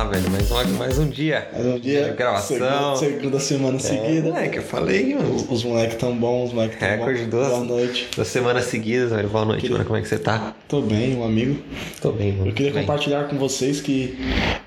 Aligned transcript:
lá, 0.00 0.04
velho. 0.04 0.30
Mais, 0.30 0.50
uma, 0.50 0.64
mais 0.64 0.98
um 0.98 1.08
dia. 1.08 1.48
Mais 1.52 1.66
um 1.66 1.78
dia. 1.78 2.04
De 2.10 2.16
gravação. 2.16 2.56
Segunda, 2.56 2.96
segunda 2.96 3.40
semana 3.40 3.78
seguida. 3.78 4.30
É, 4.38 4.48
que 4.48 4.58
eu 4.58 4.62
falei, 4.62 5.14
mano. 5.14 5.34
Os, 5.34 5.50
os 5.50 5.64
moleques 5.64 5.96
tão 5.96 6.16
bons, 6.16 6.48
os 6.48 6.52
moleques 6.54 6.78
tão 6.78 6.88
Recorde 6.88 7.20
bons. 7.22 7.30
duas, 7.30 7.48
Boa 7.48 7.64
noite. 7.64 8.08
duas 8.14 8.28
semanas 8.28 8.64
seguidas, 8.64 9.10
velho. 9.10 9.28
Boa 9.28 9.44
noite, 9.44 9.70
mano. 9.70 9.84
Como 9.84 9.96
é 9.96 10.02
que 10.02 10.08
você 10.08 10.18
tá? 10.18 10.54
Tô 10.68 10.80
bem, 10.80 11.16
um 11.16 11.24
amigo. 11.24 11.62
Tô 12.00 12.12
bem, 12.12 12.32
mano. 12.32 12.50
Eu 12.50 12.54
queria 12.54 12.72
Bem. 12.72 12.82
compartilhar 12.82 13.24
com 13.24 13.36
vocês 13.36 13.80
que 13.80 14.18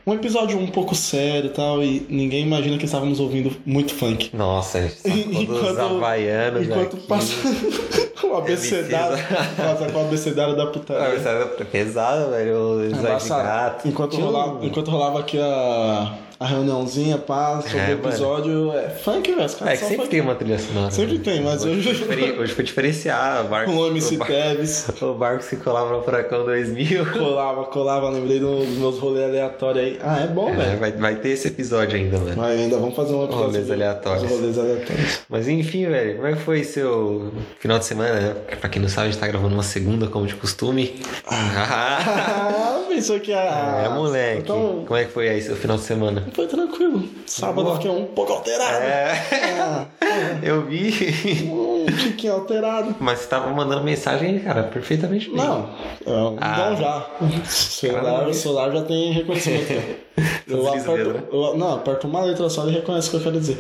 um 0.06 0.14
episódio 0.14 0.58
um 0.58 0.68
pouco 0.68 0.94
sério 0.94 1.48
e 1.48 1.54
tal, 1.54 1.84
e 1.84 2.06
ninguém 2.10 2.46
imagina 2.46 2.78
que 2.78 2.86
estávamos 2.86 3.20
ouvindo 3.20 3.56
muito 3.66 3.94
funk. 3.94 4.30
Nossa, 4.36 4.80
havaianos 5.80 6.68
enquanto 6.68 6.98
aqui. 6.98 7.08
passa 7.08 7.34
o 8.34 8.38
abecedário, 8.38 9.18
passa 9.58 9.92
com 9.92 9.98
o 10.00 10.08
abecedário 10.08 10.56
da 10.56 10.68
putaria. 10.68 11.20
pesado, 11.66 12.32
velho. 12.32 12.56
O 12.56 12.76
Zóio 12.96 13.20
de 13.20 13.30
gato. 13.30 13.88
Enquanto 13.88 14.12
Tinha 14.12 14.24
um- 14.26 14.32
rolava, 14.32 14.66
enquanto 14.66 14.92
rolava 14.92 15.20
aqui 15.20 15.40
a, 15.40 16.14
a 16.40 16.46
reuniãozinha, 16.46 17.18
pá, 17.18 17.62
sobre 17.62 17.80
É, 17.80 17.90
o 17.90 17.92
episódio, 17.94 18.74
é 18.74 18.90
funk, 18.90 19.32
velho. 19.34 19.46
Os 19.46 19.56
caras 19.56 19.74
É 19.74 19.78
que 19.78 19.84
sempre 19.84 19.98
funk. 19.98 20.10
tem 20.10 20.22
uma 20.22 20.36
trilha 20.36 20.60
sonora. 20.60 20.92
Sempre 20.92 21.18
né? 21.18 21.22
tem, 21.24 21.42
mas 21.42 21.64
hoje. 21.64 21.90
hoje- 21.90 22.04
Foi 22.06 22.40
hoje 22.40 22.54
foi 22.54 22.64
diferenciar. 22.64 23.46
O 23.46 23.48
barco, 23.50 23.72
Com 23.72 23.78
o 23.78 23.88
MC 23.88 24.16
o 24.16 24.18
bar- 24.20 24.28
Teves. 24.28 24.88
o 25.02 25.14
barco 25.14 25.44
se 25.44 25.56
colava 25.58 25.96
no 25.96 26.04
Furacão 26.04 26.44
2000. 26.46 27.06
Colava, 27.14 27.64
colava, 27.66 28.10
lembrei 28.10 28.40
dos 28.40 28.68
meus 28.70 29.00
rolês 29.00 29.26
aleatórios 29.30 29.84
aí. 29.86 30.00
Ah, 30.02 30.22
é 30.24 30.28
bom, 30.28 30.50
É, 30.50 30.56
velho. 30.56 30.80
vai, 30.80 30.92
vai 30.92 31.16
ter 31.16 31.30
esse 31.30 31.48
episódio 31.48 31.96
ainda, 31.98 32.18
mano. 32.18 32.34
Mas 32.36 32.60
ainda 32.60 32.78
vamos 32.78 32.96
fazer 32.96 33.14
um 33.14 33.24
episódio. 33.24 33.46
Rolês 33.48 33.72
aleatórios. 33.72 34.24
os 34.24 34.30
Rolês 34.32 34.58
aleatórios. 34.60 35.20
Mas 35.30 35.48
enfim, 35.48 35.86
velho, 35.88 36.16
como 36.16 36.28
é 36.28 36.34
que 36.34 36.40
foi 36.42 36.64
seu 36.64 37.32
final 37.60 37.80
de 37.80 37.86
semana, 37.86 38.20
né? 38.20 38.36
Pra 38.60 38.70
quem 38.70 38.82
não 38.82 38.90
sabe, 38.90 39.08
a 39.08 39.12
gente 39.12 39.20
tá 39.20 39.28
gravando 39.28 39.54
uma 39.54 39.64
segunda, 39.64 40.08
como 40.08 40.26
de 40.26 40.36
costume. 40.36 40.96
Ah, 41.28 42.82
pensou 42.90 43.20
que 43.20 43.34
a. 43.34 43.84
é, 43.86 43.90
moleque. 43.90 44.40
Então, 44.42 44.84
Como 44.86 44.98
é 45.00 45.06
que 45.06 45.12
foi 45.12 45.30
aí 45.30 45.42
seu 45.42 45.56
final 45.56 45.78
de 45.78 45.84
semana? 45.84 46.23
Foi 46.32 46.48
tranquilo. 46.48 47.04
Sábado 47.26 47.68
eu 47.70 47.76
fiquei 47.76 47.92
um 47.92 48.06
pouco 48.06 48.34
alterado. 48.34 48.84
É, 48.84 49.12
Ah, 49.60 49.86
eu 50.44 50.66
vi. 50.66 51.50
um 51.52 51.86
tiquinho 51.86 52.34
alterado. 52.34 52.96
Mas 53.00 53.20
você 53.20 53.28
tava 53.28 53.50
mandando 53.52 53.84
mensagem, 53.84 54.40
cara, 54.40 54.64
perfeitamente 54.64 55.28
bem. 55.30 55.38
Não, 55.38 55.70
é 56.06 56.38
Ah. 56.40 56.70
bom 56.70 56.76
já. 56.78 57.08
O 57.22 57.46
celular, 57.46 58.28
o 58.28 58.34
celular 58.34 58.72
já 58.72 58.82
tem 58.84 59.12
reconhecimento. 59.12 60.04
Eu 60.48 60.62
Desliza 60.64 60.92
o 60.92 60.96
dedo, 60.98 61.10
né? 61.14 61.18
aperto, 61.20 61.36
eu, 61.36 61.58
não, 61.58 61.74
aperto 61.74 62.08
uma 62.08 62.22
letra 62.22 62.48
só 62.48 62.68
e 62.68 62.72
reconhece 62.72 63.08
o 63.08 63.12
que 63.12 63.18
eu 63.18 63.22
quero 63.22 63.40
dizer. 63.40 63.58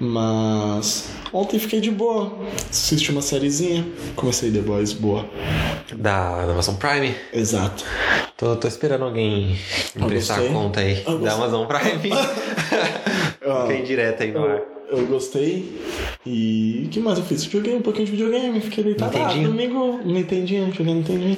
Mas 0.00 1.10
ontem 1.34 1.58
fiquei 1.58 1.80
de 1.80 1.90
boa. 1.90 2.32
Assisti 2.70 3.10
uma 3.10 3.20
sériezinha. 3.20 3.84
Comecei 4.16 4.50
The 4.50 4.60
Boys, 4.60 4.92
boa. 4.94 5.28
Da, 5.96 6.46
da 6.46 6.52
Amazon 6.52 6.76
Prime? 6.76 7.14
Exato. 7.32 7.84
Tô, 8.36 8.56
tô 8.56 8.66
esperando 8.68 9.04
alguém 9.04 9.58
me 9.94 10.02
Eu 10.02 10.06
prestar 10.06 10.36
gostei. 10.36 10.52
conta 10.54 10.80
aí 10.80 11.02
Eu 11.06 11.18
da. 11.18 11.32
Amazon 11.34 11.66
Prime. 11.66 12.10
Ah. 13.46 13.66
Fiquei 13.66 13.82
direto 13.82 14.22
aí 14.22 14.32
no 14.32 14.42
ar. 14.42 14.62
Eu, 14.90 15.04
gostei. 15.06 15.78
E 16.24 16.84
o 16.86 16.88
que 16.88 16.98
mais 16.98 17.18
eu 17.18 17.24
fiz? 17.26 17.44
Joguei 17.44 17.74
um 17.74 17.82
pouquinho 17.82 18.06
de 18.06 18.12
videogame, 18.12 18.58
fiquei 18.58 18.82
deitado. 18.84 19.14
Ah, 19.14 19.20
Nintendinho? 19.34 19.48
domingo, 19.50 20.00
Nintendinho, 20.02 20.72
joguei 20.72 20.94
Nintendinho. 20.94 21.36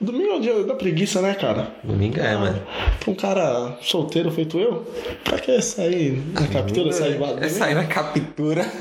Domingo 0.00 0.24
é 0.24 0.25
o 0.25 0.25
dia 0.54 0.64
da 0.64 0.74
preguiça, 0.74 1.20
né, 1.20 1.34
cara? 1.34 1.68
Domingo 1.82 2.20
é, 2.20 2.36
mano. 2.36 2.62
Pra 3.00 3.10
um 3.10 3.14
cara 3.14 3.76
solteiro 3.80 4.30
feito 4.30 4.58
eu, 4.58 4.86
pra 5.24 5.38
que 5.38 5.60
sair 5.60 6.22
na 6.32 6.46
captura, 6.46 6.92
sair 6.92 7.18
de 7.18 7.44
É 7.44 7.48
sair 7.48 7.74
na 7.74 7.84
captura. 7.84 8.64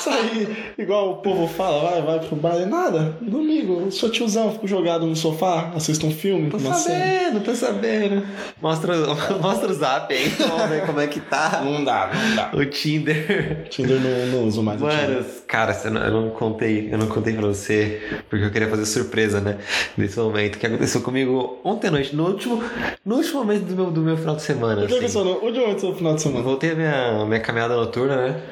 Sair 0.00 0.72
igual 0.78 1.10
o 1.10 1.16
povo 1.16 1.46
fala, 1.48 1.90
vai, 1.90 2.02
vai 2.02 2.18
pro 2.26 2.36
bar 2.36 2.56
e 2.60 2.66
nada. 2.66 3.16
Domingo, 3.20 3.90
sou 3.90 4.10
tiozão, 4.10 4.52
fico 4.52 4.66
jogado 4.68 5.06
no 5.06 5.16
sofá, 5.16 5.72
assisto 5.74 6.06
um 6.06 6.10
filme, 6.10 6.50
Tô 6.50 6.58
sabendo, 6.58 7.40
tô 7.40 7.54
sabendo. 7.54 8.22
Mostra, 8.60 8.94
o- 8.96 9.16
mostra 9.40 9.70
o 9.70 9.74
zap 9.74 10.12
aí, 10.12 10.28
vamos 10.28 10.68
ver 10.68 10.84
como 10.86 11.00
é 11.00 11.06
que 11.06 11.20
tá. 11.20 11.62
Não 11.64 11.82
dá, 11.84 12.10
não 12.12 12.36
dá. 12.36 12.50
O 12.54 12.64
Tinder. 12.66 13.66
Tinder 13.70 13.98
não, 14.00 14.26
não 14.40 14.48
uso 14.48 14.62
mais 14.62 14.80
o 14.82 14.88
Tinder. 14.88 15.08
Mano, 15.10 15.24
cara, 15.46 15.72
você 15.72 15.88
não- 15.90 16.02
eu 16.02 16.10
não 16.12 16.30
contei, 16.30 16.88
eu 16.92 16.98
não 16.98 17.06
contei 17.06 17.32
pra 17.34 17.46
você, 17.46 18.00
porque 18.28 18.44
eu 18.44 18.50
queria 18.50 18.68
fazer 18.68 18.84
surpresa, 18.86 19.40
né? 19.40 19.58
Nesse 19.96 20.18
momento, 20.18 20.49
que 20.58 20.66
aconteceu 20.66 21.00
comigo 21.00 21.58
ontem 21.64 21.88
à 21.88 21.90
noite, 21.90 22.14
no 22.14 22.26
último, 22.26 22.62
no 23.04 23.16
último 23.16 23.40
momento 23.40 23.64
do 23.64 23.76
meu, 23.76 23.90
do 23.90 24.00
meu 24.00 24.16
final 24.16 24.36
de 24.36 24.42
semana. 24.42 24.84
O 24.84 24.86
que 24.86 24.94
assim. 24.94 24.94
aconteceu 24.96 25.24
no 25.24 25.56
eu 25.56 25.90
no 25.90 25.94
final 25.96 26.14
de 26.14 26.22
semana? 26.22 26.42
voltei 26.42 26.72
a 26.72 26.74
minha, 26.74 27.24
minha 27.26 27.40
caminhada 27.40 27.76
noturna, 27.76 28.16
né? 28.16 28.42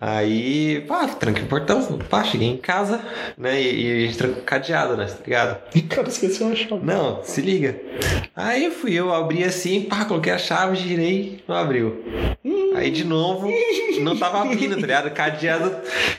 Aí, 0.00 0.84
pá, 0.86 1.08
tranquei 1.08 1.42
o 1.42 1.46
portão, 1.46 1.82
pá, 2.08 2.22
cheguei 2.22 2.46
em 2.46 2.56
casa, 2.56 3.00
né? 3.36 3.60
E, 3.60 3.82
e 3.82 4.04
a 4.04 4.06
gente 4.06 4.18
trancou 4.18 4.42
o 4.42 4.44
cadeado, 4.44 4.96
né? 4.96 5.06
Tá 5.06 5.24
ligado? 5.24 5.58
Cara, 5.90 6.08
esqueci 6.08 6.40
uma 6.42 6.54
chave. 6.54 6.84
Não, 6.84 7.20
se 7.24 7.40
liga. 7.40 7.76
Aí 8.36 8.70
fui 8.70 8.94
eu, 8.94 9.12
abri 9.12 9.42
assim, 9.42 9.82
pá, 9.82 10.04
coloquei 10.04 10.32
a 10.32 10.38
chave, 10.38 10.76
girei, 10.76 11.42
não 11.48 11.56
abriu. 11.56 12.00
Aí 12.78 12.90
de 12.90 13.04
novo, 13.04 13.48
não 14.00 14.16
tava 14.16 14.42
abrindo, 14.42 14.76
tá 14.76 14.80
ligado? 14.80 15.10
Cadeado. 15.10 15.74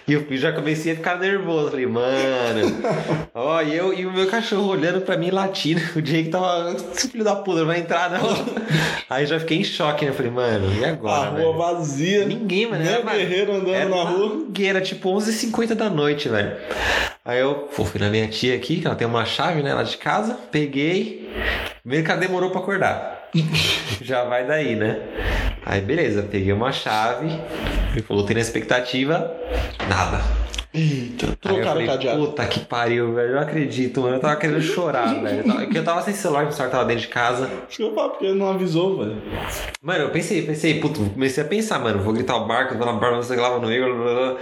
E 0.06 0.14
eu 0.14 0.26
já 0.32 0.52
comecei 0.52 0.92
a 0.92 0.96
ficar 0.96 1.18
nervoso. 1.18 1.72
Falei, 1.72 1.86
mano. 1.86 2.78
Ó, 3.34 3.62
e 3.62 3.76
eu 3.76 3.94
e 3.94 4.06
o 4.06 4.12
meu 4.12 4.28
cachorro 4.28 4.68
olhando 4.68 5.02
pra 5.02 5.16
mim 5.16 5.32
latindo. 5.32 5.82
O 5.96 6.02
Jake 6.02 6.30
tava. 6.30 6.76
Filho 6.96 7.24
da 7.24 7.36
puta, 7.38 7.60
não 7.60 7.68
vai 7.68 7.80
entrar, 7.80 8.10
não. 8.10 8.20
Aí 9.10 9.26
já 9.26 9.40
fiquei 9.40 9.60
em 9.60 9.64
choque, 9.64 10.06
né? 10.06 10.12
Falei, 10.12 10.32
mano, 10.32 10.68
e 10.80 10.84
agora? 10.84 11.28
A 11.28 11.32
velho? 11.32 11.52
rua 11.52 11.74
vazia. 11.74 12.26
Ninguém, 12.26 12.70
mano. 12.70 12.84
Nem 12.84 12.94
Era, 12.94 13.12
guerreiro 13.12 13.54
andando 13.54 13.74
era 13.74 13.90
na 13.90 14.04
rua. 14.04 14.48
Era 14.62 14.82
tipo 14.82 15.10
11h50 15.10 15.76
da 15.76 15.90
noite, 15.90 16.28
velho. 16.28 16.58
Aí 17.24 17.40
eu 17.40 17.70
pô, 17.76 17.86
fui 17.86 18.00
na 18.02 18.10
minha 18.10 18.28
tia 18.28 18.56
aqui, 18.56 18.82
que 18.82 18.88
ela 18.88 18.96
tem 18.96 19.08
uma 19.08 19.24
chave, 19.24 19.62
né, 19.62 19.74
lá 19.74 19.84
de 19.84 19.98
casa. 19.98 20.38
Peguei. 20.52 21.30
Primeiro 21.82 22.06
que 22.06 22.12
ela 22.12 22.20
demorou 22.20 22.50
pra 22.50 22.60
acordar. 22.60 23.30
Já 24.02 24.24
vai 24.24 24.46
daí, 24.46 24.76
né? 24.76 25.00
Aí 25.70 25.82
beleza, 25.82 26.24
peguei 26.24 26.52
uma 26.52 26.72
chave. 26.72 27.28
Ele 27.92 28.02
falou, 28.02 28.26
tem 28.26 28.34
na 28.34 28.42
expectativa. 28.42 29.32
Nada. 29.88 30.20
Eita, 30.72 31.36
trocaram 31.42 31.84
o 31.84 31.86
cadeado. 31.88 32.26
puta 32.28 32.46
que 32.46 32.60
pariu, 32.60 33.14
velho. 33.14 33.30
Eu 33.30 33.36
não 33.36 33.42
acredito, 33.42 34.02
mano. 34.02 34.18
Eu 34.18 34.20
tava 34.20 34.36
querendo 34.36 34.62
chorar, 34.64 35.20
velho. 35.20 35.44
Porque 35.44 35.78
eu 35.78 35.84
tava 35.84 36.02
sem 36.04 36.14
celular, 36.14 36.46
o 36.46 36.52
celular 36.52 36.72
tava 36.72 36.86
dentro 36.86 37.02
de 37.02 37.08
casa. 37.08 37.50
Desculpa, 37.68 38.10
porque 38.10 38.32
não 38.34 38.50
avisou, 38.50 39.00
velho. 39.00 39.22
Mano, 39.82 40.04
eu 40.04 40.10
pensei, 40.12 40.44
pensei, 40.44 40.80
puto, 40.80 41.10
comecei 41.10 41.44
a 41.44 41.48
pensar, 41.48 41.80
mano, 41.80 42.04
vou 42.04 42.14
gritar 42.14 42.36
o 42.36 42.46
barco, 42.46 42.78
vou 42.78 42.86
na 42.86 42.94
barca, 42.94 43.16
não 43.16 43.24
sei 43.24 43.36
o 43.36 43.40
que 43.40 43.46
lá, 43.46 43.50
vou 43.50 43.62
no 43.62 43.68
meio, 43.68 43.96
blá, 43.96 44.14
blá. 44.14 44.36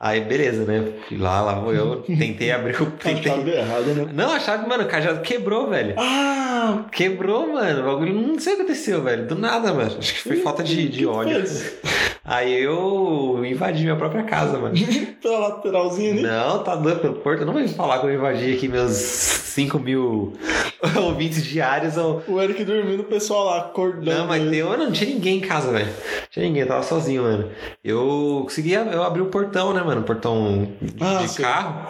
Aí, 0.00 0.22
beleza, 0.22 0.64
né? 0.64 0.90
Fui 1.06 1.18
lá, 1.18 1.42
lá 1.42 1.54
vou 1.54 1.74
eu, 1.74 1.96
tentei 2.06 2.50
abrir 2.50 2.80
o. 2.80 2.84
A 2.86 3.08
chave 3.08 3.20
Tentei... 3.20 3.58
errado, 3.58 3.84
né? 3.84 4.08
Não, 4.14 4.32
a 4.32 4.40
chave, 4.40 4.66
mano, 4.66 4.84
o 4.84 4.88
cajado 4.88 5.20
quebrou, 5.20 5.68
velho. 5.68 5.94
Ah! 5.98 6.84
Quebrou, 6.90 7.52
mano. 7.52 7.82
O 7.82 7.92
bagulho 7.92 8.14
não 8.14 8.38
sei 8.38 8.54
o 8.54 8.56
que 8.56 8.62
aconteceu, 8.62 9.02
velho. 9.02 9.26
Do 9.26 9.34
nada, 9.34 9.74
mano. 9.74 9.96
Acho 9.98 10.14
que 10.14 10.20
foi 10.20 10.36
falta 10.36 10.62
de, 10.62 10.88
de 10.88 11.04
fez? 11.04 11.78
Aí 12.24 12.62
eu 12.62 13.44
invadi 13.44 13.82
minha 13.82 13.96
própria 13.96 14.22
casa, 14.22 14.58
mano. 14.58 14.74
Pela 15.20 15.60
ali. 15.78 16.22
Não, 16.22 16.62
tá 16.62 16.76
doido 16.76 17.00
pelo 17.00 17.14
porto. 17.14 17.40
Eu 17.40 17.46
não 17.46 17.52
vou 17.52 17.68
falar 17.68 17.98
que 17.98 18.06
eu 18.06 18.14
invadi 18.14 18.52
aqui 18.52 18.68
meus 18.68 18.92
5 18.92 19.78
mil 19.78 20.32
ouvintes 21.02 21.44
diários. 21.44 21.96
Ou... 21.96 22.22
O 22.28 22.40
Eric 22.40 22.64
dormindo, 22.64 23.00
o 23.00 23.04
pessoal 23.04 23.44
lá 23.44 23.58
acordando. 23.58 24.04
Não, 24.10 24.26
mas 24.26 24.48
tem, 24.48 24.58
eu 24.58 24.76
não 24.76 24.90
tinha 24.92 25.10
ninguém 25.10 25.38
em 25.38 25.40
casa, 25.40 25.70
velho. 25.70 25.92
Tinha 26.30 26.46
ninguém, 26.46 26.62
eu 26.62 26.68
tava 26.68 26.82
sozinho, 26.82 27.22
mano. 27.22 27.50
Eu 27.82 28.40
consegui, 28.44 28.72
eu 28.72 29.02
abri 29.02 29.22
o 29.22 29.26
portão, 29.26 29.72
né, 29.72 29.82
mano? 29.82 30.02
Portão 30.02 30.68
de 30.80 31.02
Ah, 31.02 31.24
de 31.24 31.42
carro. 31.42 31.86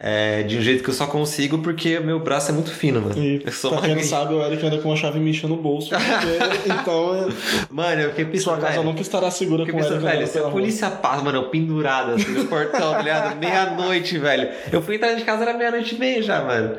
É, 0.00 0.44
de 0.44 0.56
um 0.56 0.60
jeito 0.60 0.84
que 0.84 0.90
eu 0.90 0.94
só 0.94 1.08
consigo 1.08 1.58
porque 1.58 1.98
meu 1.98 2.20
braço 2.20 2.52
é 2.52 2.54
muito 2.54 2.70
fino, 2.70 3.00
mano. 3.00 3.18
E, 3.20 3.42
eu 3.44 3.50
sou 3.50 3.72
pra 3.72 3.80
quem 3.80 3.96
não 3.96 4.02
sabe, 4.04 4.32
o 4.32 4.40
Eric 4.40 4.64
anda 4.64 4.78
com 4.78 4.90
uma 4.90 4.96
chave 4.96 5.18
micha 5.18 5.48
no 5.48 5.56
bolso. 5.56 5.90
porque- 5.90 6.70
então, 6.72 7.14
é- 7.28 7.32
Mano, 7.68 8.02
eu 8.02 8.10
fiquei 8.10 8.24
pensando, 8.26 8.44
sua 8.44 8.56
casa 8.58 8.72
velho, 8.74 8.84
nunca 8.84 9.00
estará 9.02 9.28
segura 9.28 9.66
com 9.66 9.76
o 9.76 9.80
Eric 9.80 9.98
velho, 9.98 10.26
se 10.28 10.38
a 10.38 10.42
polícia 10.42 10.88
passa, 10.88 11.22
mano, 11.24 11.38
eu 11.38 11.48
pendurado 11.48 12.12
assim 12.12 12.30
no 12.30 12.44
portão, 12.44 12.92
tá 12.92 13.02
ligado? 13.02 13.36
Meia-noite, 13.42 14.18
velho. 14.18 14.48
Eu 14.70 14.80
fui 14.82 14.94
entrar 14.94 15.14
de 15.14 15.24
casa, 15.24 15.42
era 15.42 15.54
meia-noite 15.58 15.96
e 15.96 15.98
meia 15.98 16.22
já, 16.22 16.42
mano. 16.44 16.76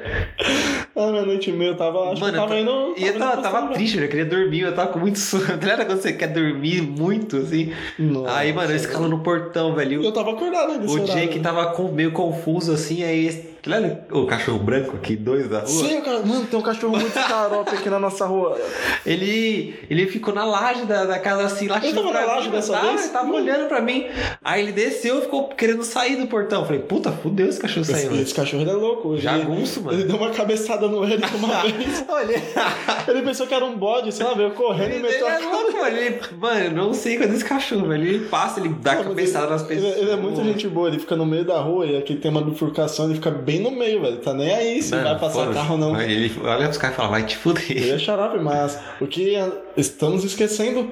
Ah, 1.01 1.12
meia-noite 1.12 1.50
e 1.50 1.54
meia, 1.54 1.69
eu 1.69 1.78
tava, 1.78 2.12
acho 2.12 2.19
Mano, 2.22 2.34
que 2.34 2.40
eu 2.40 2.44
tava 2.44 2.60
indo... 2.60 2.94
e 2.98 3.07
eu 3.07 3.18
tava, 3.18 3.42
tava 3.42 3.68
triste, 3.74 3.96
velho. 3.96 4.06
Eu 4.06 4.10
queria 4.10 4.25
dormir, 4.25 4.60
eu 4.60 4.75
tava 4.75 4.92
com 4.92 5.00
muito 5.00 5.18
sono. 5.19 5.46
Tá 5.46 5.54
ligado 5.56 5.86
quando 5.86 6.01
você 6.01 6.12
quer 6.13 6.28
dormir 6.28 6.81
muito, 6.81 7.38
assim? 7.38 7.72
Nossa. 7.98 8.36
Aí, 8.38 8.51
mano, 8.51 8.72
eu 8.72 8.75
escalo 8.75 9.07
no 9.07 9.19
portão, 9.19 9.74
velho. 9.74 10.04
Eu 10.04 10.12
tava 10.12 10.31
acordado 10.31 10.86
O 10.86 10.92
horário. 10.92 11.06
Jake 11.13 11.40
tava 11.40 11.68
com- 11.72 11.92
meio 11.92 12.12
confuso, 12.12 12.74
assim, 12.74 13.04
aí... 13.04 13.50
O 14.12 14.26
cachorro 14.26 14.60
branco 14.60 14.96
aqui, 14.96 15.16
dois 15.16 15.48
da 15.50 15.60
rua? 15.60 15.68
Sim, 15.68 16.02
cara, 16.02 16.20
mano, 16.20 16.46
tem 16.46 16.60
um 16.60 16.64
cachorro 16.64 16.98
muito 16.98 17.12
carope 17.28 17.76
aqui 17.76 17.90
na 17.90 18.00
nossa 18.00 18.26
rua. 18.26 18.58
Ele, 19.06 19.76
ele 19.90 20.08
ficou 20.08 20.34
na 20.34 20.44
laje 20.46 20.86
da, 20.86 21.06
da 21.06 21.20
casa 21.20 21.44
assim, 21.46 21.68
lá 21.68 21.78
Ele 21.84 21.94
tava 21.94 22.12
na 22.12 22.26
laje 22.26 22.50
dessa 22.50 22.74
tava, 22.74 22.88
vez? 22.90 23.04
Ele 23.04 23.10
tava 23.14 23.32
olhando 23.34 23.68
pra 23.68 23.82
mim. 23.82 24.06
Aí 24.44 24.62
ele 24.64 24.72
desceu 24.72 25.20
e 25.20 25.22
ficou 25.22 25.48
querendo 25.50 25.84
sair 25.84 26.16
do 26.16 26.28
portão. 26.28 26.66
Falei, 26.66 26.82
puta, 26.82 27.12
fudeu 27.12 27.48
esse 27.48 27.60
cachorro 27.60 27.82
Esse, 27.82 27.92
saiu. 27.94 28.16
esse 28.22 28.34
cachorro 28.34 28.70
é 28.70 28.74
louco. 28.74 29.14
Ele, 29.14 29.22
Jagunço, 29.22 29.82
mano. 29.82 29.98
Ele 30.00 30.08
deu 30.08 30.18
uma 30.18 30.30
cabeçada 30.32 30.88
no 30.88 31.04
Eric 31.04 31.36
uma 31.36 31.62
vez. 31.64 32.06
Olha, 32.08 32.42
Ele 33.08 33.22
pensou 33.22 33.48
que 33.48 33.54
era 33.54 33.66
um 33.66 33.76
bode, 33.78 34.12
sei 34.14 34.26
lá, 34.26 34.34
veio 34.34 34.52
correndo 34.52 34.92
e 34.92 34.96
ele, 34.96 35.04
meteu 35.04 35.28
ele 35.28 35.36
a 35.36 35.40
é 35.40 35.44
louco, 35.46 35.74
mano. 35.78 35.98
Ele, 35.98 36.20
mano, 36.38 36.60
eu 36.66 36.72
não 36.72 36.94
sei 36.94 37.18
quando 37.18 37.34
esse 37.34 37.46
cachorro, 37.46 37.88
velho. 37.88 38.06
Ele 38.06 38.26
passa, 38.28 38.60
ele 38.60 38.70
dá 38.70 38.96
Não, 38.96 39.04
cabeçada 39.06 39.46
ele- 39.46 39.54
nas 39.54 39.64
pessoas. 39.64 39.94
Ele, 39.94 40.02
ele 40.02 40.12
é 40.12 40.16
muito 40.16 40.44
gente 40.44 40.68
boa, 40.68 40.88
ele 40.88 41.00
fica 41.00 41.16
no 41.16 41.26
meio 41.26 41.44
da 41.46 41.60
rua 41.60 41.86
e 41.86 41.98
aqui 41.98 42.16
tem 42.16 42.30
uma 42.32 42.42
bifurcação, 42.42 43.06
ele 43.06 43.16
fica 43.16 43.32
bem 43.32 43.59
no 43.60 43.72
meio, 43.72 44.02
velho. 44.02 44.18
Tá 44.18 44.34
nem 44.34 44.54
aí 44.54 44.82
se 44.82 44.96
vai 44.96 45.18
passar 45.20 45.54
carro 45.54 45.74
ou 45.74 45.78
não. 45.78 45.92
Mas 45.92 46.10
Ele 46.10 46.32
olha 46.44 46.66
pros 46.66 46.78
caras 46.78 46.96
e 46.96 46.98
fala, 46.98 47.10
vai 47.10 47.26
te 47.26 47.38
fuder. 47.38 47.72
ia 47.72 48.00
xarope, 48.00 48.40
mas 48.40 48.80
o 49.00 49.08
que 49.08 49.36
estamos 49.78 50.24
esquecendo 50.24 50.90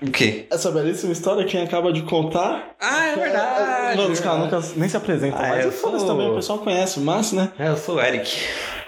O 0.00 0.10
quê? 0.10 0.46
essa 0.50 0.70
belíssima 0.70 1.12
história, 1.12 1.44
quem 1.44 1.62
acaba 1.62 1.92
de 1.92 2.02
contar. 2.02 2.74
Ah, 2.80 3.06
é 3.06 3.16
verdade. 3.16 3.96
Mano, 3.98 4.12
os 4.12 4.20
caras 4.20 4.40
nunca 4.40 4.60
nem 4.76 4.88
se 4.88 4.96
apresentam, 4.96 5.38
Ah, 5.40 5.48
mas 5.48 5.74
foda-se 5.80 6.04
sou- 6.04 6.14
também, 6.14 6.30
o 6.30 6.34
pessoal 6.34 6.58
conhece 6.58 6.98
o 6.98 7.02
Márcio, 7.02 7.36
né? 7.36 7.50
É, 7.58 7.68
eu 7.68 7.76
sou 7.76 7.96
o 7.96 8.00
Eric. 8.00 8.36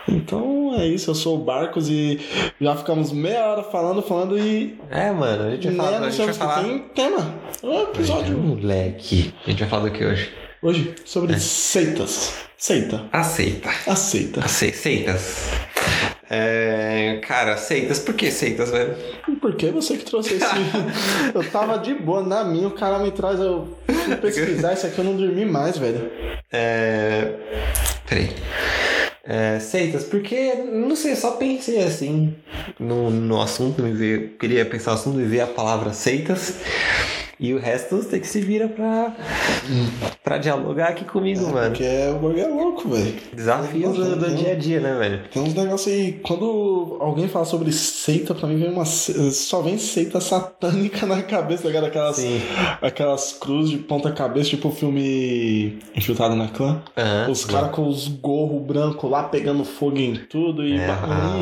Então 0.07 0.75
é 0.77 0.87
isso, 0.87 1.11
eu 1.11 1.15
sou 1.15 1.37
o 1.37 1.43
Barcos 1.45 1.89
e 1.89 2.21
já 2.61 2.77
ficamos 2.77 3.11
meia 3.11 3.47
hora 3.47 3.63
falando, 3.63 4.03
falando 4.03 4.39
e 4.39 4.79
É, 4.91 5.11
mano, 5.11 5.45
a 5.45 5.51
gente 5.53 5.69
vai 5.69 5.77
falar. 5.77 5.99
A 6.07 6.11
gente 6.11 6.25
vai 6.27 6.35
falar. 6.35 6.63
tem 6.65 6.79
tema. 6.95 7.35
É 7.63 7.67
um 7.67 7.83
episódio 7.85 8.37
Moleque. 8.37 9.33
A 9.47 9.51
gente 9.51 9.61
vai 9.61 9.69
falar 9.71 9.85
do 9.85 9.91
que 9.93 10.05
hoje? 10.05 10.31
Hoje 10.65 10.95
É. 10.97 11.01
sobre 11.05 11.39
seitas. 11.39 12.33
Seita. 12.57 13.05
Aceita. 13.13 13.71
Aceita. 13.87 14.41
Ace- 14.41 14.73
Seitas. 14.73 15.37
É, 16.31 17.21
cara, 17.27 17.57
seitas. 17.57 17.99
Por 17.99 18.15
que 18.15 18.31
seitas, 18.31 18.71
velho? 18.71 18.95
Por 19.41 19.55
que 19.55 19.71
você 19.71 19.97
que 19.99 20.05
trouxe 20.05 20.35
esse. 20.35 20.47
eu 21.35 21.45
tava 21.51 21.79
de 21.79 21.95
boa 21.95 22.23
na 22.23 22.43
minha, 22.45 22.67
o 22.67 22.71
cara 22.73 22.99
me 22.99 23.11
traz, 23.11 23.39
eu 23.39 23.77
fui 24.07 24.17
pesquisar 24.17 24.73
isso 24.73 24.87
aqui, 24.87 24.99
eu 24.99 25.05
não 25.05 25.17
dormi 25.17 25.45
mais, 25.45 25.77
velho. 25.77 26.11
É... 26.51 27.35
Peraí. 28.09 28.31
É, 29.27 29.59
seitas, 29.59 30.05
porque, 30.05 30.55
não 30.71 30.95
sei, 30.97 31.17
só 31.17 31.33
pensei 31.33 31.83
assim 31.83 32.35
no, 32.79 33.09
no 33.11 33.41
assunto, 33.41 33.83
me 33.83 33.93
veio, 33.93 34.31
queria 34.39 34.65
pensar 34.67 34.91
no 34.93 34.97
assunto 34.99 35.21
e 35.21 35.25
ver 35.25 35.41
a 35.41 35.47
palavra 35.47 35.95
seitas 35.95 36.57
e 37.39 37.53
o 37.55 37.59
resto 37.59 37.97
você 37.97 38.19
que 38.21 38.27
se 38.27 38.41
vira 38.41 38.69
pra, 38.69 39.15
pra 40.23 40.39
dialogar 40.39 40.89
aqui 40.89 41.05
comigo, 41.05 41.43
mano. 41.51 41.71
Porque 41.71 41.85
é 41.85 42.11
o 42.11 42.15
bagulho 42.15 42.41
é 42.41 42.47
louco, 42.47 42.89
velho. 42.89 43.15
Desafios 43.33 43.97
do, 43.97 44.17
do 44.17 44.35
dia 44.35 44.53
a 44.53 44.55
dia, 44.55 44.81
né, 44.81 44.95
velho? 44.99 45.21
Tem 45.33 45.43
uns 45.43 45.55
negócios 45.55 45.93
aí, 45.93 46.13
quando 46.23 46.97
alguém 47.01 47.29
fala 47.29 47.45
sobre 47.45 47.73
seita, 47.73 48.35
pra 48.35 48.49
mim 48.49 48.57
vem 48.57 48.71
uma. 48.71 48.85
Só 48.85 49.61
vem 49.63 49.79
seita 49.79 50.21
satânica 50.21 51.07
na 51.07 51.23
cabeça, 51.23 51.63
tá 51.65 51.69
ligado? 51.69 51.87
Aquelas, 51.87 52.17
Sim. 52.17 52.41
aquelas 52.81 53.33
cruzes 53.33 53.71
de 53.71 53.79
ponta-cabeça, 53.79 54.51
tipo 54.51 54.69
o 54.69 54.73
filme 54.73 55.79
Infiltrado 55.95 56.35
na 56.35 56.49
Clã. 56.49 56.83
Aham. 56.97 57.31
Os 57.31 57.45
caras 57.45 57.71
com 57.71 57.87
os 57.89 58.09
gorros 58.09 58.63
brancos 58.63 59.11
lá 59.11 59.25
pegando 59.25 59.65
fogo 59.65 59.99
em 59.99 60.15
tudo 60.17 60.65
e, 60.67 60.79
É. 60.79 60.89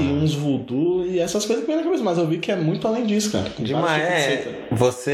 e 0.00 0.12
uns 0.12 0.34
voodoo 0.34 1.04
e 1.06 1.18
essas 1.18 1.44
coisas 1.44 1.64
que 1.64 1.70
vem 1.70 1.76
na 1.78 1.84
cabeça, 1.84 2.02
mas 2.02 2.18
eu 2.18 2.26
vi 2.26 2.38
que 2.38 2.50
é 2.50 2.56
muito 2.56 2.86
além 2.86 3.04
disso, 3.06 3.32
cara. 3.32 3.50
Tem 3.50 3.64
Demais, 3.64 4.02
tipos 4.02 4.22
de 4.24 4.32
é. 4.32 4.66
Você, 4.72 5.10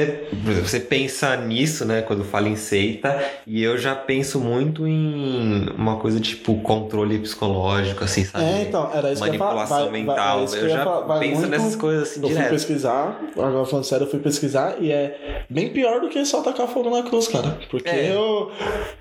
exemplo, 0.47 0.69
você 0.79 0.81
pensa 0.81 1.37
nisso, 1.37 1.85
né, 1.85 2.03
quando 2.03 2.25
fala 2.25 2.49
em 2.49 2.57
seita, 2.57 3.21
e 3.47 3.63
eu 3.63 3.77
já 3.79 3.95
penso 3.95 4.39
muito 4.41 4.87
em 4.87 5.67
uma 5.77 5.97
coisa 5.97 6.21
tipo 6.21 6.61
controle 6.61 7.19
psicológico, 7.19 8.05
assim, 8.05 8.25
sabe? 8.25 8.45
É, 8.45 8.63
então, 8.63 8.91
era 8.95 9.13
isso 9.13 9.23
que 9.23 9.29
eu 9.29 9.33
ia 9.35 9.39
falar. 9.39 9.55
Manipulação 9.55 9.79
Vai- 9.79 9.91
vai- 9.91 10.01
mental. 10.01 10.39
é 10.41 10.59
eu 10.59 10.69
ia 10.69 10.77
já 10.77 10.85
falar. 10.85 11.19
Penso 11.19 11.35
muito- 11.41 11.51
nessas 11.51 11.77
coisas 11.77 12.03
assim 12.11 12.21
Eu 12.21 12.27
fui 12.27 12.37
direto. 12.37 12.51
pesquisar, 12.51 13.21
agora 13.37 13.65
falando 13.65 13.85
sério, 13.85 14.05
eu 14.07 14.11
fui 14.11 14.21
pesquisar 14.21 14.77
e 14.81 14.93
é 14.93 15.45
bem 15.49 15.69
pior 15.71 16.01
do 16.01 16.09
que 16.09 16.25
só 16.25 16.43
tacar 16.43 16.69
fogo 16.69 16.91
na 16.91 17.03
cruz, 17.03 17.29
cara. 17.29 17.59
Porque 17.71 17.89
É. 17.89 18.13
eu. 18.15 18.51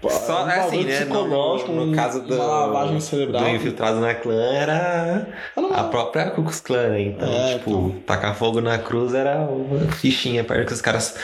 Só 0.10 0.46
um 0.46 0.50
é 0.50 0.60
assim, 0.60 0.84
né? 0.84 1.00
No, 1.02 1.06
psicológico, 1.06 1.72
no, 1.72 1.86
no 1.88 1.96
caso 1.96 2.22
do, 2.22 2.36
uma 2.36 2.46
lavagem 2.46 3.00
cerebral. 3.00 3.44
do 3.44 3.50
infiltrado 3.50 4.00
na 4.00 4.14
clã 4.14 4.42
era 4.54 5.28
Eu 5.56 5.62
não- 5.64 5.74
a 5.74 5.84
própria 5.84 6.32
Ku 6.32 6.42
Klux 6.44 6.60
Klan, 6.60 6.90
né? 6.90 7.02
Então, 7.02 7.28
É, 7.32 7.54
tipo, 7.58 7.96
tacar 8.06 8.36
fogo 8.36 8.62
na 8.62 8.78
cruz 8.78 9.14
era 9.14 9.38
uma 9.42 9.80
fichinha 9.92 10.44
perto 10.44 10.68
que 10.68 10.74
os 10.74 10.82
caras 10.82 11.16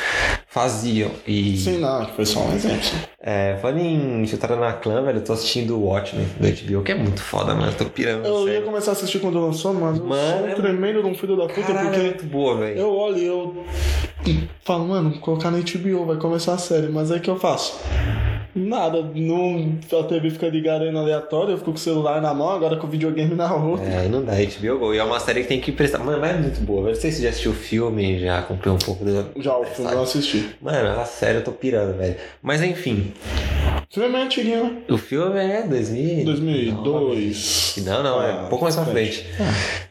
faziam. 0.48 1.10
E 1.28 1.58
Sim, 1.58 1.80
não, 1.80 2.06
que 2.06 2.14
foi 2.16 2.26
só 2.26 2.40
um 2.42 2.54
exemplo. 2.54 2.80
é, 3.22 3.58
falando 3.62 3.80
em 3.80 4.22
infiltrado 4.24 4.60
na 4.60 4.74
clã, 4.74 5.02
velho, 5.04 5.18
eu 5.20 5.24
tô 5.24 5.34
assistindo 5.34 5.76
o 5.78 5.86
Watchmen 5.86 6.26
do 6.40 6.48
HBO, 6.48 6.84
que 6.84 6.92
é 6.92 6.96
muito 6.96 7.22
foda, 7.22 7.54
mano. 7.56 7.72
Eu 7.72 7.76
tô 7.78 7.86
pirando. 7.86 8.26
Eu 8.26 8.40
ia 8.48 8.54
sério. 8.54 8.66
começar 8.68 8.92
a 8.92 8.94
assistir 8.94 9.20
quando 9.20 9.40
lançou, 9.40 9.74
mas 9.74 9.98
eu 9.98 10.06
Mano, 10.06 10.38
sou 10.38 10.46
um 10.46 10.50
é- 10.50 10.56
tremendo 10.56 11.02
de 11.02 11.08
um 11.08 11.16
filho 11.16 11.36
da 11.36 11.48
puta, 11.48 11.62
Caralho, 11.62 11.80
é 11.88 11.92
porque 11.92 12.02
muito 12.02 12.26
boa, 12.26 12.58
velho. 12.58 12.80
eu 12.80 12.94
olho 12.94 13.18
e 13.18 13.26
eu 13.26 13.64
falo, 14.64 14.88
mano, 14.88 15.20
colocar 15.20 15.52
na 15.52 15.58
HBO, 15.60 16.06
vai 16.06 16.18
começar 16.18 16.54
a 16.54 16.58
série, 16.58 16.88
mas 16.88 17.12
aí 17.12 17.20
que 17.20 17.30
eu 17.30 17.38
faço? 17.40 17.80
Nada, 18.56 19.02
não, 19.16 19.74
a 20.00 20.04
TV 20.04 20.30
fica 20.30 20.48
ligada 20.48 20.86
aí 20.86 20.92
no 20.92 21.00
aleatório, 21.00 21.52
eu 21.54 21.58
fico 21.58 21.72
com 21.72 21.78
o 21.78 21.80
celular 21.80 22.22
na 22.22 22.34
mão, 22.36 22.50
agora 22.52 22.76
com 22.78 22.86
o 22.86 22.90
videogame 22.90 23.34
na 23.34 23.52
outra. 23.56 23.86
É, 23.86 24.08
não 24.08 24.24
dá, 24.24 24.34
HBO 24.34 24.78
Go. 24.78 24.94
E 24.94 25.00
é 25.00 25.04
uma 25.04 25.20
série 25.20 25.42
que 25.42 25.48
tem 25.48 25.60
que 25.60 25.72
prestar. 25.72 25.98
Mano, 26.00 26.20
mas 26.22 26.36
é 26.36 26.40
muito 26.40 26.62
boa. 26.62 26.82
Eu 26.90 26.94
não 26.94 26.96
sei 27.02 27.10
se 27.12 27.18
você 27.18 27.24
já 27.24 27.30
assistiu 27.30 27.52
o 27.52 27.56
filme, 27.56 28.20
já 28.20 28.40
acompanhou 28.40 28.76
um 28.76 28.80
pouco 28.80 29.04
do. 29.04 29.42
Já 29.42 29.58
o 29.58 29.64
filme 29.66 29.92
eu 29.92 30.04
assisti. 30.04 30.56
Mano, 30.62 31.00
a 31.00 31.06
série 31.06 31.40
eu 31.40 31.44
tô 31.44 31.52
pirando, 31.52 31.98
velho. 31.98 32.16
Mas 32.44 32.62
enfim, 32.62 33.12
O 33.90 33.94
filme 33.94 34.16
é 34.18 34.22
antiguinho, 34.22 34.64
né? 34.66 34.78
o 34.90 34.98
filme 35.00 35.40
é 35.40 35.64
2000. 35.64 36.26
2002. 36.26 37.76
Não, 37.86 38.04
não, 38.04 38.22
é 38.22 38.32
Ah, 38.34 38.44
um 38.46 38.50
pouco 38.50 38.66
mais 38.66 38.76
pra 38.76 38.86
frente. 38.86 39.26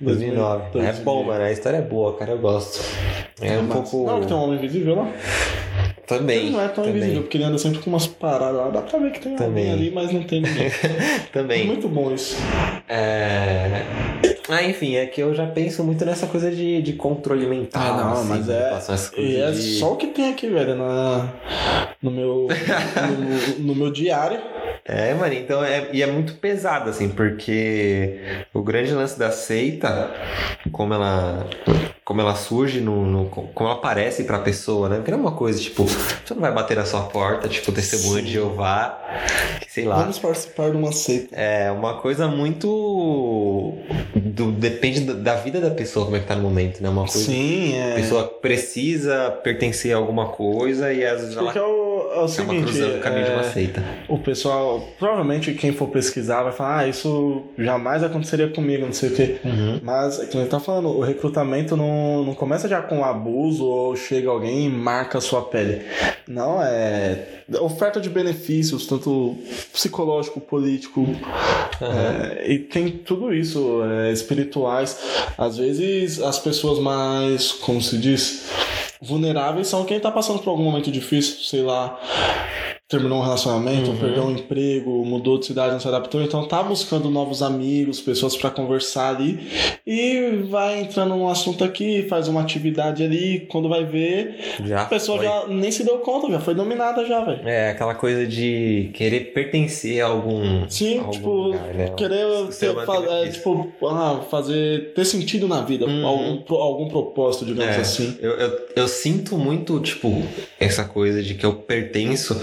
2009. 0.01 0.65
É 0.67 0.71
2000. 0.73 1.05
bom, 1.05 1.25
mano. 1.25 1.43
A 1.45 1.51
história 1.51 1.79
é 1.79 1.83
boa, 1.83 2.17
cara. 2.17 2.31
Eu 2.31 2.39
gosto. 2.39 2.81
É 3.41 3.59
um 3.59 3.63
Mas- 3.65 3.91
pouco. 3.91 4.07
Não, 4.11 4.21
que 4.21 4.27
tem 4.29 4.37
um 4.37 4.41
homem 4.45 4.57
invisível 4.59 4.95
lá? 4.95 5.13
Também. 6.19 6.39
Ele 6.39 6.51
não 6.51 6.61
é 6.61 6.69
tão 6.69 6.85
também. 6.85 6.97
invisível, 6.99 7.23
porque 7.23 7.37
ele 7.37 7.45
anda 7.45 7.59
sempre 7.59 7.79
com 7.81 7.91
umas 7.91 8.07
paradas 8.07 8.57
lá. 8.57 8.69
Dá 8.71 8.83
pra 8.83 8.99
ver 8.99 9.11
que 9.13 9.21
tem 9.21 9.37
Também. 9.37 9.71
alguém 9.71 9.87
ali, 9.87 9.91
mas 9.95 10.13
não 10.13 10.23
tem 10.23 10.41
ninguém. 10.43 10.67
É 10.73 11.19
Também. 11.33 11.67
muito 11.67 11.89
bom 11.89 12.13
isso. 12.13 12.37
É. 12.89 13.83
Ah, 14.49 14.63
enfim, 14.63 14.97
é 14.97 15.07
que 15.07 15.21
eu 15.23 15.35
já 15.35 15.47
penso 15.47 15.83
muito 15.85 16.05
nessa 16.05 16.27
coisa 16.27 16.51
de, 16.51 16.83
de 16.83 16.93
controle 16.95 17.47
mental. 17.47 17.83
Ah, 17.83 17.97
não, 17.97 18.13
assim, 18.13 18.29
mas 18.29 18.49
é- 18.49 18.79
E 19.17 19.37
é 19.37 19.51
de- 19.51 19.79
só 19.79 19.93
o 19.93 19.97
que 19.97 20.09
tem 20.09 20.31
aqui, 20.31 20.47
velho, 20.49 20.75
na, 20.75 21.29
no, 22.03 22.11
meu, 22.11 22.49
no, 23.59 23.59
no 23.67 23.75
meu 23.75 23.91
diário. 23.91 24.41
É, 24.85 25.15
mano, 25.15 25.33
então 25.33 25.63
é, 25.65 25.89
e 25.93 26.03
é 26.03 26.07
muito 26.07 26.35
pesado, 26.35 26.91
assim, 26.91 27.09
porque 27.09 28.19
o 28.53 28.63
grande 28.63 28.93
lance 28.93 29.17
da 29.17 29.31
seita, 29.31 30.11
como 30.73 30.93
ela, 30.93 31.47
como 32.05 32.21
ela 32.21 32.35
surge, 32.35 32.81
no, 32.81 33.07
no- 33.07 33.27
como 33.27 33.69
ela 33.69 33.79
aparece 33.79 34.25
pra 34.25 34.41
pessoa, 34.41 34.89
né? 34.89 34.97
Porque 34.97 35.13
não 35.13 35.19
é 35.19 35.21
uma 35.21 35.33
coisa, 35.33 35.61
tipo, 35.61 35.85
você 35.85 36.35
não 36.35 36.41
vai 36.41 36.51
bater 36.53 36.77
na 36.77 36.85
sua 36.85 37.03
porta, 37.03 37.49
tipo, 37.49 37.71
testemunha 37.71 38.23
de 38.25 38.33
Jeová, 38.33 39.01
sei 39.69 39.85
lá. 39.85 39.99
Vamos 40.01 40.19
participar 40.19 40.71
de 40.73 40.77
uma 40.77 40.91
seita. 40.91 41.37
É 41.37 41.71
uma 41.71 41.99
coisa 42.01 42.27
muito. 42.27 43.79
do- 44.17 44.51
depende 44.53 45.01
da, 45.03 45.13
da 45.13 45.35
vida 45.37 45.61
da 45.61 45.71
pessoa, 45.71 46.05
como 46.07 46.17
é 46.17 46.21
que 46.21 46.27
tá 46.27 46.35
no 46.35 46.43
momento, 46.43 46.83
né? 46.83 46.89
Uma 46.89 47.03
coisa. 47.07 47.19
Sim, 47.25 47.75
A 47.81 47.87
é. 47.91 47.95
pessoa 47.95 48.25
precisa 48.25 49.31
pertencer 49.45 49.93
a 49.95 49.97
alguma 49.97 50.27
coisa 50.27 50.93
e 50.93 51.05
às 51.07 51.21
vezes 51.21 51.37
ela 51.37 51.45
Porque 51.53 51.59
é 51.59 51.63
o, 51.63 51.92
é 52.15 52.21
o 52.21 52.29
seguinte, 52.29 52.65
cruzando 52.65 52.97
o 52.97 53.01
caminho 53.01 53.25
de 53.25 53.31
uma 53.31 53.41
é, 53.41 53.51
seita. 53.51 53.85
o 54.09 54.19
pessoal, 54.19 54.89
provavelmente 54.99 55.53
quem 55.55 55.73
for 55.73 55.89
pesquisar 55.89 56.43
vai 56.43 56.53
falar, 56.53 56.79
ah, 56.79 56.89
isso 56.89 57.43
jamais 57.59 58.03
aconteceria 58.03 58.49
comigo, 58.49 58.85
não 58.85 58.93
sei 58.93 59.11
o 59.11 59.15
quê. 59.15 59.37
Uhum. 59.45 59.81
Mas, 59.83 60.21
é 60.21 60.27
que 60.27 60.39
gente 60.39 60.49
tá 60.49 60.61
falando, 60.61 60.89
o 60.89 61.01
recrutamento 61.01 61.77
não, 61.77 62.25
não 62.25 62.35
começa 62.35 62.69
já 62.69 62.81
com 62.83 63.05
abuso 63.05 63.65
ou 63.65 63.97
chega 63.97 64.31
alguém 64.31 64.67
e 64.67 64.69
marca 64.69 65.19
a 65.19 65.21
sua 65.21 65.43
pele. 65.43 65.83
Não, 66.27 66.63
é 66.63 67.43
oferta 67.61 68.01
de 68.01 68.09
benefícios, 68.09 68.87
tanto 68.87 69.37
psicológico, 69.73 70.41
político, 70.41 71.07
é, 71.81 72.51
e 72.51 72.59
tem 72.59 72.91
tudo 72.91 73.35
isso, 73.35 73.83
é, 73.85 74.13
espirituais. 74.13 74.99
Às 75.37 75.57
vezes 75.57 76.21
as 76.21 76.39
pessoas 76.39 76.79
mais, 76.79 77.53
como 77.53 77.81
se 77.81 77.99
diz, 77.99 78.51
vulneráveis 79.03 79.67
são 79.67 79.85
quem 79.85 79.99
tá 79.99 80.11
passando 80.11 80.39
por 80.39 80.51
algum 80.51 80.63
momento 80.63 80.91
difícil, 80.91 81.43
sei 81.43 81.63
lá, 81.63 81.99
terminou 82.93 83.19
um 83.19 83.23
relacionamento, 83.23 83.91
Uhum. 83.91 83.97
perdeu 83.97 84.23
um 84.25 84.31
emprego, 84.33 85.05
mudou 85.05 85.39
de 85.39 85.47
cidade, 85.47 85.73
não 85.73 85.81
se 85.81 85.89
adaptou, 85.89 86.23
então 86.23 86.47
tá 86.47 86.63
buscando 86.63 87.11
novos 87.11 87.43
amigos, 87.43 88.01
pessoas 88.01 88.37
pra 88.37 88.51
conversar 88.51 89.17
ali 89.17 89.41
e 89.87 90.45
vai 90.49 90.81
entrando 90.81 91.11
num 91.17 91.29
assunto 91.29 91.65
aqui, 91.65 92.07
faz 92.09 92.29
uma 92.29 92.41
atividade 92.41 93.03
ali, 93.03 93.47
quando 93.51 93.69
vai 93.69 93.85
ver, 93.85 94.37
Já 94.65 94.83
a 94.83 94.85
pessoa 94.87 95.19
foi. 95.19 95.27
já 95.27 95.47
nem 95.49 95.71
se 95.73 95.83
deu 95.85 95.99
conta, 95.99 96.31
já 96.31 96.39
foi 96.39 96.55
dominada 96.55 97.05
já, 97.07 97.25
velho. 97.25 97.41
É, 97.49 97.71
aquela 97.71 97.95
coisa 97.95 98.27
de 98.27 98.91
querer 98.95 99.33
pertencer 99.33 100.01
a 100.03 100.07
algum. 100.07 100.69
Sim, 100.69 100.99
a 100.99 101.01
algum 101.01 101.11
tipo, 101.13 101.31
lugar, 101.31 101.75
né? 101.75 101.89
querer 101.97 102.27
ter, 102.59 102.75
é, 103.11 103.29
tipo, 103.29 103.73
ah, 103.85 104.21
fazer 104.31 104.93
ter 104.95 105.05
sentido 105.05 105.49
na 105.49 105.63
vida, 105.63 105.87
Uhum. 105.87 106.07
algum, 106.07 106.55
algum 106.57 106.89
propósito, 106.89 107.45
digamos 107.47 107.75
É, 107.77 107.81
assim. 107.81 108.17
Eu, 108.21 108.33
eu, 108.33 108.59
eu 108.77 108.89
sinto 108.89 109.37
muito, 109.37 109.81
tipo, 109.81 110.23
essa 110.61 110.85
coisa 110.85 111.23
de 111.23 111.35
que 111.35 111.45
eu 111.47 111.55
pertenço 111.55 112.41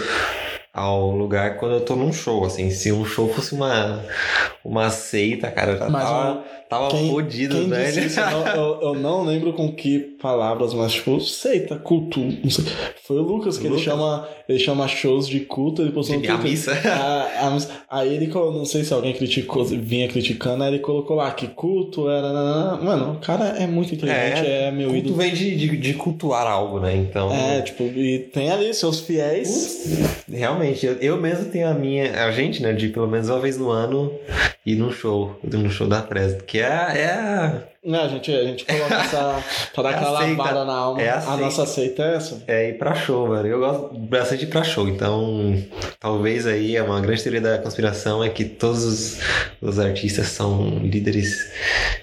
ao 0.80 1.12
lugar 1.12 1.58
quando 1.58 1.74
eu 1.74 1.82
tô 1.82 1.96
num 1.96 2.14
show, 2.14 2.46
assim. 2.46 2.70
Se 2.72 2.90
um 2.92 3.04
show 3.04 3.28
fosse 3.28 3.54
uma, 3.54 4.02
uma 4.64 4.90
seita, 4.90 5.52
cara, 5.52 5.74
eu 5.74 5.78
já 5.78 5.90
Mas 5.90 6.04
tava, 6.04 6.44
Tava 6.70 6.90
Quem, 6.90 7.10
fodido, 7.10 7.56
quem 7.56 7.68
velho. 7.68 8.06
isso, 8.06 8.20
eu, 8.20 8.30
não- 8.56 8.82
eu- 8.82 8.94
não 8.94 9.24
lembro 9.26 9.54
com 9.54 9.72
que 9.74 9.98
palavras, 10.22 10.72
mas 10.74 10.94
tipo, 10.94 11.20
seita, 11.20 11.76
culto, 11.78 12.20
não 12.20 12.50
sei. 12.50 12.64
Foi 13.08 13.18
o 13.18 13.24
Lucas 13.24 13.58
que 13.58 13.64
Lucas? 13.68 13.82
ele 13.82 13.90
chama, 13.90 14.28
ele 14.48 14.60
chama 14.60 14.88
shows 14.88 15.28
de 15.28 15.40
culto, 15.40 15.82
ele 15.82 15.92
postou 15.92 16.16
no 16.20 16.24
A 16.24 16.28
Twitter. 16.28 16.44
missa. 16.52 16.74
A- 16.88 17.48
a 17.48 17.50
missa. 17.50 17.72
aí 17.90 18.14
ele, 18.14 18.28
não 18.28 18.66
sei 18.66 18.84
se 18.84 18.94
alguém 18.94 19.14
criticou, 19.14 19.66
vinha 19.66 20.08
criticando, 20.08 20.64
aí 20.64 20.70
ele 20.76 20.80
colocou 20.80 21.16
lá 21.16 21.32
que 21.32 21.48
culto 21.48 22.08
era. 22.08 22.78
Mano, 22.78 23.14
o 23.14 23.20
cara 23.20 23.46
é 23.58 23.66
muito 23.66 23.96
inteligente, 23.96 24.46
é, 24.46 24.70
meu 24.70 24.90
culto 24.90 25.00
ídolo. 25.08 25.16
vem 25.16 25.34
de, 25.34 25.56
de, 25.56 25.76
de 25.76 25.94
cultuar 25.96 26.46
algo, 26.46 26.80
né? 26.80 26.96
Então. 26.96 27.34
É, 27.34 27.62
tipo, 27.64 27.82
e 27.84 28.20
tem 28.32 28.52
ali 28.52 28.72
seus 28.76 29.00
fiéis. 29.00 29.98
Realmente, 30.32 30.86
eu, 30.86 30.94
eu 31.02 31.18
mesmo 31.18 31.46
tenho 31.52 31.68
a 31.68 31.74
minha. 31.74 32.26
A 32.26 32.32
gente, 32.32 32.62
né? 32.62 32.74
De 32.74 32.90
pelo 32.90 33.08
menos 33.08 33.28
uma 33.28 33.40
vez 33.40 33.58
no 33.58 33.72
ano 33.72 34.12
ir 34.74 34.76
num 34.78 34.92
show. 34.92 35.40
No 35.44 35.70
show 35.70 35.88
da 35.88 36.02
Fresno. 36.02 36.44
Que 36.44 36.60
é, 36.60 36.64
é 36.66 37.12
a. 37.12 37.70
Né, 37.82 37.98
a 37.98 38.08
gente, 38.10 38.30
a 38.30 38.44
gente 38.44 38.66
coloca 38.66 38.94
essa. 38.96 39.44
pra 39.74 39.84
dar 39.84 39.92
É 39.94 39.96
aquela 39.96 40.12
lavada 40.12 40.66
na 40.66 40.74
alma. 40.74 41.02
É 41.02 41.10
a 41.12 41.38
nossa 41.38 41.66
seita 41.66 42.04
é 42.04 42.16
essa. 42.16 42.44
É 42.46 42.70
ir 42.70 42.78
pra 42.78 42.94
show, 42.94 43.30
velho. 43.30 43.48
Eu 43.48 43.60
gosto 43.60 43.98
bastante 43.98 44.40
de 44.40 44.46
ir 44.46 44.50
pra 44.50 44.64
show. 44.66 44.88
Então, 44.90 45.56
talvez 46.00 46.46
aí 46.46 46.76
é 46.76 46.84
uma 46.84 47.00
grande 47.00 47.24
teoria 47.24 47.40
da 47.40 47.58
conspiração 47.58 48.22
é 48.24 48.30
que 48.30 48.44
todos 48.44 48.84
os, 48.84 49.20
os 49.62 49.80
artistas 49.80 50.28
são 50.28 50.80
líderes 50.80 51.50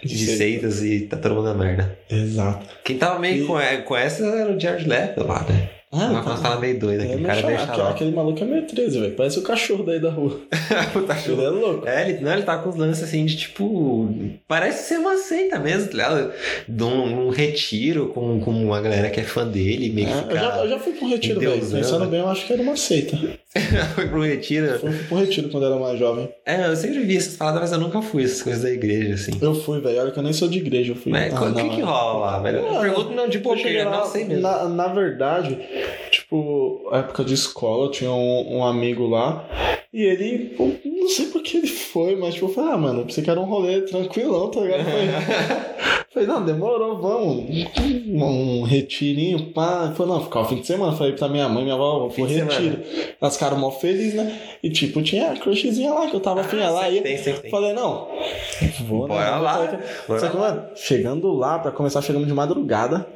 de, 0.03 0.09
De 0.17 0.25
seita. 0.25 0.39
seitas 0.39 0.83
e 0.83 1.01
tá 1.01 1.19
todo 1.19 1.35
mundo 1.35 1.49
na 1.49 1.55
merda. 1.55 1.99
Exato. 2.11 2.67
Quem 2.83 2.97
tava 2.97 3.19
meio 3.19 3.45
E- 3.45 3.47
com, 3.47 3.83
com 3.85 3.97
essa 3.97 4.25
era 4.25 4.51
o 4.51 4.59
Jared 4.59 4.89
Leto 4.89 5.27
lá, 5.27 5.45
né? 5.49 5.69
Ah, 5.93 6.07
uma 6.11 6.23
tá. 6.23 6.31
uma 6.31 6.37
fala 6.37 6.61
meio 6.61 6.79
doida, 6.79 7.05
aquele 7.05 7.25
cara 7.25 7.91
aquele, 7.91 8.11
maluco 8.11 8.43
é 8.43 8.45
meio 8.45 8.67
13, 8.67 9.01
velho. 9.01 9.15
Parece 9.15 9.39
o 9.39 9.43
cachorro 9.43 9.85
daí 9.85 10.01
da 10.01 10.11
rua. 10.11 10.41
Puta 10.93 11.13
Ele 11.13 11.23
show. 11.23 11.41
é 11.41 11.49
louco. 11.49 11.89
É, 11.89 12.11
ele, 12.11 12.21
não, 12.21 12.33
ele 12.33 12.43
tá 12.43 12.59
com 12.59 12.69
os 12.69 12.77
lances 12.77 13.05
assim 13.05 13.25
de 13.25 13.37
tipo. 13.37 14.09
Parece 14.49 14.89
ser 14.89 14.99
uma 14.99 15.17
seita 15.17 15.59
mesmo, 15.61 15.87
tá 15.87 15.93
ligado? 15.93 16.33
De 16.69 16.83
um, 16.83 17.27
um 17.27 17.31
retiro 17.31 18.09
com, 18.09 18.41
com 18.41 18.51
uma 18.51 18.81
galera 18.81 19.11
que 19.11 19.21
é 19.21 19.25
fã 19.25 19.47
dele, 19.47 19.91
meio 19.91 20.09
que 20.09 20.13
É, 20.13 20.33
eu, 20.33 20.37
já, 20.37 20.59
eu 20.59 20.69
já 20.71 20.79
fui 20.81 20.93
pra 20.93 21.07
um 21.07 21.11
retiro, 21.11 21.41
velho. 21.41 21.71
Pensando 21.71 22.07
bem, 22.07 22.21
eu 22.21 22.29
acho 22.29 22.47
que 22.47 22.53
era 22.53 22.63
uma 22.63 22.77
seita. 22.77 23.17
foi 23.95 24.07
pro 24.09 24.21
retiro. 24.23 24.67
Eu 24.67 24.79
fui 24.79 25.17
um 25.17 25.21
retiro 25.21 25.49
quando 25.49 25.67
era 25.67 25.77
mais 25.77 25.99
jovem. 25.99 26.29
É, 26.45 26.67
eu 26.67 26.77
sempre 26.77 27.01
vi 27.01 27.17
essas 27.17 27.37
paradas, 27.37 27.61
mas 27.63 27.73
eu 27.73 27.79
nunca 27.79 28.03
fui, 28.03 28.25
essas 28.25 28.43
coisas 28.43 28.63
da 28.63 28.71
igreja, 28.71 29.15
assim. 29.15 29.33
Eu 29.41 29.55
fui, 29.55 29.81
velho. 29.81 30.01
Olha 30.01 30.11
que 30.11 30.19
eu 30.19 30.23
nem 30.23 30.33
sou 30.33 30.49
de 30.49 30.59
igreja. 30.59 30.93
Eu 30.93 30.97
fui. 30.97 31.11
Mas 31.13 31.33
Ah, 31.33 31.43
o 31.43 31.55
que 31.55 31.63
não, 31.63 31.71
que 31.71 31.81
é. 31.81 31.85
rola 31.85 32.19
lá, 32.33 32.39
velho? 32.41 32.59
Eu 32.59 32.77
Ah, 32.77 32.81
pergunto 32.81 33.13
não 33.13 33.29
de 33.29 33.39
bobeira, 33.39 33.85
não 33.89 34.05
sei 34.05 34.25
mesmo. 34.25 34.43
Na, 34.43 34.69
na 34.69 34.89
verdade, 34.89 35.59
tipo, 36.11 36.89
época 36.93 37.25
de 37.25 37.35
escola, 37.35 37.87
eu 37.87 37.91
tinha 37.91 38.11
um, 38.13 38.59
um 38.59 38.65
amigo 38.65 39.07
lá. 39.07 39.45
E 39.99 40.03
ele, 40.05 40.51
pô, 40.57 40.71
não 40.85 41.09
sei 41.09 41.25
por 41.29 41.43
que 41.43 41.57
ele 41.57 41.67
foi, 41.69 42.17
mas 42.17 42.35
tipo, 42.35 42.45
eu 42.47 42.51
falei, 42.51 42.71
ah, 42.73 42.77
mano, 42.77 43.01
eu 43.01 43.07
pensei 43.07 43.25
que 43.25 43.31
era 43.31 43.41
um 43.41 43.47
rolê 43.47 43.81
tranquilão, 43.81 44.51
tá 44.51 44.61
ligado? 44.61 44.85
Falei, 44.85 45.09
falei 46.13 46.29
não, 46.29 46.45
demorou, 46.45 47.01
vamos. 47.01 47.47
Um, 47.81 48.23
um 48.61 48.63
retirinho, 48.63 49.53
pá. 49.55 49.95
Falou, 49.97 50.17
não, 50.19 50.25
ficar 50.25 50.41
o 50.41 50.45
fim 50.45 50.57
de 50.57 50.67
semana. 50.67 50.93
Falei 50.95 51.15
pra 51.15 51.29
minha 51.31 51.49
mãe, 51.49 51.63
minha 51.63 51.77
avó, 51.77 52.09
vou 52.09 52.27
retiro. 52.27 52.83
Elas 53.19 53.35
ficaram 53.39 53.57
mó 53.59 53.71
felizes, 53.71 54.13
né? 54.13 54.39
E 54.63 54.69
tipo, 54.69 55.01
tinha 55.03 55.33
a 55.33 55.37
crushzinha 55.39 55.91
lá 55.95 56.07
que 56.11 56.15
eu 56.15 56.21
tava 56.21 56.43
afim, 56.43 56.59
ela 56.61 56.79
Ah, 56.81 56.91
sempre 56.91 56.97
ia. 57.13 57.23
tem, 57.23 57.35
tem. 57.41 57.51
Falei, 57.51 57.73
não, 57.73 58.07
vou, 58.87 59.09
né? 59.09 59.15
Bora 59.15 59.37
lá, 59.39 59.55
Só 59.55 59.67
que- 59.67 60.07
bora 60.09 60.21
Só 60.21 60.29
que, 60.29 60.37
lá. 60.37 60.43
mano, 60.51 60.63
chegando 60.77 61.33
lá, 61.33 61.59
pra 61.59 61.71
começar, 61.73 62.03
chegamos 62.03 62.29
de 62.29 62.35
madrugada. 62.35 63.07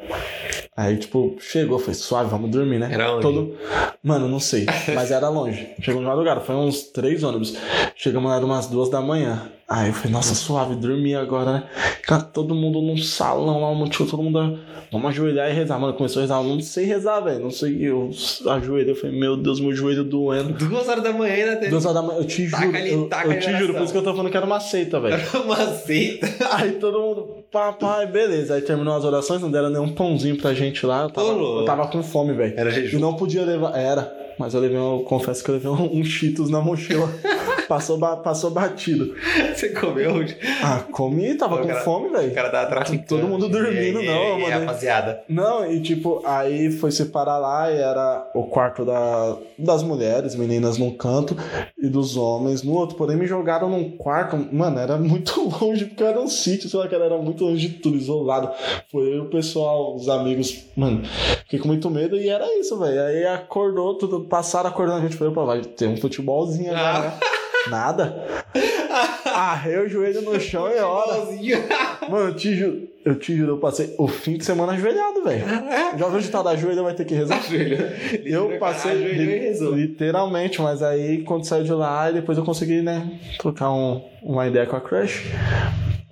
Aí, 0.81 0.97
tipo, 0.97 1.37
chegou, 1.41 1.79
foi 1.79 1.93
suave, 1.93 2.31
vamos 2.31 2.51
dormir, 2.51 2.79
né? 2.79 2.89
Era 2.91 3.13
onde? 3.13 3.21
Todo... 3.21 3.55
Mano, 4.03 4.27
não 4.27 4.41
sei, 4.41 4.65
mas 4.95 5.11
era 5.11 5.29
longe. 5.29 5.75
Chegamos 5.79 6.01
de 6.01 6.09
madrugada, 6.09 6.41
foi 6.41 6.55
uns 6.55 6.85
três 6.85 7.23
ônibus. 7.23 7.55
Chegamos 7.95 8.31
lá, 8.31 8.39
umas 8.39 8.67
duas 8.67 8.89
da 8.89 8.99
manhã. 9.03 9.53
Aí 9.71 9.87
eu 9.91 9.95
falei, 9.95 10.11
nossa, 10.11 10.35
suave, 10.35 10.75
dormir 10.75 11.15
agora, 11.15 11.53
né? 11.53 11.63
Cara, 12.03 12.23
todo 12.23 12.57
mundo 12.57 12.83
num 12.83 12.97
salão 12.97 13.61
lá, 13.61 13.71
um 13.71 13.77
monte 13.77 13.99
todo 14.05 14.21
mundo. 14.21 14.59
Vamos 14.91 15.11
ajoelhar 15.11 15.49
e 15.49 15.53
rezar. 15.53 15.79
Mano, 15.79 15.95
começou 15.95 16.19
a 16.19 16.23
rezar. 16.23 16.39
Eu 16.43 16.49
não 16.49 16.61
sei 16.61 16.87
rezar, 16.87 17.21
velho. 17.21 17.39
Não 17.39 17.53
sei. 17.53 17.79
Eu 17.81 18.11
ajoelhei. 18.49 18.91
Eu 18.91 18.97
falei, 18.97 19.17
meu 19.17 19.37
Deus, 19.37 19.61
meu 19.61 19.73
joelho 19.73 20.03
doendo. 20.03 20.55
Duas 20.55 20.89
horas 20.89 21.05
da 21.05 21.13
manhã 21.13 21.35
ainda 21.35 21.55
teve 21.55 21.71
Duas 21.71 21.85
horas 21.87 21.95
da 21.95 22.03
manhã, 22.03 22.19
eu 22.19 22.27
te 22.27 22.47
juro. 22.49 22.77
Ali, 22.77 22.91
eu, 22.91 23.09
eu 23.09 23.39
te 23.39 23.57
juro, 23.59 23.75
por 23.75 23.83
isso 23.85 23.93
que 23.93 23.99
eu 23.99 24.03
tô 24.03 24.11
falando 24.13 24.29
que 24.29 24.37
era 24.37 24.45
uma 24.47 24.59
seita, 24.59 24.99
velho. 24.99 25.23
uma 25.45 25.57
seita. 25.77 26.27
Aí 26.51 26.73
todo 26.73 26.99
mundo, 27.01 27.29
pá, 27.53 27.71
beleza. 28.07 28.57
Aí 28.57 28.63
terminou 28.63 28.97
as 28.97 29.05
orações, 29.05 29.41
não 29.41 29.53
deram 29.53 29.71
nenhum 29.71 29.91
pãozinho 29.91 30.37
pra 30.37 30.53
gente 30.53 30.85
lá. 30.85 31.05
Eu 31.05 31.11
tava, 31.11 31.29
eu 31.29 31.65
tava 31.65 31.87
com 31.87 32.03
fome, 32.03 32.33
velho. 32.33 32.55
Era 32.57 32.71
E 32.71 32.73
jejum. 32.73 32.99
não 32.99 33.15
podia 33.15 33.45
levar. 33.45 33.79
Era. 33.79 34.13
Mas 34.37 34.53
eu 34.55 34.61
levei, 34.61 34.77
eu 34.79 35.05
confesso 35.07 35.45
que 35.45 35.51
eu 35.51 35.55
levei 35.55 35.71
um, 35.71 36.01
um 36.01 36.03
Cheetos 36.03 36.51
na 36.51 36.61
mochila. 36.61 37.09
passou, 37.71 37.97
ba- 37.97 38.17
passou 38.17 38.51
batido. 38.51 39.15
Você 39.55 39.69
comeu? 39.69 40.17
Ah, 40.63 40.81
comi, 40.91 41.37
tava 41.37 41.55
O 41.55 41.59
com 41.61 41.69
cara- 41.69 41.81
fome, 41.83 42.09
O 42.09 42.13
velho. 42.13 42.35
cara 42.35 42.51
tava 42.51 42.67
traficando. 42.69 43.07
Todo 43.07 43.29
mundo 43.29 43.49
dormindo, 43.49 44.03
E 44.03 44.07
não, 44.07 44.39
e 44.39 44.43
mano. 44.43 44.61
rapaziada. 44.61 45.23
Não, 45.29 45.65
e 45.71 45.81
tipo, 45.81 46.21
aí 46.27 46.73
foi 46.73 46.91
separar 46.91 47.39
lá 47.39 47.71
e 47.71 47.77
era 47.77 48.29
o 48.35 48.43
quarto 48.45 48.85
da, 48.85 49.37
das 49.57 49.85
mulheres, 49.85 50.35
meninas 50.35 50.77
num 50.79 50.91
canto, 50.91 51.37
e 51.81 51.87
dos 51.89 52.17
homens 52.17 52.65
no 52.65 52.73
outro. 52.75 52.97
Porém, 52.97 53.17
me 53.17 53.27
jogaram 53.27 53.69
num 53.71 53.89
quarto, 53.97 54.37
mano, 54.53 54.79
era 54.81 54.97
muito 54.99 55.41
longe, 55.63 55.85
porque 55.85 56.03
era 56.03 56.21
um 56.21 56.27
sítio, 56.29 56.69
sei 56.69 56.81
lá, 56.81 56.89
que 56.89 56.95
era 56.97 57.17
muito 57.19 57.45
longe 57.45 57.69
de 57.69 57.75
tudo, 57.75 57.97
isolado. 57.97 58.51
Foi 58.91 59.03
eu 59.03 59.15
e 59.17 59.21
o 59.21 59.31
pessoal, 59.31 59.95
os 59.95 60.09
amigos, 60.09 60.65
mano, 60.77 61.03
fiquei 61.45 61.61
com 61.61 61.69
muito 61.69 61.89
medo 61.89 62.17
e 62.17 62.29
era 62.29 62.47
isso, 62.59 62.77
velho. 62.79 63.01
Aí 63.01 63.25
acordou, 63.27 63.95
tudo, 63.97 64.23
passaram 64.25 64.69
acordando 64.71 64.99
a 64.99 65.03
gente, 65.03 65.17
foi, 65.17 65.31
pô, 65.31 65.47
vai 65.47 65.61
ter 65.61 65.87
um 65.87 65.97
futebolzinho 65.97 66.71
agora, 66.73 66.99
Ah. 66.99 67.01
né? 67.03 67.13
Nada. 67.69 68.25
Arrei 69.27 69.79
o 69.79 69.89
joelho 69.89 70.23
no 70.23 70.41
chão 70.41 70.69
e 70.69 70.79
hora. 70.79 71.17
Igualzinho. 71.19 71.59
Mano, 72.09 72.29
eu 72.31 72.35
te 72.37 72.55
juro, 72.57 72.89
eu 73.05 73.15
te 73.19 73.37
juro, 73.37 73.53
eu 73.53 73.59
passei 73.59 73.95
o 73.99 74.09
fim 74.09 74.37
de 74.37 74.45
semana 74.45 74.73
ajoelhado, 74.73 75.23
velho. 75.23 75.45
Já 75.97 76.09
viu 76.09 76.19
o 76.19 76.21
ditado 76.21 76.49
ajoelha, 76.49 76.83
vai 76.83 76.95
ter 76.95 77.05
que 77.05 77.15
rezar? 77.15 77.41
Eu 78.25 78.59
passei 78.59 78.95
li- 78.95 79.53
literalmente, 79.75 80.61
mas 80.61 80.83
aí 80.83 81.23
quando 81.23 81.45
saiu 81.45 81.65
de 81.65 81.73
lá, 81.73 82.11
depois 82.11 82.37
eu 82.39 82.45
consegui, 82.45 82.83
né, 82.83 83.19
trocar 83.39 83.71
um- 83.73 84.03
uma 84.23 84.47
ideia 84.47 84.67
com 84.67 84.77
a 84.77 84.81
Crush. 84.81 85.25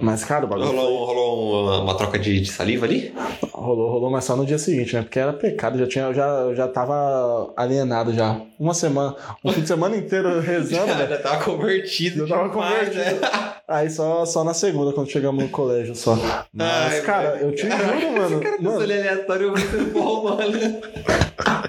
Mas, 0.01 0.25
cara, 0.25 0.45
o 0.45 0.49
bagulho 0.49 0.69
Rolou, 0.69 1.05
rolou 1.07 1.65
uma, 1.65 1.81
uma 1.83 1.97
troca 1.97 2.19
de, 2.21 2.41
de 2.41 2.53
saliva 2.53 2.87
ali? 2.87 3.13
Rolou, 3.59 3.91
rolou, 3.91 4.11
mas 4.11 4.25
só 4.25 4.35
no 4.37 4.47
dia 4.47 4.59
seguinte, 4.59 4.95
né? 4.95 5.03
Porque 5.03 5.19
era 5.19 5.33
pecado, 5.33 5.79
já 5.79 5.87
tinha, 5.87 6.05
eu 6.07 6.15
já, 6.15 6.55
já 6.55 6.69
tava 6.69 7.53
alienado 7.57 8.13
já. 8.13 8.41
Uma 8.59 8.75
semana, 8.75 9.15
um 9.45 9.53
fim 9.53 9.61
de 9.63 9.69
semana 9.69 9.97
inteiro 9.97 10.39
rezando, 10.41 10.87
Já, 10.89 10.95
velho. 10.95 11.11
já 11.11 11.19
tava 11.19 11.45
convertido. 11.45 12.23
Eu 12.25 12.29
tava 12.29 12.49
demais, 12.49 12.89
convertido. 12.89 13.21
né? 13.21 13.53
Aí 13.69 13.91
só, 13.91 14.25
só 14.25 14.43
na 14.43 14.55
segunda, 14.55 14.93
quando 14.93 15.11
chegamos 15.11 15.43
no 15.45 15.51
colégio, 15.51 15.95
só. 15.95 16.17
Mas, 16.53 16.95
Ai, 16.95 17.01
cara, 17.03 17.31
velho. 17.33 17.47
eu 17.47 17.55
te 17.55 17.63
juro, 17.63 18.13
mano. 18.19 18.35
Esse 18.37 18.41
cara 18.45 18.63
mano, 18.63 18.81
aleatório 18.81 19.51
muito 19.53 19.93
bom, 19.93 20.25
mano. 20.25 20.59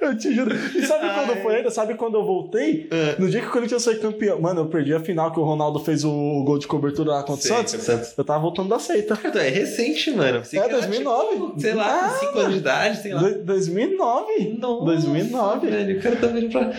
Eu 0.00 0.16
te 0.16 0.32
juro. 0.32 0.54
E 0.54 0.86
sabe 0.86 1.08
quando 1.14 1.30
Ai. 1.32 1.42
foi 1.42 1.56
ainda? 1.56 1.70
Sabe 1.70 1.94
quando 1.94 2.16
eu 2.16 2.24
voltei? 2.24 2.86
É. 2.92 3.16
No 3.18 3.28
dia 3.28 3.40
que 3.40 3.48
o 3.48 3.50
Corinthians 3.50 3.82
foi 3.84 3.96
campeão. 3.96 4.40
Mano, 4.40 4.60
eu 4.60 4.66
perdi 4.66 4.94
a 4.94 5.00
final 5.00 5.32
que 5.32 5.40
o 5.40 5.42
Ronaldo 5.42 5.80
fez 5.80 6.04
o 6.04 6.42
gol 6.44 6.58
de 6.58 6.66
cobertura 6.66 7.10
lá 7.12 7.22
contra 7.22 7.44
o 7.44 7.66
Santos. 7.66 8.14
Eu 8.16 8.24
tava 8.24 8.38
voltando 8.40 8.68
da 8.68 8.78
seita. 8.78 9.16
Cara, 9.16 9.44
É 9.44 9.48
recente, 9.48 10.10
mano. 10.12 10.44
Você 10.44 10.58
É, 10.58 10.62
que 10.62 10.74
era, 10.74 10.86
2009. 11.26 11.46
tipo, 11.48 11.60
sei 11.60 11.74
lá, 11.74 12.08
com 12.08 12.18
5 12.26 12.38
anos 12.38 12.52
de 12.54 12.58
idade, 12.60 13.02
sei 13.02 13.14
lá. 13.14 13.20
Do- 13.22 13.44
2009. 13.44 14.56
Nossa, 14.58 14.84
2009. 14.84 15.66
velho. 15.70 15.98
O 15.98 16.02
cara 16.02 16.16
tá 16.16 16.26
vindo 16.28 16.50
pra. 16.50 16.72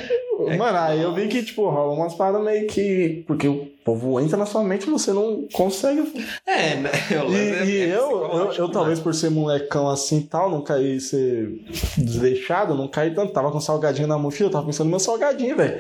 É 0.48 0.58
Mano, 0.58 0.78
aí 0.78 1.02
eu 1.02 1.14
vi 1.14 1.28
que, 1.28 1.44
tipo, 1.44 1.68
rola 1.70 1.94
umas 1.94 2.14
paradas 2.14 2.44
meio 2.44 2.68
que. 2.68 3.24
Porque 3.28 3.48
o 3.48 3.68
povo 3.88 4.20
entra 4.20 4.36
na 4.38 4.46
sua 4.46 4.64
mente 4.64 4.90
você 4.90 5.14
não 5.14 5.48
consegue. 5.54 6.04
É, 6.46 6.76
né? 6.76 6.92
O 7.26 7.32
E, 7.32 7.36
é- 7.38 7.66
e 7.66 7.82
é 7.82 7.96
eu, 7.96 8.12
eu, 8.12 8.52
eu, 8.52 8.68
né? 8.68 8.74
talvez 8.74 9.00
por 9.00 9.14
ser 9.16 9.30
molecão 9.32 9.90
assim 9.90 10.18
e 10.20 10.24
tal, 10.24 10.52
não 10.52 10.62
caí 10.62 11.00
ser 11.00 11.50
desleixado, 11.98 12.76
não 12.76 12.88
caí 12.88 13.14
tanto. 13.14 13.32
Tava 13.34 13.52
com 13.52 13.60
salgadinho 13.60 14.08
na 14.08 14.18
mochila, 14.18 14.50
tava 14.50 14.66
pensando 14.66 14.86
no 14.88 14.92
meu 14.92 15.00
salgadinho, 15.00 15.56
velho. 15.56 15.80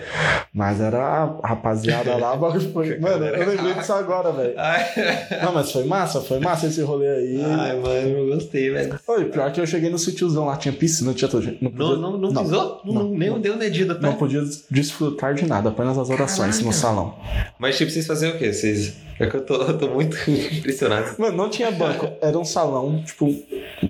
Mas 0.53 0.79
era 0.79 0.99
a 1.43 1.47
rapaziada 1.47 2.15
lá, 2.17 2.37
foi. 2.73 2.97
Mano, 2.99 3.25
eu 3.25 3.49
lembrei 3.49 3.73
disso 3.73 3.93
agora, 3.93 4.31
velho. 4.31 4.53
Não, 5.43 5.53
mas 5.53 5.71
foi 5.71 5.83
massa, 5.83 6.21
foi 6.21 6.39
massa 6.39 6.67
esse 6.67 6.81
rolê 6.81 7.07
aí. 7.07 7.41
ai, 7.43 7.75
mano, 7.77 7.89
eu 8.09 8.27
gostei, 8.35 8.69
velho. 8.69 8.99
Oi, 9.07 9.25
pior 9.25 9.51
que 9.51 9.59
eu 9.61 9.67
cheguei 9.67 9.89
no 9.89 9.97
sítiozão 9.99 10.45
lá, 10.45 10.55
tinha 10.57 10.73
piscina, 10.73 11.13
tinha 11.13 11.27
tudo. 11.29 11.45
Não, 11.61 11.69
Não, 11.71 11.71
podia- 11.71 11.97
não, 11.97 12.17
não, 12.17 12.43
pisou? 12.43 12.81
Não, 12.85 12.93
não, 12.93 13.03
nem 13.09 13.29
não. 13.29 13.39
deu 13.39 13.55
medida, 13.57 13.95
tá? 13.95 14.01
não 14.07 14.13
podia 14.15 14.41
desfrutar 14.69 15.33
de 15.33 15.45
nada, 15.45 15.69
apenas 15.69 15.97
as 15.97 16.09
orações 16.09 16.55
Caraca. 16.57 16.65
no 16.65 16.73
salão. 16.73 17.15
Mas, 17.59 17.77
tipo, 17.77 17.91
vocês 17.97 18.07
faziam 18.07 18.33
o 18.35 18.37
quê? 18.37 18.51
Vocês. 18.53 18.93
É 19.19 19.25
que 19.25 19.35
eu 19.35 19.43
tô, 19.43 19.55
eu 19.55 19.75
tô 19.79 19.87
muito 19.87 20.15
impressionado. 20.29 21.15
Mano, 21.17 21.35
não 21.35 21.49
tinha 21.49 21.71
banco, 21.71 22.07
era 22.21 22.37
um 22.37 22.45
salão, 22.45 23.01
tipo, 23.03 23.25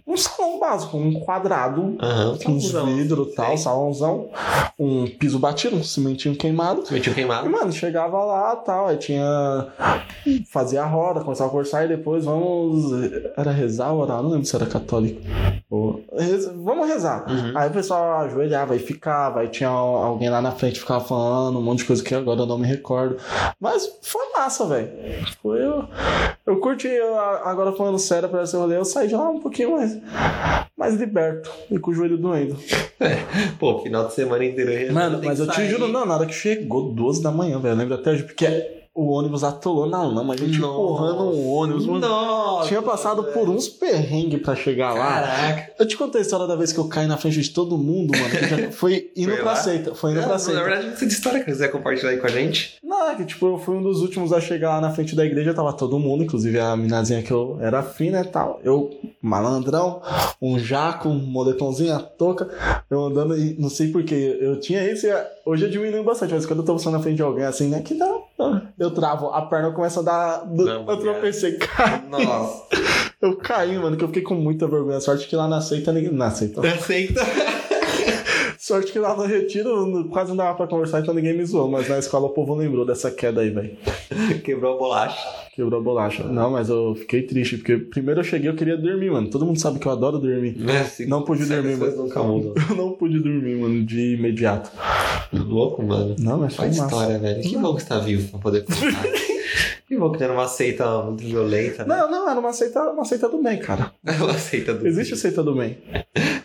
um 0.07 0.15
salão 0.15 0.57
básico, 0.57 0.95
um 0.95 1.19
quadrado, 1.19 1.97
Aham. 2.01 2.37
com 2.41 2.51
uns 2.53 2.71
vidros 2.71 3.27
e 3.27 3.35
tal, 3.35 3.57
salãozão, 3.57 4.29
um 4.79 5.05
piso 5.05 5.37
batido, 5.37 5.75
um 5.75 5.83
cimentinho 5.83 6.33
queimado. 6.33 6.83
E, 6.95 7.01
queimado. 7.01 7.49
mano, 7.49 7.73
chegava 7.73 8.23
lá 8.23 8.55
tal, 8.55 8.87
aí 8.87 8.95
tinha. 8.95 9.67
Fazia 10.49 10.83
a 10.83 10.85
roda, 10.85 11.19
começava 11.21 11.49
a 11.49 11.51
conversar 11.51 11.83
e 11.83 11.89
depois 11.89 12.23
vamos. 12.23 12.85
Era 13.35 13.51
rezar 13.51 13.91
ou 13.91 14.01
orar? 14.01 14.23
Não 14.23 14.29
lembro 14.29 14.45
se 14.45 14.55
era 14.55 14.65
católico. 14.65 15.19
Ou- 15.69 16.03
reza- 16.17 16.53
Vamos 16.57 16.87
rezar. 16.87 17.29
Uhum. 17.29 17.51
Aí 17.53 17.69
o 17.69 17.73
pessoal 17.73 18.19
ajoelhava 18.21 18.77
e 18.77 18.79
ficava, 18.79 19.41
aí 19.41 19.49
tinha 19.49 19.67
alguém 19.69 20.29
lá 20.29 20.41
na 20.41 20.51
frente 20.53 20.79
ficava 20.79 21.03
falando 21.03 21.59
um 21.59 21.61
monte 21.61 21.79
de 21.79 21.85
coisa 21.85 22.01
que 22.03 22.15
agora 22.15 22.39
eu 22.41 22.45
não 22.45 22.57
me 22.57 22.65
recordo. 22.67 23.17
Mas 23.59 23.85
foi 24.01 24.32
massa, 24.36 24.66
velho. 24.66 24.89
Foi. 25.42 25.63
Eu, 25.63 25.88
Eu 26.46 26.60
curti, 26.60 26.88
eu, 26.88 27.20
agora 27.20 27.74
falando 27.74 28.00
sério 28.00 28.30
pra 28.30 28.44
esse 28.44 28.56
rolê, 28.56 28.77
eu 28.77 28.86
saí 28.86 29.08
de 29.08 29.16
lá 29.16 29.30
um 29.30 29.39
pouquinho 29.39 29.72
mais, 29.72 29.98
mais 30.77 30.96
liberto 30.96 31.51
e 31.70 31.77
com 31.77 31.92
o 31.92 31.94
joelho 31.94 32.18
doendo. 32.18 32.58
Pô, 33.60 33.80
final 33.80 34.08
de 34.08 34.13
semana 34.13 34.46
inteiro. 34.46 34.94
Mano, 34.94 35.20
mas 35.24 35.39
eu 35.39 35.48
te 35.48 35.66
juro, 35.68 35.88
não, 35.88 36.06
na 36.06 36.16
hora 36.16 36.25
que 36.25 36.34
chegou, 36.34 36.94
duas 36.94 37.20
da 37.20 37.32
manhã, 37.32 37.60
velho. 37.60 37.74
Eu 37.74 37.77
lembro 37.77 37.96
até 37.96 38.12
hoje, 38.12 38.24
porque 38.24 38.46
o 39.00 39.10
ônibus 39.12 39.44
atolou 39.44 39.86
na 39.88 40.01
lama, 40.01 40.34
a 40.34 40.38
gente 40.38 40.58
Nossa. 40.58 40.74
empurrando 40.74 41.24
um 41.36 41.48
ônibus. 41.51 41.86
Nossa, 41.86 42.68
Tinha 42.68 42.82
passado 42.82 43.24
por 43.25 43.48
uns 43.48 43.70
perrengues 43.70 44.42
pra 44.42 44.56
chegar 44.56 44.92
lá. 44.94 45.22
Caraca. 45.22 45.72
Eu 45.77 45.88
te 45.88 45.96
contei 45.96 46.20
a 46.20 46.24
história 46.24 46.48
da 46.48 46.56
vez 46.56 46.74
que 46.74 46.80
eu 46.80 46.88
caí 46.88 47.06
na 47.06 47.16
frente 47.16 47.39
de 47.39 47.50
todo 47.51 47.77
mundo, 47.77 48.12
mano. 48.18 48.72
foi 48.74 49.12
indo 49.16 49.30
Foi 49.32 49.38
pra 49.42 49.51
lá? 49.51 49.56
seita. 49.56 49.94
Foi 49.94 50.10
indo 50.12 50.18
Não, 50.18 50.24
pra 50.25 50.34
na 50.34 50.39
seita. 50.39 50.63
verdade, 50.63 50.88
não 50.89 50.98
sei 50.98 51.08
de 51.08 51.13
história 51.13 51.39
que 51.39 51.46
quiser 51.46 51.68
compartilhar 51.68 52.10
aí 52.10 52.18
com 52.18 52.25
a 52.25 52.30
gente. 52.32 52.77
Não, 52.84 53.10
é 53.12 53.16
que 53.16 53.24
tipo, 53.25 53.46
eu 53.46 53.60
fui 53.60 53.75
um 53.75 53.84
dos 53.84 54.01
últimos 54.01 54.34
a 54.34 54.42
chegar 54.42 54.70
lá 54.70 54.82
na 54.82 54.89
frente 54.92 55.16
da 55.16 55.24
igreja, 55.24 55.54
tava 55.54 55.72
todo 55.74 56.00
mundo, 56.00 56.24
inclusive 56.24 56.60
a 56.60 56.75
minazinha 56.75 57.22
que 57.22 57.32
eu 57.32 57.58
era 57.62 57.84
fina 57.84 58.22
e 58.22 58.25
tal. 58.25 58.60
Eu, 58.63 58.89
malandrão, 59.22 60.01
um 60.42 60.58
jaco, 60.58 61.08
um 61.10 61.20
moletomzinho, 61.20 61.94
a 61.94 62.00
touca, 62.00 62.50
eu 62.89 63.06
andando 63.06 63.38
e 63.38 63.56
não 63.60 63.70
sei 63.70 63.89
porquê. 63.92 64.38
Eu 64.42 64.60
tinha 64.60 64.84
isso 64.92 65.06
e 65.06 65.12
hoje 65.46 65.66
eu 65.66 65.70
diminui 65.70 66.01
bastante, 66.04 66.34
mas 66.34 66.46
quando 66.48 66.60
eu 66.60 66.66
tô 66.66 66.74
passando 66.74 66.94
na 66.94 67.00
frente 67.00 67.18
de 67.18 67.22
alguém 67.22 67.44
assim, 67.46 67.68
né, 67.68 67.82
que 67.82 67.94
dá. 67.94 68.08
Eu 68.77 68.91
travo, 68.91 69.27
a 69.27 69.41
perna 69.44 69.72
começa 69.72 70.00
a 70.00 70.03
dar. 70.03 70.46
Não, 70.48 70.88
eu 70.88 70.98
tropecei, 70.98 71.58
cara. 71.58 72.03
Nossa. 72.08 72.67
Eu 73.20 73.36
caí, 73.38 73.77
mano, 73.79 73.98
que 73.98 74.03
eu 74.03 74.08
fiquei 74.10 74.22
com 74.22 74.36
muita 74.36 74.67
vergonha. 74.67 75.00
Sorte 75.00 75.27
que 75.27 75.36
lá 75.36 75.48
na 75.48 75.60
seita 75.60 75.91
ninguém. 75.91 76.12
Na 76.12 76.29
seita. 76.29 76.62
Aceita. 76.62 77.25
Sorte 78.67 78.91
que 78.91 79.00
lá 79.00 79.15
no 79.15 79.24
retiro 79.25 80.09
quase 80.12 80.29
não 80.31 80.36
dava 80.36 80.57
pra 80.57 80.67
conversar, 80.67 81.00
então 81.00 81.13
ninguém 81.13 81.38
me 81.38 81.45
zoou. 81.45 81.69
Mas 81.71 81.88
na 81.88 81.97
escola 82.00 82.25
o 82.25 82.31
povo 82.31 82.53
lembrou 82.53 82.86
dessa 82.86 83.09
queda 83.09 83.39
aí, 83.39 83.50
velho. 83.50 83.77
Quebrou 84.43 84.75
a 84.75 84.77
bolacha. 84.77 85.25
Quebrou 85.55 85.79
a 85.79 85.83
bolacha. 85.83 86.24
Não, 86.25 86.51
mas 86.51 86.67
eu 86.67 86.93
fiquei 86.95 87.21
triste, 87.21 87.55
porque 87.55 87.77
primeiro 87.77 88.19
eu 88.19 88.25
cheguei 88.25 88.50
eu 88.50 88.55
queria 88.55 88.75
dormir, 88.75 89.09
mano. 89.09 89.29
Todo 89.29 89.45
mundo 89.45 89.57
sabe 89.57 89.79
que 89.79 89.88
eu 89.88 89.91
adoro 89.93 90.19
dormir. 90.19 90.57
Se- 90.89 91.05
Não 91.05 91.21
pude 91.24 91.45
dormir, 91.45 91.77
mano. 91.77 91.95
nunca 91.95 92.21
mudam. 92.21 92.53
Eu 92.69 92.75
não 92.75 92.91
pude 92.91 93.19
dormir, 93.19 93.55
mano, 93.55 93.86
de 93.86 94.15
imediato. 94.15 94.69
Louco, 95.31 95.81
mano. 95.81 96.17
Não, 96.19 96.38
mas 96.39 96.53
foi 96.53 96.65
Faz 96.65 96.77
massa. 96.77 96.93
história, 96.93 97.19
velho. 97.19 97.41
Que 97.41 97.57
bom 97.57 97.74
que 97.74 97.81
você 97.83 97.88
tá 97.88 98.00
vivo 98.00 98.29
pra 98.31 98.39
poder 98.39 98.65
contar. 98.65 99.03
que 99.88 99.97
bom 99.97 100.12
que 100.12 100.17
não 100.19 100.25
era 100.25 100.33
uma 100.33 100.47
seita 100.47 101.03
muito 101.03 101.24
violenta, 101.24 101.86
né? 101.86 101.95
Não, 101.95 102.12
não, 102.12 102.29
era 102.29 102.38
uma 102.39 102.51
seita, 102.51 102.81
uma 102.91 103.05
seita 103.05 103.29
do 103.29 103.41
bem, 103.41 103.59
cara. 103.59 103.93
Uma 104.19 104.33
seita 104.38 104.74
do 104.74 104.86
Existe 104.86 105.13
a 105.13 105.17
seita 105.17 105.41
do 105.41 105.55
bem. 105.55 105.77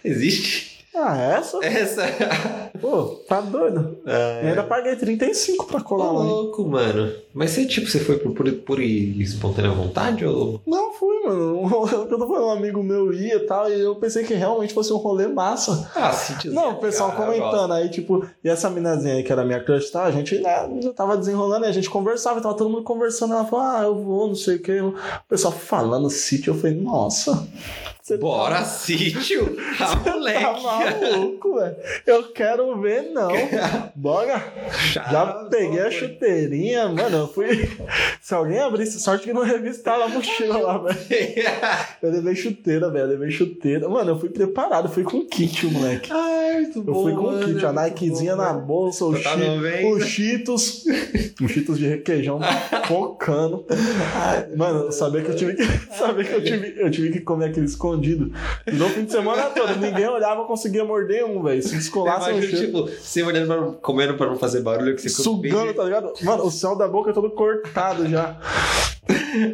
Existe? 0.05 0.72
Ah, 0.95 1.17
essa? 1.17 1.59
Essa. 1.65 2.03
Pô, 2.81 3.17
tá 3.29 3.41
doido. 3.41 3.99
Eu 4.05 4.49
ainda 4.49 4.63
paguei 4.63 4.95
35 4.95 5.67
pra 5.67 5.81
colar 5.81 6.13
lá. 6.13 6.25
hein? 6.25 6.31
louco, 6.31 6.65
mano. 6.67 7.13
Mas 7.33 7.51
você, 7.53 7.65
tipo, 7.65 7.89
você 7.89 7.99
foi 7.99 8.19
por, 8.19 8.35
por, 8.35 8.53
por 8.53 8.81
espontânea 8.81 9.71
vontade 9.71 10.27
ou. 10.27 10.61
Não, 10.67 10.93
fui, 10.93 11.23
mano. 11.25 11.63
Quando 12.09 12.27
foi 12.27 12.41
um 12.41 12.51
amigo 12.51 12.83
meu 12.83 13.13
ia 13.13 13.37
e 13.37 13.47
tal, 13.47 13.71
e 13.71 13.81
eu 13.81 13.95
pensei 13.97 14.25
que 14.25 14.35
realmente 14.35 14.75
fosse 14.75 14.93
um 14.93 14.97
rolê 14.99 15.27
massa. 15.27 15.91
Ah, 15.95 16.13
se 16.13 16.49
Não, 16.49 16.73
o 16.73 16.81
pessoal 16.81 17.13
comentando 17.13 17.73
aí, 17.73 17.89
tipo, 17.89 18.27
e 18.45 18.49
essa 18.49 18.69
minazinha 18.69 19.15
aí 19.15 19.23
que 19.23 19.33
era 19.33 19.45
minha 19.45 19.63
crush, 19.65 19.91
tá? 19.91 20.05
A 20.05 20.11
gente 20.11 20.39
né, 20.41 20.69
já 20.83 20.93
tava 20.93 21.17
desenrolando 21.17 21.65
e 21.65 21.69
a 21.69 21.73
gente 21.73 21.89
conversava, 21.89 22.39
e 22.39 22.43
tava 22.43 22.57
todo 22.57 22.69
mundo 22.69 22.83
conversando. 22.83 23.33
Ela 23.33 23.47
falou, 23.47 23.65
ah, 23.65 23.83
eu 23.85 23.95
vou, 23.95 24.29
não 24.29 24.35
sei 24.35 24.57
o 24.57 24.63
que. 24.63 24.79
O 24.81 24.95
pessoal 25.29 25.53
falando 25.53 26.11
sítio, 26.11 26.53
eu 26.53 26.59
falei, 26.59 26.77
nossa. 26.77 27.49
Você 28.12 28.19
Bora, 28.19 28.64
sítio! 28.64 29.57
Ah, 29.81 29.97
Tá 29.97 30.12
moleque! 30.12 30.62
maluco, 30.62 31.54
velho. 31.54 31.76
Eu 32.07 32.33
quero 32.33 32.81
ver, 32.81 33.11
não. 33.12 33.31
Bora. 33.97 34.42
Já 34.92 35.26
peguei 35.50 35.81
a 35.81 35.90
chuteirinha, 35.90 36.88
mano. 36.88 37.19
Eu 37.19 37.28
fui. 37.28 37.69
Se 38.21 38.35
alguém 38.35 38.59
abrisse, 38.61 39.00
sorte 39.00 39.25
que 39.25 39.33
não 39.33 39.42
revistaram 39.42 40.04
a 40.04 40.09
mochila 40.09 40.59
lá, 40.59 40.78
velho. 40.78 40.99
Eu 42.02 42.11
levei 42.11 42.35
chuteira, 42.37 42.90
velho. 42.90 43.04
Eu 43.04 43.09
levei 43.11 43.31
chuteira. 43.31 43.88
Mano, 43.88 44.11
eu 44.12 44.19
fui 44.21 44.28
preparado, 44.28 44.88
fui 44.88 45.02
com 45.04 45.25
kit, 45.26 45.66
moleque. 45.66 46.11
Ai, 46.12 46.42
muito 46.53 46.79
Eu 46.79 46.85
bom. 46.85 47.03
fui 47.03 47.13
com 47.15 47.23
mano, 47.23 47.39
kit, 47.47 47.65
a 47.67 47.73
muito 47.73 47.81
Nikezinha 47.83 48.37
bom, 48.37 48.43
na 48.43 48.53
velho. 48.53 48.65
bolsa, 48.67 49.05
o, 49.05 49.23
tava 49.23 49.37
chi, 49.41 49.85
o 49.87 50.01
Cheetos, 50.01 50.85
o 51.41 51.49
Cheetos 51.49 51.79
de 51.79 51.87
requeijão 51.89 52.41
focando. 52.87 53.65
Mano, 54.57 54.85
eu 54.87 54.93
sabia 54.93 55.23
que 55.23 55.31
eu 55.31 55.37
tive 55.37 55.55
que, 55.55 55.65
sabia 55.97 56.25
que 56.25 56.33
eu 56.33 56.45
tive, 56.45 56.75
eu 56.81 56.91
tive 56.91 57.11
que 57.13 57.21
comer 57.21 57.47
aquele 57.51 57.67
escondido. 57.67 58.33
No 58.73 58.89
fim 58.89 59.05
de 59.05 59.13
semana 59.13 59.45
todo, 59.51 59.77
ninguém 59.79 60.07
olhava, 60.09 60.43
eu 60.43 60.47
conseguia 60.47 60.85
morder 60.85 61.25
um, 61.25 61.43
velho. 61.43 61.63
Se 61.63 61.75
descolasse 61.77 62.31
um 62.31 62.33
Imagina, 62.33 62.57
cheiro. 62.59 62.67
tipo, 62.85 62.91
você 63.03 63.23
olhando 63.23 63.47
pra, 63.47 63.63
comendo 63.81 64.15
pra 64.15 64.27
não 64.27 64.37
fazer 64.39 64.61
barulho, 64.61 64.95
que 64.97 65.03
você 65.03 65.23
Sugando, 65.23 65.75
tá 65.75 65.85
ligado? 65.85 66.12
Mano, 66.23 66.45
o 66.45 66.51
céu 66.51 66.77
da 66.77 66.88
boca 66.88 67.11
é 67.11 67.12
todo 67.12 67.31
cortado 67.31 68.09
já. 68.09 68.37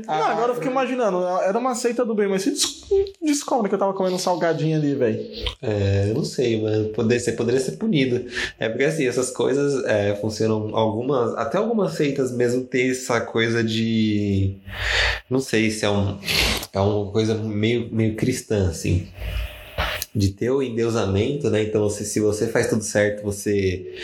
Não, 0.07 0.15
agora 0.15 0.51
eu 0.51 0.55
fico 0.57 0.67
imaginando, 0.67 1.25
era 1.43 1.57
uma 1.59 1.75
seita 1.75 2.05
do 2.05 2.15
bem, 2.15 2.29
mas 2.29 2.43
se 2.43 2.51
des- 2.51 2.85
descobre 3.23 3.69
que 3.69 3.75
eu 3.75 3.79
tava 3.79 3.95
comendo 3.95 4.17
um 4.17 4.19
salgadinho 4.19 4.77
ali, 4.77 4.95
velho. 4.95 5.21
É, 5.63 6.07
eu 6.11 6.15
não 6.15 6.25
sei, 6.25 6.61
mano. 6.61 6.88
Poder, 6.89 7.19
você 7.21 7.33
poderia 7.33 7.61
ser 7.61 7.73
punido. 7.73 8.25
É 8.59 8.69
porque 8.69 8.85
assim, 8.85 9.07
essas 9.07 9.31
coisas 9.31 9.85
é, 9.85 10.15
funcionam 10.17 10.77
algumas. 10.77 11.35
Até 11.37 11.59
algumas 11.59 11.95
seitas 11.95 12.31
mesmo 12.33 12.65
tem 12.65 12.91
essa 12.91 13.21
coisa 13.21 13.63
de. 13.63 14.57
Não 15.29 15.41
sei 15.41 15.71
se 15.71 15.85
é 15.85 15.91
um. 15.91 16.19
É 16.73 16.81
uma 16.81 17.11
coisa 17.11 17.35
meio, 17.35 17.89
meio 17.93 18.15
cristã, 18.15 18.69
assim. 18.69 19.09
De 20.15 20.31
ter 20.31 20.51
o 20.51 20.63
endeusamento, 20.63 21.51
né? 21.51 21.63
Então, 21.63 21.89
se, 21.89 22.05
se 22.05 22.21
você 22.21 22.49
faz 22.49 22.69
tudo 22.69 22.83
certo, 22.83 23.23
você. 23.23 23.95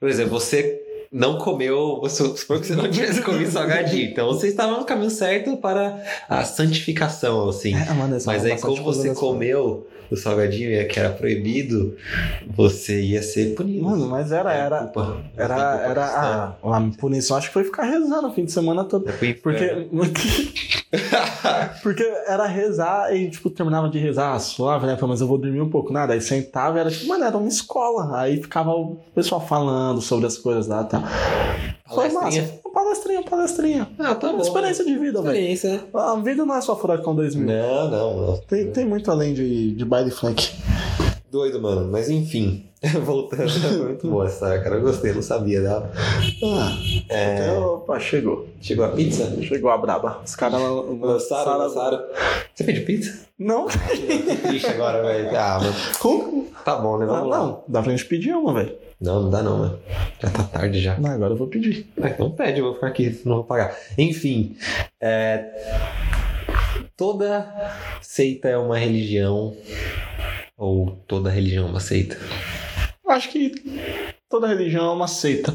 Por 0.00 0.08
exemplo, 0.08 0.38
você 0.38 0.80
não 1.10 1.38
comeu. 1.38 1.98
Você, 2.00 2.24
supor 2.36 2.60
que 2.60 2.66
você 2.66 2.76
não 2.76 2.90
tivesse 2.90 3.22
comido 3.22 3.50
salgadinho. 3.50 4.10
Então, 4.10 4.28
você 4.28 4.48
estava 4.48 4.78
no 4.78 4.84
caminho 4.84 5.10
certo 5.10 5.56
para 5.56 6.02
a 6.28 6.44
santificação, 6.44 7.48
assim. 7.48 7.74
É, 7.74 7.92
mano, 7.92 8.16
Mas 8.24 8.44
é 8.44 8.52
aí, 8.52 8.60
como 8.60 8.82
você 8.82 9.14
comeu 9.14 9.86
o 10.10 10.16
salgadinho 10.16 10.70
e 10.70 10.84
que 10.86 10.98
era 10.98 11.10
proibido, 11.10 11.96
você 12.46 13.00
ia 13.00 13.22
ser 13.22 13.54
punido. 13.54 13.84
Mano, 13.84 14.08
mas 14.08 14.32
era, 14.32 14.52
era, 14.52 14.78
culpa- 14.84 15.18
era, 15.36 15.54
culpa 15.54 15.84
era 15.84 16.04
a, 16.06 16.76
a 16.76 16.90
punição, 16.98 17.36
acho 17.36 17.48
que 17.48 17.52
foi 17.54 17.64
ficar 17.64 17.84
rezando 17.84 18.28
o 18.28 18.32
fim 18.32 18.44
de 18.44 18.52
semana 18.52 18.84
todo. 18.84 19.08
É. 19.08 19.12
Porque, 19.42 19.88
porque 21.82 22.02
era 22.26 22.46
rezar 22.46 23.14
e, 23.14 23.28
tipo, 23.30 23.50
terminava 23.50 23.90
de 23.90 23.98
rezar 23.98 24.34
ah, 24.34 24.38
suave, 24.38 24.86
né? 24.86 24.96
Falei, 24.96 25.10
Mas 25.10 25.20
eu 25.20 25.26
vou 25.26 25.36
dormir 25.36 25.60
um 25.60 25.68
pouco. 25.68 25.92
Nada, 25.92 26.14
aí 26.14 26.20
sentava 26.20 26.78
e 26.78 26.80
era 26.80 26.90
tipo, 26.90 27.06
mano, 27.06 27.24
era 27.24 27.36
uma 27.36 27.48
escola. 27.48 28.18
Aí 28.18 28.40
ficava 28.40 28.70
o 28.70 28.96
pessoal 29.14 29.46
falando 29.46 30.00
sobre 30.00 30.26
as 30.26 30.38
coisas 30.38 30.66
lá 30.66 30.82
e 30.82 30.84
tal. 30.86 31.02
Foi 31.94 32.08
massa. 32.10 32.60
Palestrinha, 32.78 33.22
palestrinha. 33.24 33.88
Ah, 33.98 34.14
tá 34.14 34.32
bom. 34.32 34.40
Experiência 34.40 34.84
de 34.84 34.96
vida, 34.96 35.20
velho. 35.20 35.34
Experiência, 35.34 35.72
né? 35.72 35.80
A 35.94 36.14
vida 36.14 36.46
não 36.46 36.54
é 36.54 36.60
só 36.60 36.76
Furacão 36.76 37.12
2000. 37.12 37.44
Não, 37.44 37.90
não, 37.90 38.26
não. 38.26 38.36
Tem, 38.42 38.70
tem 38.70 38.86
muito 38.86 39.10
além 39.10 39.34
de, 39.34 39.72
de 39.72 39.84
baile 39.84 40.12
funk. 40.12 40.52
Doido, 41.30 41.60
mano. 41.60 41.90
Mas 41.90 42.08
enfim. 42.08 42.64
Voltando, 43.04 43.48
foi 43.50 43.76
muito 43.86 44.08
boa 44.08 44.26
essa 44.26 44.56
cara. 44.60 44.76
Eu 44.76 44.82
gostei, 44.82 45.12
não 45.12 45.20
sabia 45.20 45.60
dela. 45.60 45.90
Ah, 46.44 46.78
É, 47.08 47.34
até, 47.34 47.58
opa, 47.58 47.98
chegou. 47.98 48.46
Chegou 48.60 48.84
a 48.84 48.88
pizza? 48.90 49.36
Chegou 49.42 49.68
a 49.70 49.76
braba. 49.78 50.20
Os 50.24 50.36
caras 50.36 50.60
lan- 50.60 50.98
Lançaram, 51.00 51.58
lançaram. 51.58 52.00
Você 52.54 52.62
pediu 52.64 52.84
pizza? 52.84 53.26
Não, 53.38 53.66
Tô 53.66 54.48
triste 54.48 54.68
agora, 54.68 55.02
velho. 55.02 55.36
Ah, 55.36 55.58
mano. 55.60 55.74
como? 55.98 56.46
Tá 56.64 56.76
bom, 56.76 56.98
né? 56.98 57.06
Não, 57.06 57.14
Vamos 57.14 57.30
lá. 57.30 57.38
não, 57.38 57.64
dá 57.66 57.82
pra 57.82 57.90
gente 57.90 58.04
pedir 58.04 58.32
uma, 58.32 58.54
velho. 58.54 58.76
Não, 59.00 59.22
não 59.22 59.30
dá 59.30 59.42
não, 59.42 59.58
mano. 59.58 59.78
Já 60.22 60.30
tá 60.30 60.42
tarde 60.44 60.80
já. 60.80 60.96
Não, 60.98 61.10
agora 61.10 61.32
eu 61.32 61.36
vou 61.36 61.46
pedir. 61.48 61.88
Ah, 62.00 62.08
então 62.10 62.30
pede, 62.30 62.60
eu 62.60 62.64
vou 62.66 62.74
ficar 62.74 62.88
aqui, 62.88 63.20
não 63.24 63.36
vou 63.36 63.44
pagar. 63.44 63.76
Enfim, 63.96 64.56
é, 65.00 65.44
toda 66.96 67.74
seita 68.00 68.48
é 68.48 68.56
uma 68.56 68.76
religião, 68.78 69.56
ou 70.58 70.96
toda 71.06 71.30
religião 71.30 71.68
é 71.68 71.70
uma 71.70 71.80
seita. 71.80 72.18
Eu 73.04 73.12
acho 73.12 73.30
que 73.30 73.54
toda 74.28 74.48
religião 74.48 74.90
é 74.90 74.92
uma 74.92 75.06
seita. 75.06 75.54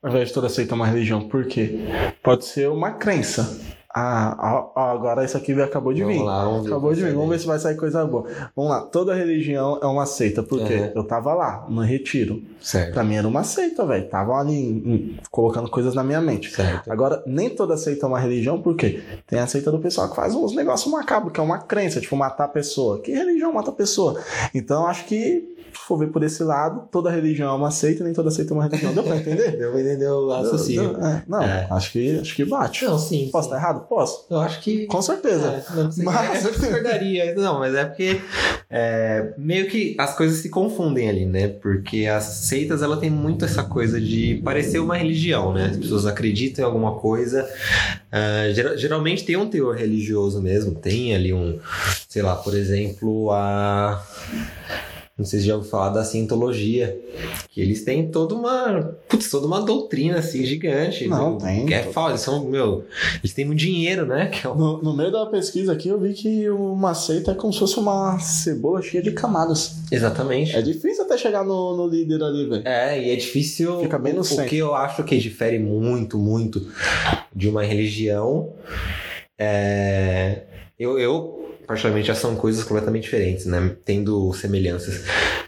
Ao 0.00 0.08
invés 0.08 0.28
de 0.28 0.34
toda 0.34 0.48
seita 0.48 0.72
é 0.72 0.76
uma 0.76 0.86
religião. 0.86 1.28
Por 1.28 1.44
quê? 1.46 1.80
Pode 2.22 2.44
ser 2.46 2.70
uma 2.70 2.92
crença. 2.92 3.60
Ah, 3.92 4.36
ah, 4.38 4.66
ah, 4.76 4.92
agora 4.92 5.24
isso 5.24 5.36
aqui 5.36 5.52
acabou 5.60 5.92
de 5.92 6.02
Vamos 6.02 6.16
vir. 6.18 6.22
lá, 6.24 6.44
vamos. 6.44 6.66
Acabou 6.66 6.94
de 6.94 7.02
vir, 7.02 7.12
vamos 7.12 7.28
ver 7.30 7.40
se 7.40 7.46
vai 7.46 7.58
sair 7.58 7.76
coisa 7.76 8.06
boa. 8.06 8.24
Vamos 8.54 8.70
lá, 8.70 8.82
toda 8.82 9.12
religião 9.14 9.80
é 9.82 9.86
uma 9.86 10.06
seita, 10.06 10.44
porque 10.44 10.74
Uhum. 10.74 10.92
eu 10.94 11.02
tava 11.04 11.34
lá, 11.34 11.66
no 11.68 11.82
retiro. 11.82 12.40
Certo, 12.60 12.92
Pra 12.94 13.02
mim 13.02 13.16
era 13.16 13.26
uma 13.26 13.42
seita, 13.42 13.84
velho. 13.84 14.08
Tava 14.08 14.34
ali 14.34 14.80
hum, 14.86 15.16
colocando 15.30 15.68
coisas 15.68 15.92
na 15.94 16.04
minha 16.04 16.20
mente. 16.20 16.50
certo. 16.52 16.88
Agora, 16.90 17.20
nem 17.26 17.50
toda 17.50 17.76
seita 17.76 18.06
é 18.06 18.08
uma 18.08 18.20
religião, 18.20 18.62
por 18.62 18.76
quê? 18.76 19.02
Tem 19.26 19.40
a 19.40 19.46
seita 19.48 19.72
do 19.72 19.80
pessoal 19.80 20.08
que 20.08 20.14
faz 20.14 20.36
uns 20.36 20.54
negócios 20.54 20.90
macabros, 20.92 21.32
que 21.32 21.40
é 21.40 21.42
uma 21.42 21.58
crença, 21.58 22.00
tipo 22.00 22.14
matar 22.16 22.44
a 22.44 22.48
pessoa. 22.48 23.00
Que 23.00 23.10
religião 23.10 23.52
mata 23.52 23.70
a 23.70 23.74
pessoa? 23.74 24.20
Então, 24.54 24.86
acho 24.86 25.04
que 25.06 25.56
for 25.78 25.98
ver 25.98 26.08
por 26.08 26.22
esse 26.22 26.42
lado, 26.42 26.88
toda 26.90 27.10
religião 27.10 27.52
é 27.52 27.56
uma 27.56 27.70
seita, 27.70 28.02
nem 28.04 28.12
toda 28.12 28.30
seita 28.30 28.52
é 28.52 28.54
uma 28.54 28.64
religião. 28.64 28.92
Deu 28.94 29.02
pra 29.02 29.16
entender? 29.16 29.52
Deu 29.58 29.70
pra 29.72 29.80
entender 29.80 30.08
o 30.08 30.28
raciocínio. 30.30 30.96
É, 31.04 31.22
não, 31.28 31.42
É. 31.42 31.66
acho 31.70 31.92
que 31.92 32.18
acho 32.18 32.34
que 32.34 32.44
bate. 32.44 32.84
Não, 32.84 32.98
sim. 32.98 33.28
Posso 33.32 33.48
estar 33.48 33.58
errado? 33.58 33.86
Posso. 33.88 34.26
Eu 34.30 34.38
acho 34.40 34.60
que. 34.60 34.86
Com 34.86 35.02
certeza. 35.02 35.46
É, 35.70 35.76
não 35.76 35.90
sei. 35.92 36.04
Mas- 36.04 36.44
Eu 36.44 36.52
discordaria. 36.52 37.34
Não, 37.34 37.58
mas 37.58 37.74
é 37.74 37.84
porque 37.84 38.20
é, 38.70 39.32
meio 39.36 39.68
que 39.68 39.94
as 39.98 40.14
coisas 40.16 40.38
se 40.38 40.48
confundem 40.48 41.08
ali, 41.08 41.26
né? 41.26 41.48
Porque 41.48 42.06
as 42.06 42.24
seitas, 42.24 42.82
ela 42.82 42.96
tem 42.96 43.10
muito 43.10 43.44
essa 43.44 43.62
coisa 43.62 44.00
de 44.00 44.40
parecer 44.44 44.78
uma 44.78 44.96
religião, 44.96 45.52
né? 45.52 45.66
As 45.70 45.76
pessoas 45.76 46.06
acreditam 46.06 46.62
em 46.64 46.66
alguma 46.66 46.94
coisa. 46.96 47.48
ah, 48.12 48.50
geral- 48.52 48.76
geralmente 48.76 49.24
tem 49.24 49.36
um 49.36 49.48
teor 49.48 49.74
religioso 49.76 50.40
mesmo. 50.40 50.74
Tem 50.74 51.14
ali 51.14 51.32
um, 51.32 51.58
sei 52.08 52.22
lá, 52.22 52.34
por 52.36 52.54
exemplo, 52.56 53.30
a... 53.32 54.02
Não 55.20 55.26
sei 55.26 55.40
se 55.40 55.46
já 55.46 55.54
ouviu 55.54 55.70
falar 55.70 55.90
da 55.90 56.02
cientologia. 56.02 56.98
Que 57.50 57.60
eles 57.60 57.84
têm 57.84 58.10
toda 58.10 58.34
uma. 58.34 58.96
Putz, 59.06 59.30
toda 59.30 59.46
uma 59.46 59.60
doutrina 59.60 60.18
assim 60.18 60.46
gigante. 60.46 61.06
Não, 61.06 61.38
né? 61.38 61.56
tem. 61.56 61.66
Que 61.66 61.74
é 61.74 61.82
foda. 61.82 62.12
Eles 62.12 62.22
são, 62.22 62.42
meu. 62.46 62.86
Eles 63.18 63.34
têm 63.34 63.44
muito 63.44 63.58
dinheiro, 63.58 64.06
né? 64.06 64.30
É 64.42 64.48
o 64.48 64.54
No, 64.54 64.82
no 64.82 64.96
meio 64.96 65.12
da 65.12 65.26
pesquisa 65.26 65.74
aqui, 65.74 65.90
eu 65.90 66.00
vi 66.00 66.14
que 66.14 66.48
uma 66.48 66.94
seita 66.94 67.32
é 67.32 67.34
como 67.34 67.52
se 67.52 67.58
fosse 67.58 67.78
uma 67.78 68.18
cebola 68.18 68.80
cheia 68.80 69.02
de 69.02 69.12
camadas. 69.12 69.76
Exatamente. 69.92 70.56
É 70.56 70.62
difícil 70.62 71.04
até 71.04 71.18
chegar 71.18 71.44
no, 71.44 71.76
no 71.76 71.86
líder 71.86 72.22
ali, 72.22 72.48
velho. 72.48 72.66
É, 72.66 72.98
e 72.98 73.10
é 73.10 73.16
difícil. 73.16 73.80
Fica 73.80 73.98
bem 73.98 74.14
no 74.14 74.20
o, 74.20 74.24
centro. 74.24 74.46
o 74.46 74.48
que 74.48 74.56
eu 74.56 74.74
acho 74.74 75.04
que 75.04 75.18
difere 75.18 75.58
muito, 75.58 76.16
muito 76.16 76.66
de 77.36 77.46
uma 77.46 77.62
religião 77.62 78.54
é. 79.38 80.44
Eu, 80.78 80.98
eu, 80.98 81.49
particularmente, 81.70 82.08
já 82.08 82.16
são 82.16 82.34
coisas 82.34 82.64
completamente 82.64 83.04
diferentes, 83.04 83.46
né? 83.46 83.76
Tendo 83.84 84.32
semelhanças. 84.32 85.04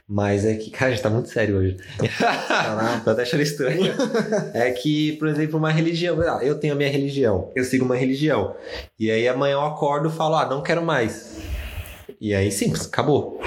Mas 0.08 0.44
é 0.44 0.54
que, 0.54 0.70
cara, 0.70 0.92
a 0.92 0.94
gente 0.94 1.02
tá 1.02 1.10
muito 1.10 1.28
sério 1.28 1.56
hoje. 1.56 1.76
Tô 3.02 3.10
até 3.10 3.22
achando 3.22 3.42
estranho. 3.42 3.92
É 4.54 4.70
que, 4.70 5.12
por 5.16 5.26
exemplo, 5.26 5.58
uma 5.58 5.72
religião. 5.72 6.20
ah, 6.20 6.38
Eu 6.40 6.60
tenho 6.60 6.74
a 6.74 6.76
minha 6.76 6.88
religião, 6.88 7.50
eu 7.56 7.64
sigo 7.64 7.84
uma 7.84 7.96
religião. 7.96 8.54
E 9.00 9.10
aí 9.10 9.26
amanhã 9.26 9.54
eu 9.54 9.62
acordo 9.62 10.10
e 10.10 10.12
falo, 10.12 10.36
ah, 10.36 10.48
não 10.48 10.62
quero 10.62 10.80
mais. 10.80 11.38
E 12.20 12.32
aí, 12.32 12.52
simples, 12.52 12.86
acabou. 12.86 13.40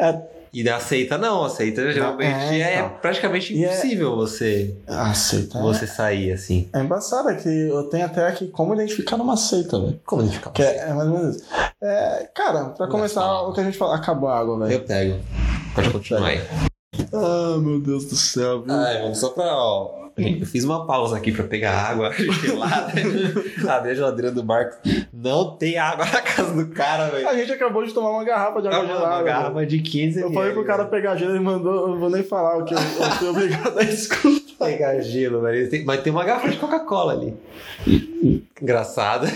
É, 0.00 0.18
E 0.52 0.62
da 0.62 0.76
aceita 0.76 1.16
não, 1.16 1.44
aceita 1.44 1.90
geralmente 1.92 2.30
é, 2.30 2.60
é, 2.60 2.78
então. 2.78 2.98
praticamente 3.00 3.54
é- 3.54 3.66
impossível 3.66 4.14
você, 4.14 4.76
a 4.86 5.14
seita 5.14 5.58
é- 5.58 5.62
você 5.62 5.86
sair 5.86 6.30
assim. 6.32 6.68
é 6.74 6.80
embaçado, 6.80 7.30
é 7.30 7.34
que 7.36 7.48
eu 7.48 7.84
tenho 7.84 8.04
até 8.04 8.26
aqui 8.26 8.48
como 8.48 8.74
identificar 8.74 9.16
numa 9.16 9.36
seita, 9.36 9.80
velho. 9.80 9.98
Como 10.04 10.20
identificar? 10.22 10.50
Que 10.50 10.62
é, 10.62 10.88
é 10.90 10.92
mais 10.92 11.08
ou 11.08 11.18
menos 11.18 11.36
isso. 11.36 11.44
Cara, 12.34 12.64
pra 12.66 12.86
começar, 12.86 13.42
o 13.42 13.52
que 13.54 13.60
a 13.60 13.64
gente 13.64 13.78
fala, 13.78 13.96
acabou 13.96 14.28
a 14.28 14.38
água, 14.38 14.58
velho. 14.58 14.72
Eu 14.72 14.80
pego. 14.84 15.20
Pode 15.74 15.90
continuar 15.90 16.26
aí. 16.26 16.40
Ah, 17.12 17.56
meu 17.58 17.80
Deus 17.80 18.04
do 18.04 18.14
céu, 18.16 18.62
viu? 18.62 18.74
Ai, 18.74 19.00
mano, 19.02 19.14
só 19.14 19.30
pra. 19.30 19.44
Ó, 19.56 20.01
eu 20.16 20.46
fiz 20.46 20.64
uma 20.64 20.86
pausa 20.86 21.16
aqui 21.16 21.32
pra 21.32 21.44
pegar 21.44 21.72
água 21.72 22.12
gelada. 22.12 22.92
Abri 23.68 23.90
a 23.90 23.94
geladeira 23.94 24.30
do 24.30 24.42
barco. 24.42 24.76
Não 25.12 25.56
tem 25.56 25.78
água 25.78 26.04
na 26.04 26.20
casa 26.20 26.52
do 26.52 26.70
cara, 26.72 27.08
velho. 27.08 27.28
A 27.28 27.34
gente 27.34 27.52
acabou 27.52 27.84
de 27.84 27.92
tomar 27.92 28.10
uma 28.10 28.24
garrafa 28.24 28.60
de 28.60 28.68
água 28.68 28.86
gelada. 28.86 29.14
uma 29.14 29.22
garrafa 29.22 29.66
de 29.66 29.78
15 29.78 30.20
Eu 30.20 30.32
falei 30.32 30.52
pro 30.52 30.64
cara 30.64 30.84
pegar 30.84 31.16
gelo, 31.16 31.32
ele 31.32 31.40
mandou, 31.40 31.88
eu 31.88 31.98
vou 31.98 32.10
nem 32.10 32.22
falar 32.22 32.58
o 32.58 32.64
que 32.64 32.74
eu, 32.74 32.78
eu 32.78 33.12
fui 33.12 33.28
obrigado 33.28 33.78
a 33.78 33.82
escutar. 33.82 34.66
pegar 34.66 35.00
gelo, 35.00 35.40
velho. 35.40 35.84
Mas 35.84 36.02
tem 36.02 36.12
uma 36.12 36.24
garrafa 36.24 36.48
de 36.48 36.56
Coca-Cola 36.56 37.12
ali. 37.12 37.34
Engraçado. 38.60 39.26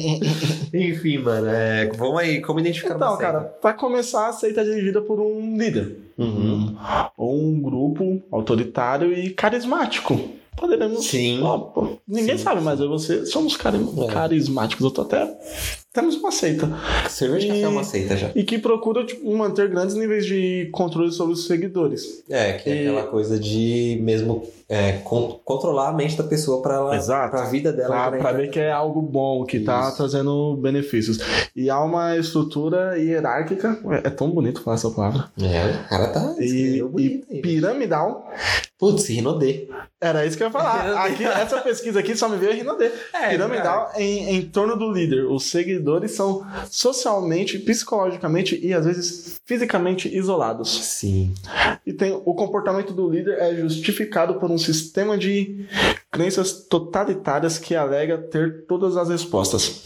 Enfim, 0.72 1.18
mano, 1.18 1.48
é, 1.48 1.90
vamos 1.94 2.18
aí, 2.18 2.40
como 2.40 2.60
identificar 2.60 2.94
Então, 2.94 3.18
cara, 3.18 3.40
pra 3.40 3.74
começar, 3.74 4.28
a 4.28 4.32
seita 4.32 4.62
é 4.62 4.64
dirigida 4.64 5.02
por 5.02 5.20
um 5.20 5.56
líder. 5.58 5.96
Uhum. 6.18 6.76
Ou 7.16 7.40
um 7.40 7.60
grupo 7.60 8.22
autoritário 8.30 9.12
e 9.12 9.30
carismático. 9.30 10.18
Poderemos. 10.56 11.06
Sim. 11.06 11.40
Ó, 11.42 11.96
ninguém 12.06 12.36
Sim, 12.36 12.44
sabe, 12.44 12.60
mas 12.60 12.78
eu 12.78 12.86
e 12.86 12.88
você 12.88 13.24
somos 13.26 13.56
É. 13.56 14.06
carismáticos. 14.12 14.84
Eu 14.84 14.90
tô 14.90 15.02
até. 15.02 15.24
Temos 15.92 16.16
uma 16.16 16.32
seita. 16.32 16.70
Cerveja 17.10 17.54
E- 17.54 17.62
é 17.62 17.68
uma 17.68 17.84
seita 17.84 18.16
já. 18.16 18.30
E 18.34 18.42
que 18.44 18.58
procura 18.58 19.04
tipo, 19.04 19.30
manter 19.36 19.68
grandes 19.68 19.94
níveis 19.94 20.24
de 20.24 20.70
controle 20.72 21.12
sobre 21.12 21.34
os 21.34 21.46
seguidores. 21.46 22.24
É, 22.30 22.54
que 22.54 22.70
é 22.70 22.74
E- 22.76 22.88
aquela 22.88 23.06
coisa 23.08 23.38
de 23.38 23.98
mesmo 24.02 24.42
é, 24.68 24.92
con- 25.04 25.38
controlar 25.44 25.90
a 25.90 25.92
mente 25.92 26.16
da 26.16 26.24
pessoa 26.24 26.62
pra 26.62 26.76
ela, 26.76 26.96
Exato. 26.96 27.30
pra 27.32 27.44
vida 27.44 27.70
dela. 27.70 27.88
Pra, 27.90 28.10
né? 28.10 28.18
pra 28.18 28.32
ver 28.32 28.48
que 28.50 28.58
é 28.58 28.72
algo 28.72 29.02
bom, 29.02 29.44
que 29.44 29.60
tá 29.60 29.88
Isso. 29.88 29.98
trazendo 29.98 30.56
benefícios. 30.56 31.18
E 31.54 31.68
há 31.68 31.78
uma 31.80 32.16
estrutura 32.16 32.96
hierárquica. 32.98 33.78
É, 33.90 34.06
é 34.08 34.10
tão 34.10 34.30
bonito 34.30 34.62
falar 34.62 34.76
essa 34.76 34.90
palavra. 34.90 35.24
É, 35.38 35.84
o 35.84 35.88
cara 35.90 36.08
tá 36.08 36.36
E, 36.40 36.78
e 36.96 37.22
aí. 37.30 37.40
piramidal. 37.42 38.30
Putz, 38.78 39.06
Rinodê. 39.08 39.68
Era 40.00 40.26
isso 40.26 40.36
que 40.36 40.42
eu 40.42 40.48
ia 40.48 40.52
falar. 40.52 41.04
Aqui, 41.04 41.22
essa 41.24 41.60
pesquisa 41.60 42.00
aqui 42.00 42.16
só 42.16 42.28
me 42.28 42.36
veio 42.36 42.52
Rinodê. 42.54 42.90
É, 43.14 43.28
Piramidal 43.28 43.92
em, 43.96 44.34
em 44.36 44.42
torno 44.42 44.76
do 44.76 44.90
líder. 44.90 45.26
Os 45.26 45.44
seguidores 45.82 46.12
são 46.12 46.46
socialmente, 46.70 47.58
psicologicamente 47.58 48.58
e 48.64 48.72
às 48.72 48.86
vezes 48.86 49.40
fisicamente 49.44 50.14
isolados. 50.14 50.70
Sim. 50.70 51.34
E 51.84 51.92
tem 51.92 52.12
o 52.12 52.34
comportamento 52.34 52.92
do 52.92 53.10
líder 53.10 53.38
é 53.38 53.54
justificado 53.56 54.34
por 54.38 54.50
um 54.50 54.56
sistema 54.56 55.18
de 55.18 55.66
crenças 56.10 56.52
totalitárias 56.52 57.58
que 57.58 57.74
alega 57.74 58.16
ter 58.16 58.64
todas 58.66 58.96
as 58.96 59.08
respostas. 59.08 59.82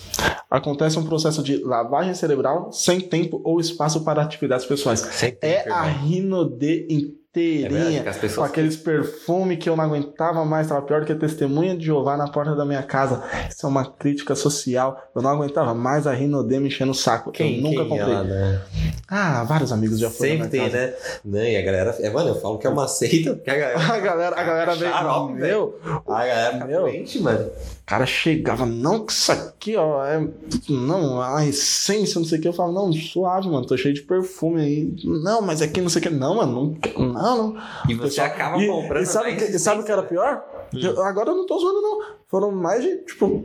Acontece 0.51 0.99
um 0.99 1.05
processo 1.05 1.43
de 1.43 1.57
lavagem 1.65 2.15
cerebral 2.15 2.71
sem 2.71 3.01
tempo 3.01 3.41
ou 3.43 3.59
espaço 3.59 4.05
para 4.05 4.23
atividades 4.23 4.67
pessoais. 4.67 5.01
Tempo, 5.01 5.39
É 5.41 5.71
a 5.71 5.89
irmão. 5.89 7.17
Rinodê 7.37 7.65
É 7.65 7.69
verdade, 7.69 7.97
inteirinha. 7.99 8.35
Com 8.35 8.43
aqueles 8.43 8.77
perfumes 8.77 9.59
que 9.59 9.69
eu 9.69 9.77
não 9.77 9.85
aguentava 9.85 10.45
mais, 10.45 10.67
tava 10.67 10.83
pior 10.83 11.01
do 11.01 11.07
que 11.07 11.13
a 11.13 11.17
testemunha 11.17 11.77
de 11.77 11.85
Jeová 11.87 12.17
na 12.17 12.29
porta 12.29 12.55
da 12.55 12.65
minha 12.65 12.83
casa. 12.83 13.23
Isso 13.51 13.67
é 13.67 13.69
uma 13.69 13.85
crítica 13.85 14.35
social. 14.35 15.11
Eu 15.15 15.23
não 15.23 15.31
aguentava 15.31 15.75
mais 15.75 16.07
a 16.07 16.13
Rinodê 16.13 16.59
me 16.59 16.69
enchendo 16.69 16.93
o 16.93 16.95
saco. 16.95 17.31
Quem, 17.31 17.57
eu 17.57 17.63
nunca 17.63 17.81
quem 17.81 17.89
comprei. 17.89 18.15
ela, 18.15 18.25
né? 18.25 18.63
Ah, 19.09 19.45
vários 19.45 19.73
amigos 19.73 19.99
já 19.99 20.11
foram. 20.11 20.31
Sempre 20.31 20.49
tem, 20.49 20.71
né? 20.71 20.95
Né, 21.25 21.53
E 21.53 21.57
a 21.57 21.63
galera. 21.63 21.95
É, 22.01 22.11
mano, 22.11 22.31
eu 22.31 22.41
falo 22.41 22.59
que 22.59 22.67
é 22.67 22.71
uma 22.71 22.89
seita, 22.89 23.35
porque 23.35 23.51
a 23.51 23.57
galera. 23.57 23.77
A 23.97 23.99
galera, 23.99 24.41
a 24.41 24.45
galera 24.45 24.75
veio. 24.75 24.91
Xarope, 24.93 25.33
Meu, 25.35 25.79
A 26.07 26.27
galera 26.27 26.65
Meu. 26.65 26.81
doente, 26.83 27.21
mano. 27.21 27.51
O 27.87 27.89
cara 27.89 28.05
chegava, 28.05 28.67
não, 28.67 29.07
que 29.07 29.13
isso 29.13 29.31
aqui, 29.31 29.77
ó, 29.77 30.05
é. 30.05 30.29
Não, 30.69 31.23
a 31.23 31.47
essência, 31.47 32.19
não 32.19 32.27
sei 32.27 32.39
o 32.39 32.43
que. 32.43 32.49
Eu 32.49 32.53
falava, 32.53 32.75
não, 32.75 32.93
suave, 32.93 33.49
mano, 33.49 33.65
tô 33.65 33.77
cheio 33.77 33.95
de 33.95 34.03
perfume 34.03 34.61
aí. 34.61 34.95
Não, 35.05 35.41
mas 35.41 35.63
aqui 35.63 35.81
não 35.81 35.89
sei 35.89 36.01
o 36.01 36.03
que. 36.03 36.11
Não, 36.11 36.35
mano, 36.35 36.77
não, 36.97 37.07
não. 37.13 37.37
não. 37.53 37.57
E 37.89 37.95
você 37.95 38.09
Pessoal, 38.21 38.27
acaba 38.27 38.59
e, 38.61 38.67
comprando. 38.67 39.03
E 39.05 39.07
sabe, 39.07 39.37
que, 39.37 39.57
sabe 39.61 39.83
o 39.83 39.85
que 39.85 39.93
era 39.93 40.03
pior? 40.03 40.43
Hum. 40.75 40.81
Eu- 40.83 41.01
agora 41.05 41.31
eu 41.31 41.37
não 41.37 41.47
tô 41.47 41.57
zoando, 41.61 41.81
não. 41.81 42.01
Foram 42.29 42.51
mais 42.51 42.83
de, 42.83 43.05
tipo, 43.05 43.45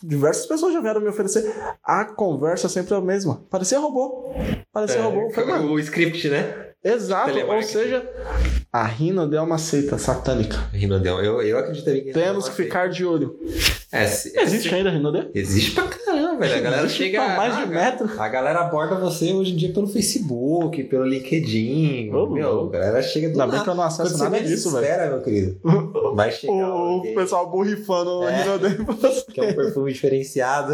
diversas 0.00 0.46
pessoas 0.46 0.72
já 0.72 0.80
vieram 0.80 1.00
me 1.00 1.08
oferecer. 1.08 1.52
A 1.82 2.04
conversa 2.04 2.68
sempre 2.68 2.94
é 2.94 2.98
a 2.98 3.00
mesma. 3.00 3.42
Parecia 3.50 3.80
robô. 3.80 4.32
Parecia 4.72 5.00
É, 5.00 5.02
robô. 5.02 5.28
Foi, 5.34 5.44
mano. 5.44 5.72
o 5.72 5.78
script, 5.80 6.28
né? 6.28 6.71
Exato. 6.84 7.30
Ou 7.38 7.62
seja, 7.62 8.04
a 8.72 8.84
Rinode 8.84 9.36
é 9.36 9.40
uma 9.40 9.58
seita 9.58 9.96
satânica. 9.98 10.56
Rinodel. 10.72 11.20
Eu, 11.22 11.40
eu 11.42 11.58
acredito 11.58 11.84
também 11.84 12.02
que. 12.04 12.12
Temos 12.12 12.48
que 12.48 12.56
ficar 12.56 12.88
de 12.88 13.04
olho. 13.04 13.38
É, 13.92 14.06
se- 14.06 14.36
é, 14.36 14.42
Existe 14.42 14.74
ainda 14.74 14.88
a 14.88 14.92
Rinode? 14.92 15.28
Existe 15.32 15.72
pra 15.72 15.84
caramba, 15.84 16.40
velho. 16.40 16.56
A 16.56 16.58
galera 16.60 16.82
Existe 16.84 17.04
chega. 17.04 17.22
pra 17.24 17.36
mais 17.36 17.56
de 17.58 17.66
metro. 17.66 18.10
A 18.20 18.28
galera 18.28 18.60
aborda 18.62 18.96
você 18.96 19.32
hoje 19.32 19.52
em 19.52 19.56
dia 19.56 19.72
pelo 19.72 19.86
Facebook, 19.86 20.82
pelo 20.84 21.04
LinkedIn. 21.06 22.10
Ô, 22.12 22.26
meu, 22.28 22.52
louco. 22.52 22.76
a 22.76 22.80
galera 22.80 23.02
chega 23.02 23.28
do 23.28 23.32
Ainda 23.40 23.44
bem 23.46 23.52
nada. 23.52 23.64
que 23.64 23.70
eu 23.70 23.74
não 23.74 23.82
Quando 23.82 23.86
acesso 23.92 24.10
você 24.18 24.24
nada 24.24 24.30
menos 24.36 24.48
disso, 24.50 24.70
velho. 24.72 24.82
espera, 24.84 25.08
meu 25.10 25.22
querido. 25.22 25.60
Vai 26.16 26.32
chegar 26.32 26.52
O, 26.52 26.62
alguém 26.62 27.14
pessoal 27.14 27.48
borrifando 27.50 28.24
É. 28.24 28.42
Rinode 28.42 28.74
pra 28.84 28.94
você. 28.94 29.24
que 29.32 29.40
é 29.40 29.44
um 29.44 29.54
perfume 29.54 29.92
diferenciado. 29.92 30.72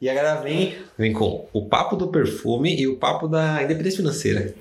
E 0.00 0.10
a 0.10 0.14
galera 0.14 0.40
vem, 0.42 0.74
vem 0.98 1.12
com 1.14 1.46
o 1.52 1.66
papo 1.68 1.96
do 1.96 2.08
perfume 2.08 2.78
e 2.78 2.86
o 2.86 2.96
papo 2.98 3.26
da 3.28 3.62
independência 3.62 3.96
financeira. 3.98 4.54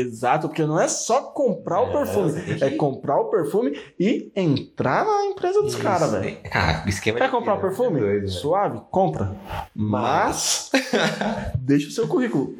Exato, 0.00 0.48
porque 0.48 0.64
não 0.64 0.80
é 0.80 0.88
só 0.88 1.22
comprar 1.22 1.80
o 1.82 1.88
É, 1.88 1.92
perfume, 1.92 2.32
tem 2.42 2.56
que- 2.56 2.64
é 2.64 2.70
comprar 2.70 3.20
o 3.20 3.30
perfume 3.30 3.78
e 3.98 4.30
entrar 4.34 5.04
na 5.04 5.26
empresa 5.26 5.62
dos 5.62 5.74
caras, 5.76 6.10
velho. 6.12 6.36
Cara, 6.50 6.84
o 6.84 6.88
esquema 6.88 7.18
Quer 7.18 7.30
comprar 7.30 7.54
o 7.54 7.56
vida, 7.56 7.68
perfume? 7.68 7.98
é 7.98 8.00
doido, 8.02 8.14
velho. 8.20 8.28
Suave, 8.28 8.80
compra. 8.90 9.36
Mas 9.74 10.70
deixa 11.58 11.88
o 11.88 11.92
seu 11.92 12.08
currículo. 12.08 12.54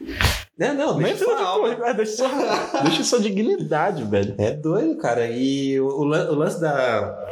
Não, 0.58 0.74
não, 0.74 0.96
Nem 0.98 1.06
deixa 1.06 1.24
sua 1.24 1.42
alma. 1.42 1.62
currículo, 1.64 1.86
é, 1.88 1.94
deixa, 1.94 2.12
sua, 2.16 2.28
deixa 2.84 3.04
sua 3.04 3.20
dignidade, 3.20 4.04
velho. 4.04 4.34
É 4.38 4.50
doido, 4.52 4.96
cara. 4.98 5.26
E 5.28 5.80
o, 5.80 5.86
o 5.86 6.02
o 6.02 6.34
lance 6.34 6.60
da, 6.60 7.26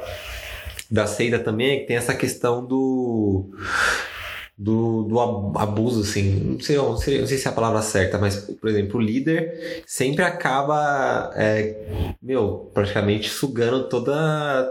da 0.91 1.07
seita 1.07 1.39
também 1.39 1.71
é 1.71 1.77
que 1.81 1.87
tem 1.87 1.97
essa 1.97 2.15
questão 2.15 2.65
do. 2.65 3.51
Do, 4.61 5.05
do 5.05 5.19
ab- 5.19 5.57
abuso, 5.57 6.03
assim. 6.03 6.35
Não 6.53 6.61
sei, 6.61 6.77
não 6.77 6.97
sei, 6.99 7.21
não 7.21 7.27
sei 7.27 7.39
se 7.39 7.49
é 7.49 7.51
a 7.51 7.55
palavra 7.55 7.81
certa, 7.81 8.19
mas, 8.19 8.37
por 8.37 8.69
exemplo, 8.69 9.01
o 9.01 9.03
líder 9.03 9.83
sempre 9.87 10.23
acaba, 10.23 11.33
é, 11.35 12.15
meu, 12.23 12.71
praticamente 12.75 13.31
sugando 13.31 13.89
toda 13.89 14.71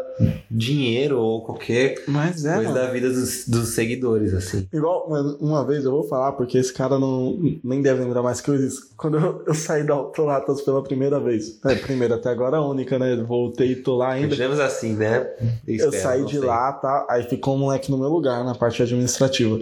dinheiro 0.52 1.20
ou 1.20 1.44
qualquer 1.44 1.96
é, 1.96 2.54
coisa 2.56 2.74
da 2.74 2.92
vida 2.92 3.10
dos, 3.10 3.48
dos 3.48 3.70
seguidores, 3.70 4.32
assim. 4.34 4.68
Igual, 4.72 5.08
uma 5.40 5.66
vez 5.66 5.84
eu 5.86 5.92
vou 5.92 6.04
falar, 6.04 6.34
porque 6.34 6.60
esse 6.60 6.72
cara 6.72 7.00
não 7.00 7.38
nem 7.64 7.82
deve 7.82 8.04
lembrar 8.04 8.22
mais 8.22 8.42
que 8.42 8.50
eu 8.52 8.58
disse. 8.58 8.94
Quando 8.96 9.18
eu, 9.18 9.44
eu 9.48 9.54
saí 9.56 9.84
da 9.84 9.96
Autolatas 9.96 10.62
pela 10.62 10.84
primeira 10.84 11.20
vez. 11.20 11.60
É, 11.66 11.74
primeira, 11.76 12.16
até 12.16 12.30
agora 12.30 12.58
a 12.58 12.66
única, 12.66 13.00
né? 13.00 13.16
Voltei 13.16 13.72
e 13.72 13.76
tô 13.78 13.96
lá 13.98 14.12
ainda. 14.12 14.30
Continuamos 14.30 14.60
assim, 14.60 14.94
né? 14.94 15.28
Eu 15.68 15.76
espero, 15.76 15.92
saí 15.94 16.26
de 16.26 16.38
sei. 16.38 16.48
lá, 16.48 16.74
tá? 16.74 17.08
Aí 17.10 17.24
ficou 17.24 17.56
um 17.56 17.60
moleque 17.60 17.90
no 17.90 17.98
meu 17.98 18.10
lugar, 18.10 18.44
na 18.44 18.54
parte 18.54 18.84
administrativa. 18.84 19.60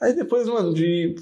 Aí 0.00 0.14
depois, 0.14 0.48
mano, 0.48 0.72
de 0.72 1.14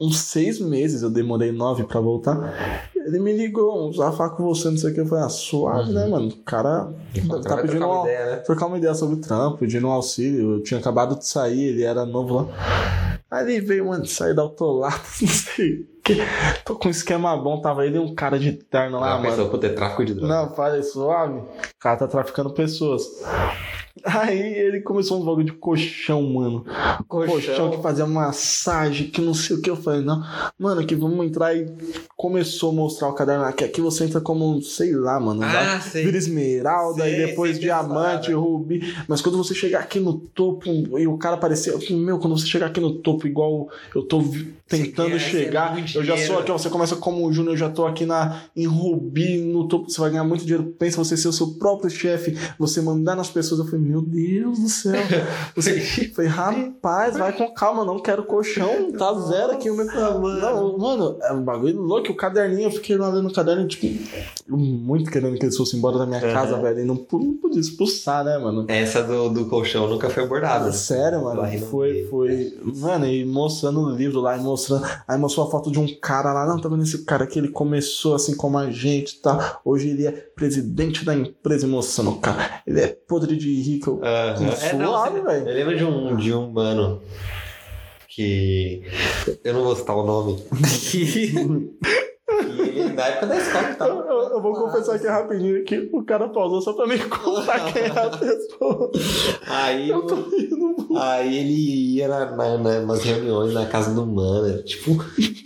uns 0.00 0.18
seis 0.18 0.60
meses, 0.60 1.02
eu 1.02 1.10
demorei 1.10 1.52
nove 1.52 1.84
pra 1.84 2.00
voltar. 2.00 2.90
Ele 2.94 3.18
me 3.18 3.32
ligou, 3.32 3.88
usar 3.88 4.12
falar 4.12 4.30
com 4.30 4.44
você, 4.44 4.68
não 4.70 4.76
sei 4.76 4.90
o 4.90 4.94
que. 4.94 5.00
Eu 5.00 5.06
falei, 5.06 5.24
ah, 5.24 5.28
suave, 5.28 5.92
né, 5.92 6.06
mano? 6.06 6.28
O 6.28 6.36
cara 6.44 6.92
tá 7.42 7.54
vai 7.54 7.62
pedindo 7.62 7.84
uma 7.86 8.00
uma, 8.00 8.02
ideia, 8.08 8.26
né? 8.26 8.36
trocar 8.36 8.66
uma 8.66 8.76
ideia 8.78 8.94
sobre 8.94 9.16
o 9.16 9.20
trampo, 9.20 9.58
pedindo 9.58 9.86
um 9.86 9.90
auxílio. 9.90 10.56
Eu 10.56 10.62
tinha 10.62 10.78
acabado 10.78 11.18
de 11.18 11.26
sair, 11.26 11.60
ele 11.68 11.82
era 11.82 12.04
novo 12.04 12.34
lá. 12.34 12.46
Aí 13.30 13.44
ele 13.54 13.60
veio, 13.64 13.86
mano, 13.86 14.04
sair 14.06 14.34
da 14.34 14.42
Autolatas, 14.42 15.20
não 15.22 15.28
sei 15.28 15.72
o 15.80 15.86
que. 16.02 16.16
Tô 16.64 16.74
com 16.74 16.88
um 16.88 16.90
esquema 16.90 17.36
bom, 17.36 17.60
tava 17.60 17.86
ele 17.86 17.96
e 17.96 18.00
um 18.00 18.12
cara 18.14 18.38
de 18.38 18.52
terno 18.52 18.98
lá, 18.98 19.12
Ah, 19.14 19.18
mano. 19.18 19.30
pensou, 19.30 19.48
puta, 19.48 19.66
é 19.66 19.70
tráfico 19.70 20.04
de 20.04 20.14
droga. 20.14 20.34
Não, 20.34 20.54
falei 20.54 20.82
suave. 20.82 21.38
O 21.38 21.46
cara 21.78 21.96
tá 21.96 22.08
traficando 22.08 22.50
pessoas. 22.50 23.04
Aí 24.04 24.40
ele 24.40 24.80
começou 24.80 25.18
uns 25.18 25.24
bagulho 25.24 25.46
de 25.46 25.52
colchão, 25.52 26.22
mano. 26.22 26.64
Colchão. 27.08 27.70
que 27.70 27.82
fazia 27.82 28.06
massagem, 28.06 29.08
que 29.08 29.20
não 29.20 29.34
sei 29.34 29.56
o 29.56 29.62
que. 29.62 29.70
Eu 29.70 29.76
falei, 29.76 30.02
não, 30.02 30.24
mano, 30.58 30.86
que 30.86 30.94
vamos 30.94 31.26
entrar 31.26 31.54
e 31.54 31.66
começou 32.16 32.70
a 32.70 32.74
mostrar 32.74 33.08
o 33.08 33.14
caderno 33.14 33.44
aqui. 33.44 33.64
Aqui 33.64 33.80
você 33.80 34.04
entra 34.04 34.20
como, 34.20 34.60
sei 34.62 34.94
lá, 34.94 35.18
mano. 35.18 35.42
Ah, 35.42 35.80
sei. 35.80 36.04
Vira 36.04 36.16
esmeralda 36.16 37.02
Sei, 37.02 37.14
e 37.14 37.26
depois 37.26 37.52
sei 37.52 37.62
diamante, 37.62 38.28
pensar, 38.28 38.40
rubi. 38.40 38.94
Mas 39.08 39.20
quando 39.20 39.38
você 39.38 39.54
chegar 39.54 39.80
aqui 39.80 40.00
no 40.00 40.14
topo 40.14 40.68
e 40.98 41.06
o 41.06 41.18
cara 41.18 41.36
aparecer, 41.36 41.72
eu 41.72 41.80
falei, 41.80 41.96
meu, 41.96 42.18
quando 42.18 42.38
você 42.38 42.46
chegar 42.46 42.66
aqui 42.66 42.80
no 42.80 42.94
topo, 42.94 43.26
igual 43.26 43.68
eu 43.94 44.02
tô 44.02 44.22
tentando 44.70 45.10
quer 45.10 45.18
chegar, 45.18 45.72
muito 45.72 45.98
eu 45.98 46.04
já 46.04 46.16
sou 46.16 46.38
aqui, 46.38 46.50
ó, 46.52 46.56
você 46.56 46.70
começa 46.70 46.94
como 46.94 47.26
o 47.26 47.32
Júnior, 47.32 47.54
eu 47.54 47.58
já 47.58 47.68
tô 47.68 47.84
aqui 47.84 48.06
na, 48.06 48.44
em 48.54 48.66
rubi, 48.66 49.38
no 49.38 49.66
topo, 49.66 49.90
você 49.90 50.00
vai 50.00 50.10
ganhar 50.10 50.24
muito 50.24 50.44
dinheiro. 50.44 50.74
Pensa 50.78 50.96
você 50.96 51.16
ser 51.16 51.28
o 51.28 51.32
seu 51.32 51.54
próprio 51.54 51.90
chefe, 51.90 52.36
você 52.58 52.80
mandar 52.80 53.16
nas 53.16 53.28
pessoas. 53.28 53.60
Eu 53.60 53.66
falei, 53.66 53.80
meu 53.90 54.02
Deus 54.02 54.58
do 54.58 54.68
céu. 54.68 54.92
Você, 55.56 55.80
falei, 56.14 56.30
rapaz, 56.30 57.16
vai 57.16 57.32
com 57.32 57.52
calma, 57.52 57.84
não 57.84 57.98
quero 58.00 58.24
colchão, 58.24 58.92
tá 58.92 59.12
zero 59.14 59.52
aqui 59.52 59.68
o 59.70 59.76
meu. 59.76 59.86
Não, 59.86 60.78
mano, 60.78 61.16
é 61.22 61.32
um 61.32 61.42
bagulho 61.42 61.80
louco. 61.80 62.12
O 62.12 62.16
caderninho, 62.16 62.68
eu 62.68 62.70
fiquei 62.70 62.96
lá 62.96 63.08
lendo 63.08 63.28
o 63.28 63.32
caderno, 63.32 63.66
tipo, 63.66 63.86
muito 64.48 65.10
querendo 65.10 65.36
que 65.38 65.44
eles 65.44 65.56
fossem 65.56 65.78
embora 65.78 65.98
da 65.98 66.06
minha 66.06 66.20
Uhum. 66.20 66.32
casa, 66.32 66.58
velho. 66.60 66.80
E 66.80 66.84
não, 66.84 66.94
não 67.12 67.34
podia 67.38 67.60
expulsar, 67.60 68.24
né, 68.24 68.36
mano? 68.38 68.64
Essa 68.68 69.02
do, 69.02 69.28
do 69.30 69.46
colchão 69.46 69.88
nunca 69.88 70.10
foi 70.10 70.22
abordada. 70.24 70.70
Sério, 70.72 71.24
mano. 71.24 71.40
Foi, 71.70 72.04
foi. 72.10 72.58
Mano, 72.76 73.06
e 73.06 73.24
mostrando 73.24 73.80
o 73.80 73.90
livro 73.90 74.20
lá, 74.20 74.36
e 74.36 74.40
mostrando. 74.40 74.86
Aí 75.08 75.18
mostrou 75.18 75.46
a 75.46 75.50
foto 75.50 75.70
de 75.70 75.78
um 75.78 75.86
cara 76.00 76.32
lá. 76.32 76.46
Não, 76.46 76.60
tá 76.60 76.68
vendo 76.68 76.82
esse 76.82 77.04
cara 77.04 77.24
aqui? 77.24 77.38
Ele 77.38 77.48
começou 77.48 78.14
assim 78.14 78.36
como 78.36 78.58
a 78.58 78.70
gente 78.70 79.16
e 79.16 79.20
tal. 79.22 79.60
Hoje 79.64 79.88
ele 79.88 80.06
é 80.06 80.10
presidente 80.12 81.04
da 81.04 81.14
empresa 81.14 81.66
e 81.66 81.68
mostrando 81.70 82.10
o 82.10 82.16
cara. 82.16 82.62
Ele 82.66 82.80
é 82.80 82.88
podre 82.88 83.36
de 83.36 83.62
rico. 83.62 83.79
É, 84.02 84.72
não, 84.74 84.88
Suave, 84.88 85.20
você- 85.20 85.26
velho. 85.26 85.48
Eu 85.48 85.54
lembro 85.54 85.76
de 85.76 85.84
um, 85.84 86.16
de 86.16 86.34
um 86.34 86.50
mano 86.50 87.02
que. 88.08 88.82
Eu 89.44 89.54
não 89.54 89.64
vou 89.64 89.76
citar 89.76 89.96
o 89.96 90.04
nome. 90.04 90.42
na 93.00 93.06
época 93.08 93.26
da 93.26 93.36
escola 93.36 93.64
que 93.74 93.82
Eu, 93.82 93.88
eu- 94.06 94.30
eu 94.30 94.42
vou 94.42 94.52
confessar 94.54 94.94
aqui 94.96 95.06
rapidinho 95.06 95.64
que 95.64 95.88
o 95.92 96.02
cara 96.04 96.28
pausou 96.28 96.60
só 96.62 96.72
pra 96.72 96.86
me 96.86 96.98
contar 96.98 97.72
quem 97.72 97.82
é 97.82 97.88
a 97.88 98.10
pessoa. 98.10 98.90
Aí, 99.46 99.88
Eu 99.90 100.02
tô 100.02 100.14
rindo. 100.14 100.76
aí 100.98 101.36
ele 101.38 101.96
ia 101.96 102.08
na, 102.08 102.26
na, 102.36 102.58
na, 102.58 102.80
nas 102.80 103.02
reuniões 103.02 103.52
na 103.52 103.66
casa 103.66 103.92
do 103.94 104.06
mano. 104.06 104.48
Era, 104.48 104.62
tipo, 104.62 104.92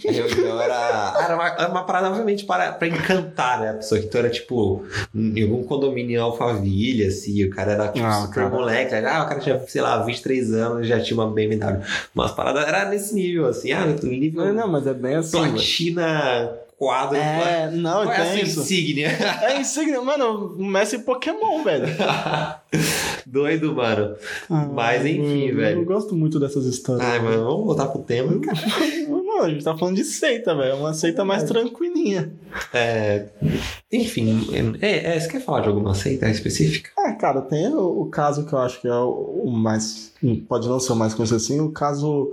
a 0.09 0.11
reunião 0.13 0.61
era. 0.61 1.15
Era 1.25 1.35
uma, 1.35 1.49
era 1.49 1.69
uma 1.69 1.85
parada, 1.85 2.09
obviamente, 2.09 2.45
para, 2.45 2.73
pra 2.73 2.89
encantar 2.89 3.61
né, 3.61 3.71
a 3.71 3.75
pessoa. 3.75 3.99
Então 4.01 4.21
era 4.21 4.31
tipo, 4.31 4.85
em 5.15 5.43
algum 5.43 5.65
condomínio 5.65 6.17
em 6.17 6.21
Alphaville, 6.21 7.05
assim, 7.07 7.45
o 7.45 7.51
cara 7.51 7.73
era 7.73 7.89
tipo, 7.89 8.05
Ah, 8.07 8.13
super 8.23 8.35
cara. 8.35 8.49
moleque. 8.51 8.95
Ah, 8.95 9.23
o 9.25 9.29
cara 9.29 9.41
tinha, 9.41 9.59
sei 9.67 9.81
lá, 9.83 10.03
23 10.03 10.53
anos 10.53 10.85
e 10.85 10.89
já 10.89 11.01
tinha 11.01 11.19
uma 11.19 11.31
BMW. 11.33 11.81
Umas 12.15 12.33
paradas 12.33 12.67
era 12.67 12.85
nesse 12.89 13.15
nível, 13.15 13.47
assim, 13.47 13.73
ah, 13.73 13.87
nível. 14.03 14.45
Não, 14.47 14.53
não, 14.55 14.69
mas 14.69 14.87
é 14.87 14.95
bem 14.95 15.17
assim. 15.17 15.31
Platina 15.39 16.51
quadro. 16.79 17.17
É, 17.17 17.71
não, 17.71 18.05
Qual 18.05 18.13
é 18.13 18.33
tem 18.33 18.43
isso. 18.43 18.61
insígnia? 18.61 19.09
É 19.43 19.61
insígnia, 19.61 20.01
mano, 20.03 20.57
Messi 20.59 20.99
Pokémon, 20.99 21.63
velho. 21.63 21.87
Doido, 23.27 23.75
mano. 23.75 24.17
Mas, 24.73 25.05
enfim, 25.05 25.49
eu, 25.49 25.57
velho. 25.57 25.81
Eu 25.81 25.85
gosto 25.85 26.15
muito 26.15 26.39
dessas 26.39 26.67
histórias. 26.67 27.07
Ai, 27.07 27.19
mano, 27.19 27.45
vamos 27.45 27.65
voltar 27.67 27.87
pro 27.89 28.03
tema. 28.03 28.33
Mano, 29.35 29.47
a 29.47 29.51
gente 29.51 29.65
tá 29.65 29.77
falando 29.77 29.97
de 29.97 30.05
seita, 30.05 30.55
velho. 30.55 30.71
É 30.71 30.75
uma 30.75 30.95
seita 30.95 31.25
mais 31.25 31.43
tranquilinha. 31.43 32.33
É, 32.73 33.27
enfim, 33.91 34.47
é, 34.81 35.17
é, 35.17 35.21
você 35.21 35.29
quer 35.29 35.41
falar 35.41 35.63
de 35.63 35.69
alguma 35.69 35.93
seita 35.93 36.29
específica? 36.31 36.91
É, 36.99 37.13
cara, 37.15 37.43
tem 37.43 37.67
o, 37.69 38.03
o 38.03 38.07
caso 38.07 38.47
que 38.47 38.53
eu 38.53 38.59
acho 38.61 38.81
que 38.81 38.87
é 38.87 38.95
o, 38.95 39.43
o 39.45 39.51
mais. 39.51 40.13
Pode 40.49 40.69
não 40.69 40.79
ser 40.79 40.93
o 40.93 40.97
mais 40.97 41.15
conhecido 41.15 41.37
assim, 41.37 41.61
o 41.61 41.73
caso 41.73 42.33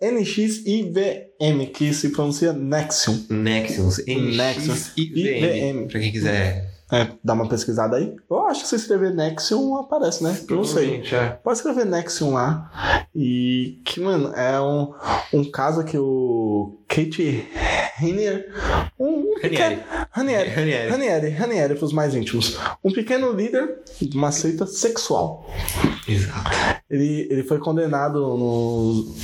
NXIVM, 0.00 1.66
que 1.72 1.92
se 1.92 2.10
pronuncia 2.10 2.52
Nexium. 2.52 3.24
Nexus, 3.30 4.04
Nexus. 4.06 4.68
NX 4.68 4.92
e 4.96 5.04
VM. 5.06 5.76
IVM. 5.82 5.88
Pra 5.88 6.00
quem 6.00 6.12
quiser. 6.12 6.68
É, 6.90 7.06
dá 7.22 7.34
uma 7.34 7.46
pesquisada 7.46 7.96
aí. 7.98 8.16
Eu 8.30 8.46
acho 8.46 8.62
que 8.62 8.68
se 8.68 8.76
escrever 8.76 9.12
Nexium 9.14 9.76
aparece, 9.76 10.24
né? 10.24 10.34
Não 10.48 10.64
sei. 10.64 11.02
É. 11.12 11.28
Pode 11.44 11.58
escrever 11.58 11.84
Nexium 11.84 12.32
lá. 12.32 13.06
E 13.14 13.78
que, 13.84 14.00
mano, 14.00 14.32
é 14.34 14.58
um, 14.58 14.94
um 15.34 15.44
caso 15.50 15.84
que 15.84 15.98
o 15.98 16.78
Kate 16.88 17.46
Ranier. 18.00 18.48
Um, 18.98 19.06
um 19.06 19.34
Ranieri. 19.34 19.40
pequeno- 19.50 19.82
Ranieri. 20.10 20.48
Ranieri. 20.50 20.88
Ranieri, 20.90 21.28
Ranieri 21.28 21.74
pros 21.74 21.92
mais 21.92 22.14
íntimos. 22.14 22.56
Um 22.82 22.90
pequeno 22.90 23.32
líder 23.32 23.80
de 24.00 24.16
uma 24.16 24.32
seita 24.32 24.64
sexual. 24.66 25.46
Exato. 26.08 26.50
Ele, 26.88 27.28
ele 27.30 27.42
foi 27.42 27.58
condenado 27.58 28.18
no, 28.18 29.14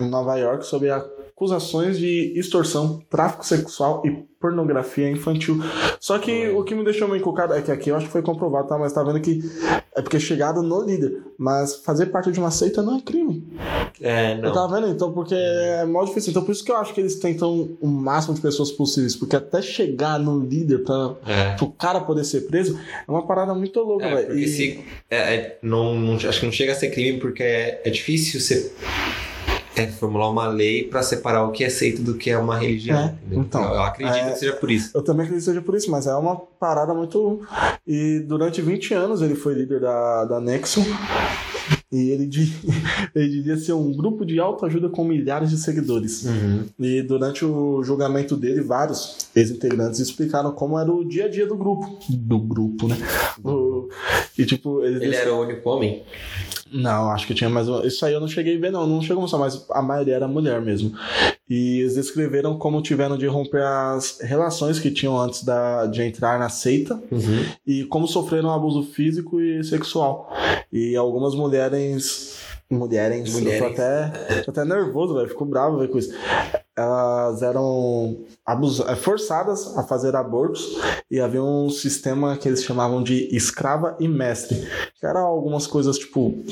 em 0.00 0.08
Nova 0.08 0.36
York 0.36 0.64
sob 0.66 0.88
acusações 0.90 1.98
de 1.98 2.32
extorsão, 2.36 3.00
tráfico 3.10 3.44
sexual 3.46 4.02
e 4.04 4.28
pornografia 4.40 5.10
infantil. 5.10 5.58
Só 6.00 6.18
que 6.18 6.48
o 6.48 6.64
que 6.64 6.74
me 6.74 6.82
deixou 6.82 7.06
meio 7.06 7.20
encucado 7.20 7.52
é 7.52 7.60
que 7.60 7.70
aqui 7.70 7.90
eu 7.90 7.96
acho 7.96 8.06
que 8.06 8.12
foi 8.12 8.22
comprovado, 8.22 8.68
tá? 8.68 8.78
Mas 8.78 8.90
tá 8.92 9.02
vendo 9.02 9.20
que 9.20 9.42
é 9.94 10.00
porque 10.00 10.16
é 10.16 10.20
chegado 10.20 10.62
no 10.62 10.82
líder. 10.82 11.22
Mas 11.38 11.76
fazer 11.76 12.06
parte 12.06 12.32
de 12.32 12.38
uma 12.40 12.50
seita 12.50 12.80
não 12.82 12.96
é 12.96 13.00
crime. 13.02 13.46
É, 14.00 14.34
Eu 14.34 14.42
não. 14.42 14.52
tava 14.54 14.80
vendo, 14.80 14.88
então, 14.90 15.12
porque 15.12 15.34
é 15.34 15.84
mó 15.84 16.02
difícil. 16.04 16.30
Então, 16.30 16.42
por 16.42 16.52
isso 16.52 16.64
que 16.64 16.72
eu 16.72 16.76
acho 16.76 16.94
que 16.94 17.00
eles 17.00 17.16
tentam 17.16 17.76
o 17.82 17.86
máximo 17.86 18.34
de 18.34 18.40
pessoas 18.40 18.70
possíveis. 18.70 19.14
Porque 19.14 19.36
até 19.36 19.60
chegar 19.60 20.18
no 20.18 20.40
líder 20.40 20.78
pra, 20.84 21.16
É. 21.26 21.54
pro 21.56 21.68
cara 21.72 22.00
poder 22.00 22.24
ser 22.24 22.42
preso 22.46 22.78
é 23.06 23.10
uma 23.10 23.26
parada 23.26 23.52
muito 23.54 23.78
louca, 23.80 24.06
É, 24.06 24.14
velho. 24.14 24.38
E- 24.38 24.48
se. 24.48 24.80
é, 25.10 25.34
é, 25.34 25.58
não, 25.62 25.94
não- 26.00 26.14
acho 26.16 26.40
que 26.40 26.46
não 26.46 26.52
chega 26.52 26.72
a 26.72 26.76
ser 26.76 26.88
crime 26.90 27.18
porque 27.20 27.42
é, 27.42 27.82
é 27.84 27.90
difícil 27.90 28.40
você 28.40 28.72
é, 29.82 29.86
formular 29.88 30.30
uma 30.30 30.46
lei 30.48 30.84
pra 30.84 31.02
separar 31.02 31.44
o 31.44 31.52
que 31.52 31.64
é 31.64 31.70
seita 31.70 32.02
do 32.02 32.14
que 32.14 32.30
é 32.30 32.38
uma 32.38 32.56
religião. 32.58 32.98
É, 32.98 33.14
então, 33.32 33.62
eu, 33.64 33.74
eu 33.74 33.82
acredito 33.82 34.16
é- 34.16 34.30
que 34.32 34.38
seja 34.38 34.52
por 34.54 34.70
isso. 34.70 34.90
Eu 34.94 35.02
também 35.02 35.24
acredito 35.24 35.44
que 35.44 35.50
seja 35.50 35.62
por 35.62 35.74
isso, 35.74 35.90
mas 35.90 36.06
é 36.06 36.14
uma 36.14 36.36
parada 36.36 36.92
muito. 36.94 37.40
E 37.86 38.20
durante 38.26 38.60
20 38.62 38.94
anos 38.94 39.22
ele 39.22 39.34
foi 39.34 39.54
líder 39.54 39.80
da, 39.80 40.24
da 40.24 40.40
Nexon. 40.40 40.84
E 41.92 42.10
ele, 42.10 42.30
ele 43.14 43.28
diria 43.28 43.56
ser 43.56 43.72
um 43.72 43.92
grupo 43.92 44.24
de 44.24 44.38
autoajuda 44.38 44.88
com 44.88 45.02
milhares 45.04 45.50
de 45.50 45.56
seguidores. 45.58 46.24
Uhum. 46.24 46.64
E 46.78 47.02
durante 47.02 47.44
o 47.44 47.82
julgamento 47.82 48.36
dele, 48.36 48.60
vários 48.62 49.28
ex-integrantes 49.34 49.98
explicaram 49.98 50.52
como 50.52 50.78
era 50.78 50.90
o 50.90 51.04
dia 51.04 51.24
a 51.24 51.28
dia 51.28 51.46
do 51.46 51.56
grupo. 51.56 51.98
Do 52.08 52.38
grupo, 52.38 52.86
né? 52.86 52.96
O- 53.44 53.88
e 54.38 54.44
tipo, 54.46 54.84
eles 54.84 55.02
Ele 55.02 55.16
era 55.16 55.34
o 55.34 55.42
único 55.42 55.68
homem? 55.68 56.02
Não, 56.72 57.10
acho 57.10 57.26
que 57.26 57.34
tinha 57.34 57.48
mais 57.50 57.68
uma. 57.68 57.86
Isso 57.86 58.04
aí 58.04 58.12
eu 58.12 58.20
não 58.20 58.28
cheguei 58.28 58.56
a 58.56 58.60
ver, 58.60 58.70
não. 58.70 58.86
Não 58.86 59.00
chegou 59.02 59.18
a 59.18 59.22
mostrar, 59.22 59.38
mas 59.38 59.66
a 59.70 59.82
maioria 59.82 60.14
era 60.16 60.28
mulher 60.28 60.60
mesmo. 60.60 60.92
E 61.48 61.80
eles 61.80 61.94
descreveram 61.94 62.56
como 62.58 62.80
tiveram 62.82 63.18
de 63.18 63.26
romper 63.26 63.62
as 63.62 64.18
relações 64.20 64.78
que 64.78 64.90
tinham 64.90 65.18
antes 65.20 65.42
da, 65.44 65.86
de 65.86 66.02
entrar 66.02 66.38
na 66.38 66.48
seita 66.48 66.94
Uhum. 67.10 67.44
e 67.66 67.84
como 67.84 68.06
sofreram 68.06 68.50
abuso 68.50 68.82
físico 68.84 69.40
e 69.40 69.62
sexual. 69.64 70.30
E 70.72 70.94
algumas 70.96 71.34
mulheres. 71.34 72.38
Mulheres, 72.70 73.26
eu 73.34 73.40
tô 73.40 73.44
Mulheres. 73.44 73.80
até, 73.80 74.42
tô 74.42 74.50
até 74.52 74.64
nervoso, 74.64 75.14
velho. 75.14 75.28
Fico 75.28 75.44
bravo 75.44 75.78
ver 75.78 75.88
com 75.88 75.98
isso. 75.98 76.14
Elas 76.80 77.42
eram 77.42 78.24
eh, 78.46 78.96
forçadas 78.96 79.76
a 79.76 79.82
fazer 79.82 80.16
abortos 80.16 80.78
e 81.10 81.20
havia 81.20 81.42
um 81.42 81.68
sistema 81.70 82.36
que 82.36 82.48
eles 82.48 82.64
chamavam 82.64 83.02
de 83.02 83.28
escrava 83.34 83.96
e 84.00 84.08
mestre, 84.08 84.56
que 84.98 85.06
era 85.06 85.20
algumas 85.20 85.66
coisas 85.66 85.98
tipo 85.98 86.42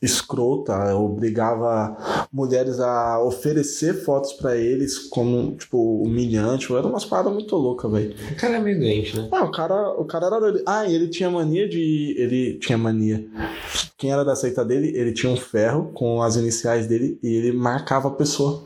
escrota, 0.00 0.94
obrigava 0.94 1.96
mulheres 2.32 2.78
a 2.80 3.22
oferecer 3.22 4.04
fotos 4.04 4.32
pra 4.32 4.56
eles 4.56 4.98
como 4.98 5.56
tipo 5.56 6.02
humilhante, 6.02 6.72
era 6.72 6.86
umas 6.86 7.04
paradas 7.04 7.32
muito 7.32 7.56
loucas, 7.56 7.90
velho. 7.90 8.14
O 8.32 8.36
cara 8.36 8.56
é 8.56 8.60
meio 8.60 8.78
doente, 8.78 9.16
né? 9.16 9.28
Ah, 9.32 9.44
o 9.44 9.50
cara, 9.50 9.90
o 10.00 10.04
cara 10.04 10.26
era 10.26 10.40
doido. 10.40 10.62
Ah, 10.66 10.88
ele 10.88 11.08
tinha 11.08 11.30
mania 11.30 11.68
de. 11.68 12.14
Ele 12.18 12.58
tinha 12.58 12.76
mania. 12.76 13.24
Quem 13.96 14.12
era 14.12 14.24
da 14.24 14.36
seita 14.36 14.64
dele, 14.64 14.92
ele 14.94 15.12
tinha 15.12 15.32
um 15.32 15.36
ferro 15.36 15.90
com 15.94 16.22
as 16.22 16.36
iniciais 16.36 16.86
dele 16.86 17.18
e 17.22 17.28
ele 17.28 17.52
marcava 17.52 18.08
a 18.08 18.12
pessoa. 18.12 18.62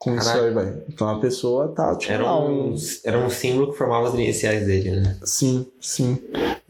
Com 0.00 0.16
isso 0.16 0.24
Caraca. 0.32 0.46
aí, 0.46 0.54
velho. 0.54 0.82
Então 0.88 1.08
a 1.10 1.20
pessoa 1.20 1.68
tá, 1.68 1.94
tinha 1.94 2.14
Era 2.14 2.34
um, 2.34 2.70
um. 2.72 2.76
era 3.04 3.18
um 3.18 3.28
símbolo 3.28 3.70
que 3.70 3.76
formava 3.76 4.08
as 4.08 4.14
iniciais 4.14 4.66
dele, 4.66 4.92
né? 4.98 5.18
Sim, 5.22 5.66
sim. 5.78 6.18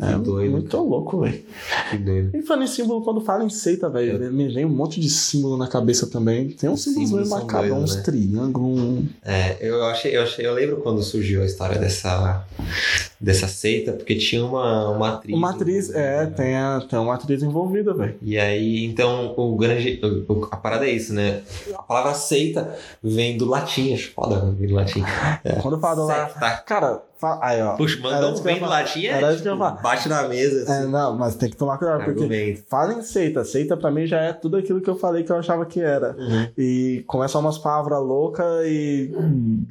É 0.03 0.19
doido, 0.19 0.51
muito 0.53 0.77
louco, 0.79 1.21
velho. 1.21 1.43
Que 1.91 1.99
doido. 1.99 2.31
E 2.37 2.43
falando 2.43 2.65
em 2.65 2.67
símbolo, 2.67 3.03
quando 3.03 3.21
fala 3.21 3.45
em 3.45 3.51
seita, 3.51 3.89
velho, 3.91 4.33
me 4.33 4.49
vem 4.49 4.65
um 4.65 4.69
monte 4.71 4.99
de 5.01 5.11
símbolo 5.11 5.57
na 5.57 5.67
cabeça 5.69 6.07
também. 6.07 6.49
Tem 6.51 6.69
uns 6.71 6.87
Os 6.87 6.95
símbolos 6.95 7.29
meio 7.29 7.29
macabros, 7.29 7.73
uns 7.73 7.97
né? 7.97 8.03
triângulos. 8.03 8.81
um- 8.81 9.07
É, 9.25 9.57
eu 9.61 9.85
achei, 9.85 10.17
eu 10.17 10.23
achei, 10.23 10.47
eu 10.47 10.55
lembro 10.55 10.79
quando 10.79 11.03
surgiu 11.03 11.43
a 11.43 11.45
história 11.45 11.79
dessa, 11.79 12.45
dessa 13.21 13.47
seita, 13.47 13.93
porque 13.93 14.15
tinha 14.15 14.45
uma, 14.45 14.89
uma 14.91 15.09
atriz. 15.15 15.37
Uma 15.37 15.51
atriz, 15.51 15.91
é, 15.91 16.27
tem, 16.27 16.57
a, 16.57 16.81
tem 16.89 16.99
uma 16.99 17.15
atriz 17.15 17.43
envolvida, 17.43 17.93
velho. 17.93 18.15
E 18.23 18.39
aí, 18.39 18.85
então, 18.85 19.35
o 19.37 19.57
grande. 19.57 20.01
o- 20.29 20.49
a 20.51 20.57
parada 20.57 20.87
é 20.87 20.91
isso, 20.91 21.13
né? 21.13 21.43
A 21.75 21.83
palavra 21.83 22.15
seita 22.15 22.75
vem 23.03 23.37
do 23.37 23.45
latim, 23.45 23.93
acho 23.93 24.13
foda 24.13 24.41
vem 24.59 24.69
do 24.69 24.75
latim. 24.75 25.03
Quando 25.63 25.75
eu 25.75 25.81
falo 25.81 26.07
lá. 26.07 26.27
Cara, 26.67 27.03
aí, 27.41 27.63
ó. 27.63 27.77
Puxa, 27.77 27.97
isso 27.99 28.07
um 28.07 28.33
do 28.33 28.43
falar. 28.61 28.69
latim, 28.69 29.07
é, 29.07 29.11
Era 29.11 29.37
tipo, 29.37 29.57
bate 29.57 30.09
na 30.09 30.23
mesa, 30.29 30.71
É, 30.73 30.79
assim, 30.79 30.91
não, 30.91 31.17
mas 31.17 31.35
tem 31.37 31.49
que 31.51 31.57
tomar 31.57 31.79
cuidado, 31.79 32.05
porque 32.05 32.23
argumento. 32.23 32.63
fala 32.69 32.93
em 32.95 33.03
seita. 33.03 33.45
Seita 33.45 33.77
pra 33.77 33.91
mim 33.91 34.07
já 34.07 34.21
é 34.21 34.33
tudo 34.33 34.57
aquilo 34.57 34.81
que 34.81 34.89
eu 34.91 34.97
falei 34.97 35.23
que 35.25 35.31
eu 35.33 35.37
achava 35.37 35.65
que 35.67 35.81
era. 35.81 36.17
Uhum. 36.19 36.49
E 36.57 37.05
começa 37.07 37.39
umas 37.39 37.59
palavras 37.59 38.01
loucas 38.01 38.45
e 38.67 39.13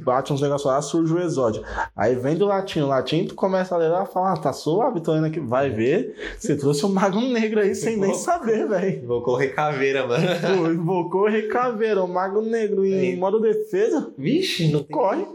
bate 0.04 0.34
uns 0.34 0.42
negócios 0.42 0.70
lá, 0.72 0.82
surge 0.82 1.14
o 1.14 1.20
exódio. 1.20 1.64
Aí 1.96 2.16
vem 2.16 2.36
do 2.36 2.46
latim. 2.46 2.82
O 2.82 2.88
latim, 2.88 3.26
tu 3.26 3.36
começa 3.36 3.76
a 3.76 3.78
ler 3.78 3.90
lá 3.90 4.04
e 4.04 4.14
fala, 4.14 4.34
ah, 4.34 4.38
tá 4.38 4.54
suave, 4.54 5.00
tô 5.02 5.16
indo 5.16 5.26
aqui. 5.26 5.40
Vai 5.40 5.70
ver, 5.70 6.16
você 6.38 6.56
trouxe 6.56 6.86
um 6.86 6.90
mago 6.90 7.20
negro 7.22 7.60
aí 7.60 7.74
sem 7.76 7.98
nem 7.98 8.14
saber, 8.14 8.68
velho. 8.68 9.08
Vou 9.08 9.22
correr 9.22 9.50
caveira, 9.50 10.06
mano. 10.06 10.74
Invocou 10.74 11.28
Recaveira, 11.30 12.04
um 12.04 12.08
mago 12.08 12.42
negro 12.42 12.86
em 12.86 13.16
modo 13.18 13.40
defesa, 13.40 14.12
Vixe, 14.18 14.72
não 14.72 14.84
tem. 14.84 14.96
corre. 14.96 15.26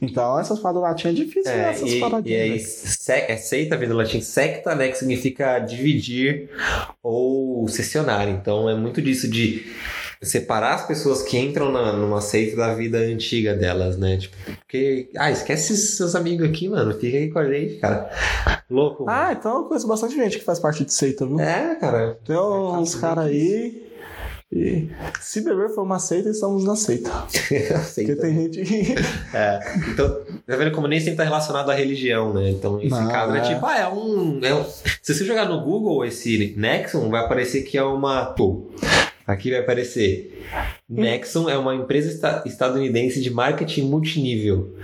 Então 0.00 0.38
essas 0.38 0.58
palavras 0.58 0.82
do 0.82 0.88
latim 0.88 1.08
é 1.08 1.12
difícil, 1.12 1.52
né? 1.52 1.63
É, 1.66 1.70
Essas 1.70 1.90
e, 1.90 1.96
e 1.96 2.00
paradinhas. 2.00 2.62
se, 2.62 3.12
é 3.12 3.36
seita 3.36 3.76
vem 3.76 3.88
do 3.88 3.94
latim 3.96 4.20
secta, 4.20 4.74
né? 4.74 4.88
Que 4.88 4.98
significa 4.98 5.58
dividir 5.58 6.48
ou 7.02 7.66
seccionar. 7.68 8.28
Então 8.28 8.68
é 8.68 8.74
muito 8.74 9.00
disso 9.02 9.28
de 9.28 9.64
separar 10.22 10.74
as 10.74 10.86
pessoas 10.86 11.22
que 11.22 11.36
entram 11.38 11.70
na, 11.70 11.92
numa 11.92 12.20
seita 12.20 12.56
da 12.56 12.74
vida 12.74 12.98
antiga 12.98 13.54
delas, 13.54 13.98
né? 13.98 14.16
Tipo, 14.16 14.36
porque. 14.60 15.10
Ah, 15.16 15.30
esquece 15.30 15.76
seus 15.76 16.14
amigos 16.14 16.48
aqui, 16.48 16.68
mano. 16.68 16.94
Fica 16.98 17.16
aí 17.18 17.30
com 17.30 17.38
a 17.38 17.52
gente, 17.52 17.74
cara. 17.76 18.10
Louco. 18.70 19.04
mano. 19.04 19.18
Ah, 19.18 19.32
então 19.38 19.58
eu 19.58 19.64
conheço 19.64 19.86
bastante 19.86 20.14
gente 20.14 20.38
que 20.38 20.44
faz 20.44 20.58
parte 20.58 20.84
de 20.84 20.92
seita, 20.94 21.26
viu? 21.26 21.38
É, 21.40 21.74
cara. 21.76 22.18
Tem 22.26 22.36
uns 22.38 22.96
É, 22.96 23.00
caras 23.00 23.26
aí. 23.26 23.84
E 24.52 24.88
se 25.20 25.40
beber 25.40 25.70
for 25.74 25.82
uma 25.82 25.98
seita, 25.98 26.28
estamos 26.28 26.64
na 26.64 26.76
seita. 26.76 27.10
Porque 27.26 27.58
Seita. 27.82 28.16
tem 28.16 28.34
gente. 28.52 28.62
É, 29.34 29.58
então, 29.90 30.20
tá 30.46 30.56
vendo 30.56 30.70
como 30.72 30.86
nem 30.86 31.00
sempre 31.00 31.16
tá 31.16 31.24
relacionado 31.24 31.70
à 31.70 31.74
religião, 31.74 32.32
né? 32.32 32.50
Então, 32.50 32.80
esse 32.80 32.90
caso 33.08 33.34
é. 33.34 33.38
é. 33.38 33.40
tipo, 33.42 33.64
ah, 33.66 33.78
é 33.78 33.88
um, 33.88 34.40
é 34.42 34.54
um- 34.54 34.64
Se 35.02 35.14
você 35.14 35.24
jogar 35.24 35.48
no 35.48 35.60
Google 35.62 36.04
esse 36.04 36.54
Nexon, 36.56 37.08
vai 37.10 37.24
aparecer 37.24 37.62
que 37.62 37.78
é 37.78 37.82
uma. 37.82 38.26
Pô, 38.26 38.70
aqui 39.26 39.50
vai 39.50 39.60
aparecer. 39.60 40.44
Nexon 40.88 41.48
é 41.48 41.56
uma 41.56 41.74
empresa 41.74 42.10
esta- 42.10 42.42
estadunidense 42.46 43.20
de 43.20 43.30
marketing 43.30 43.82
multinível. 43.82 44.74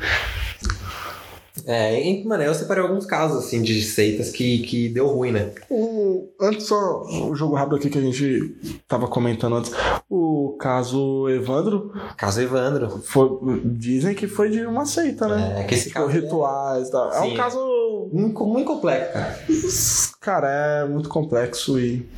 É, 1.67 2.01
em, 2.01 2.25
mano, 2.25 2.43
eu 2.43 2.55
separei 2.55 2.83
alguns 2.83 3.07
casos, 3.07 3.45
assim, 3.45 3.63
de 3.63 3.83
seitas 3.83 4.31
que, 4.31 4.59
que 4.61 4.89
deu 4.89 5.07
ruim, 5.09 5.33
né? 5.33 5.51
O, 5.71 6.29
antes, 6.41 6.67
só 6.67 7.03
o 7.29 7.35
jogo 7.35 7.55
rápido 7.55 7.77
aqui 7.77 7.91
que 7.91 7.99
a 7.99 8.03
gente 8.03 8.55
tava 8.89 9.07
comentando 9.09 9.57
antes. 9.57 9.73
O 10.09 10.57
caso 10.59 11.29
Evandro, 11.29 11.93
Caso 12.17 12.41
Evandro. 12.41 13.01
foi, 13.05 13.29
dizem 13.65 14.15
que 14.15 14.27
foi 14.27 14.51
de 14.51 14.65
uma 14.67 14.85
seita, 14.85 15.29
né? 15.29 15.61
É, 15.61 15.65
que 15.65 15.75
esse 15.75 15.89
Tipo, 15.89 16.01
caso 16.01 16.11
é- 16.11 16.15
rituais 16.21 16.89
e 16.89 16.91
tal. 16.91 17.13
É 17.13 17.21
Sim. 17.23 17.33
um 17.33 17.37
caso. 17.37 17.81
Muito, 18.13 18.45
muito 18.45 18.67
complexo, 18.67 19.13
cara. 19.13 19.37
Cara, 20.21 20.49
é 20.49 20.89
muito 20.89 21.09
complexo 21.09 21.79
e. 21.79 22.09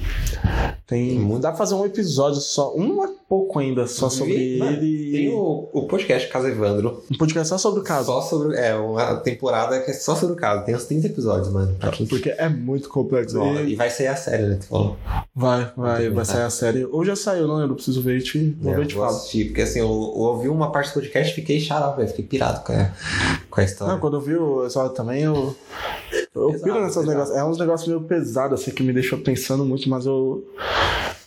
Tem. 0.86 1.26
Dá 1.40 1.48
pra 1.50 1.58
fazer 1.58 1.74
um 1.74 1.84
episódio 1.84 2.40
só. 2.40 2.74
Um 2.76 3.04
é 3.04 3.08
pouco 3.32 3.60
ainda, 3.60 3.86
só 3.86 4.10
sobre 4.10 4.58
Mano, 4.58 4.72
ele. 4.72 5.10
Tem 5.10 5.30
o, 5.30 5.66
o 5.72 5.86
podcast 5.86 6.28
Caso 6.28 6.48
Evandro. 6.48 7.02
Um 7.10 7.16
podcast 7.16 7.48
só 7.48 7.56
sobre 7.56 7.80
o 7.80 7.82
caso. 7.82 8.04
Só 8.04 8.20
sobre. 8.20 8.54
É, 8.58 8.74
uma 8.74 9.16
temporada 9.16 9.80
que 9.80 9.90
é 9.90 9.94
só 9.94 10.14
sobre 10.14 10.34
o 10.34 10.36
caso. 10.36 10.66
Tem 10.66 10.74
uns 10.74 10.84
30 10.84 11.06
episódios, 11.06 11.50
mano. 11.50 11.74
Quem 11.94 12.06
Porque 12.06 12.28
é 12.28 12.46
muito 12.50 12.90
complexo. 12.90 13.42
E 13.42 13.72
E 13.72 13.74
vai 13.74 13.88
ser 13.88 14.08
a 14.08 14.16
série, 14.16 14.42
né? 14.42 14.58
Tu 14.60 14.66
falou. 14.66 14.98
vai, 15.34 15.72
vai, 15.74 16.00
Entendi. 16.02 16.14
vai 16.14 16.24
sair 16.26 16.42
a 16.42 16.50
série. 16.50 16.84
Ou 16.84 17.06
já 17.06 17.16
saiu, 17.16 17.48
não 17.48 17.56
lembro. 17.56 17.74
Preciso 17.74 18.02
ver 18.02 18.20
te, 18.20 18.54
vou 18.60 18.70
É, 18.74 18.76
ver 18.76 18.86
te 18.86 18.94
vou 18.96 19.04
falo. 19.06 19.16
assistir, 19.16 19.46
porque 19.46 19.62
assim, 19.62 19.78
eu, 19.78 19.86
eu 19.86 19.90
ouvi 19.92 20.50
uma 20.50 20.70
parte 20.70 20.90
do 20.90 20.94
podcast 20.94 21.32
e 21.32 21.34
fiquei 21.34 21.58
xarope, 21.58 21.96
velho. 21.96 22.08
Fiquei 22.10 22.26
pirado 22.26 22.62
com 22.66 22.74
a, 22.74 22.90
com 23.48 23.60
a 23.62 23.64
história. 23.64 23.94
Não, 23.94 23.98
quando 24.00 24.18
eu 24.18 24.20
vi 24.20 24.34
o 24.36 24.64
episódio 24.64 24.92
também, 24.94 25.22
eu. 25.22 25.56
Eu 26.34 26.48
Pesado, 26.48 26.64
piro 26.64 26.84
nesses 26.84 27.06
negócios. 27.06 27.34
É 27.34 27.42
uns 27.42 27.56
negócios 27.58 27.88
meio 27.88 28.02
pesados, 28.02 28.60
assim, 28.60 28.72
que 28.72 28.82
me 28.82 28.92
deixam 28.92 29.18
pensando 29.20 29.64
muito, 29.64 29.88
mas 29.88 30.04
eu. 30.04 30.44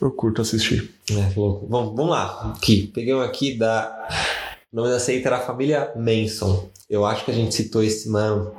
Eu 0.02 0.12
curto 0.12 0.42
assistir. 0.42 0.94
É, 1.10 1.40
louco. 1.40 1.68
Vamos, 1.68 1.96
vamos 1.96 2.12
lá. 2.12 2.54
Aqui. 2.56 2.92
Peguei 2.94 3.14
um 3.14 3.22
aqui 3.22 3.58
da. 3.58 4.08
O 4.72 4.76
nome 4.76 4.90
da 4.90 5.00
seita 5.00 5.30
era 5.30 5.38
a 5.38 5.42
família 5.42 5.94
Manson. 5.96 6.70
Eu 6.90 7.06
acho 7.06 7.26
que 7.26 7.32
a 7.32 7.34
gente 7.34 7.56
citou 7.56 7.84
esse 7.84 8.10
mano 8.10 8.54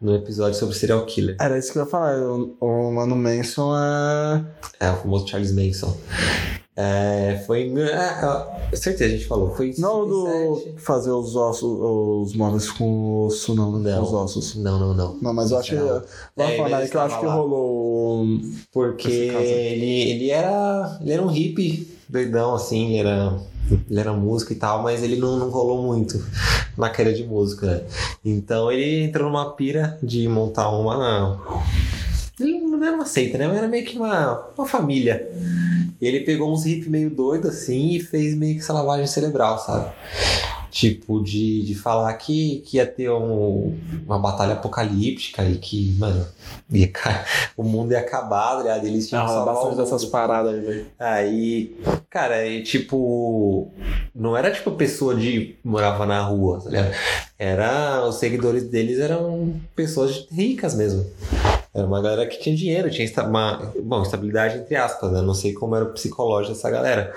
no 0.00 0.14
episódio 0.14 0.58
sobre 0.58 0.74
serial 0.74 1.04
killer. 1.06 1.36
Era 1.40 1.58
isso 1.58 1.72
que 1.72 1.78
eu 1.78 1.84
ia 1.84 1.88
falar. 1.88 2.18
O, 2.18 2.56
o 2.60 2.92
Mano 2.92 3.16
Manson 3.16 3.72
é. 3.76 4.44
É, 4.80 4.90
o 4.90 4.96
famoso 4.96 5.28
Charles 5.28 5.52
Manson. 5.52 5.96
É, 6.80 7.42
foi 7.44 7.62
em. 7.62 7.70
mil- 7.72 7.84
É, 7.88 8.46
é, 8.70 8.76
certeza, 8.76 9.06
a 9.12 9.16
gente 9.16 9.26
falou. 9.26 9.52
Foi 9.52 9.74
Não 9.78 10.04
57. 10.04 10.74
do 10.74 10.80
fazer 10.80 11.10
os 11.10 11.34
ossos, 11.34 11.64
os 11.64 12.36
móveis 12.36 12.70
com 12.70 13.26
osso, 13.26 13.52
não, 13.52 13.80
né? 13.80 13.96
Não. 13.96 14.02
Os 14.04 14.12
ossos. 14.12 14.54
Não, 14.54 14.78
não, 14.78 14.94
não. 14.94 15.18
Não, 15.20 15.34
mas 15.34 15.50
eu 15.50 15.58
acho 15.58 15.70
que. 15.70 15.74
Não. 15.76 16.02
Vai 16.36 16.54
É, 16.54 16.56
falar 16.56 16.80
ele 16.82 16.88
que 16.88 16.96
eu 16.96 17.00
acho 17.00 17.18
que 17.18 17.26
rolou. 17.26 18.26
Porque 18.72 19.08
ele, 19.08 20.10
ele 20.10 20.30
era. 20.30 20.98
Ele 21.00 21.12
era 21.12 21.22
um 21.22 21.26
hippie 21.26 21.88
doidão, 22.08 22.54
assim, 22.54 22.90
ele 22.96 23.08
era. 23.08 23.36
Ele 23.90 23.98
era 24.00 24.12
músico 24.12 24.52
e 24.52 24.56
tal, 24.56 24.80
mas 24.82 25.02
ele 25.02 25.16
não, 25.16 25.36
não 25.36 25.50
rolou 25.50 25.82
muito 25.82 26.24
na 26.78 26.88
carreira 26.88 27.12
de 27.18 27.26
música, 27.26 27.66
né? 27.66 27.82
Então 28.24 28.70
ele 28.70 29.02
entrou 29.04 29.26
numa 29.28 29.50
pira 29.56 29.98
de 30.00 30.28
montar 30.28 30.70
uma. 30.70 31.40
Ele 32.38 32.60
não 32.60 32.82
era 32.84 32.94
uma 32.94 33.04
seita, 33.04 33.36
né? 33.36 33.48
Mas 33.48 33.56
era 33.58 33.66
meio 33.66 33.84
que 33.84 33.96
uma, 33.98 34.46
uma 34.56 34.66
família. 34.66 35.28
E 36.00 36.06
ele 36.06 36.20
pegou 36.20 36.52
uns 36.52 36.64
hippies 36.64 36.88
meio 36.88 37.10
doidos 37.10 37.50
assim 37.50 37.90
e 37.96 38.00
fez 38.00 38.34
meio 38.36 38.54
que 38.54 38.60
essa 38.60 38.72
lavagem 38.72 39.06
cerebral, 39.06 39.58
sabe? 39.58 39.90
Tipo, 40.70 41.22
de, 41.24 41.62
de 41.64 41.74
falar 41.74 42.12
que, 42.14 42.62
que 42.66 42.76
ia 42.76 42.86
ter 42.86 43.10
um- 43.10 43.76
uma 44.06 44.18
batalha 44.18 44.52
apocalíptica 44.52 45.42
e 45.44 45.56
que, 45.56 45.94
mano, 45.98 46.24
ia, 46.70 46.90
o 47.56 47.62
mundo 47.64 47.92
ia 47.92 47.98
acabar, 48.00 48.56
tá 48.56 48.62
ligado? 48.62 48.86
Eles 48.86 49.08
tinham 49.08 49.24
que 49.26 49.32
Ah, 49.32 49.44
bastante 49.44 49.76
dessas 49.76 50.04
paradas 50.04 50.54
aí, 50.54 50.60
velho. 50.60 50.86
Aí, 50.98 51.76
cara, 52.10 52.46
e 52.46 52.62
tipo, 52.62 53.68
não 54.14 54.36
era 54.36 54.50
tipo 54.52 54.70
pessoa 54.72 55.14
de 55.14 55.56
morava 55.64 56.04
na 56.04 56.20
rua, 56.22 56.60
tá 56.62 56.68
ligado? 56.70 56.94
Era, 57.38 58.04
os 58.06 58.16
seguidores 58.16 58.64
deles 58.64 58.98
eram 59.00 59.54
pessoas 59.74 60.26
ricas 60.30 60.74
mesmo. 60.74 61.06
Era 61.78 61.86
uma 61.86 62.02
galera 62.02 62.26
que 62.26 62.38
tinha 62.40 62.54
dinheiro, 62.56 62.90
tinha 62.90 63.08
uma, 63.24 63.72
bom, 63.82 64.02
estabilidade 64.02 64.58
entre 64.58 64.76
aspas, 64.76 65.12
né? 65.12 65.20
Não 65.22 65.34
sei 65.34 65.52
como 65.52 65.74
era 65.76 65.84
o 65.84 65.92
psicológico 65.92 66.54
dessa 66.54 66.70
galera 66.70 67.12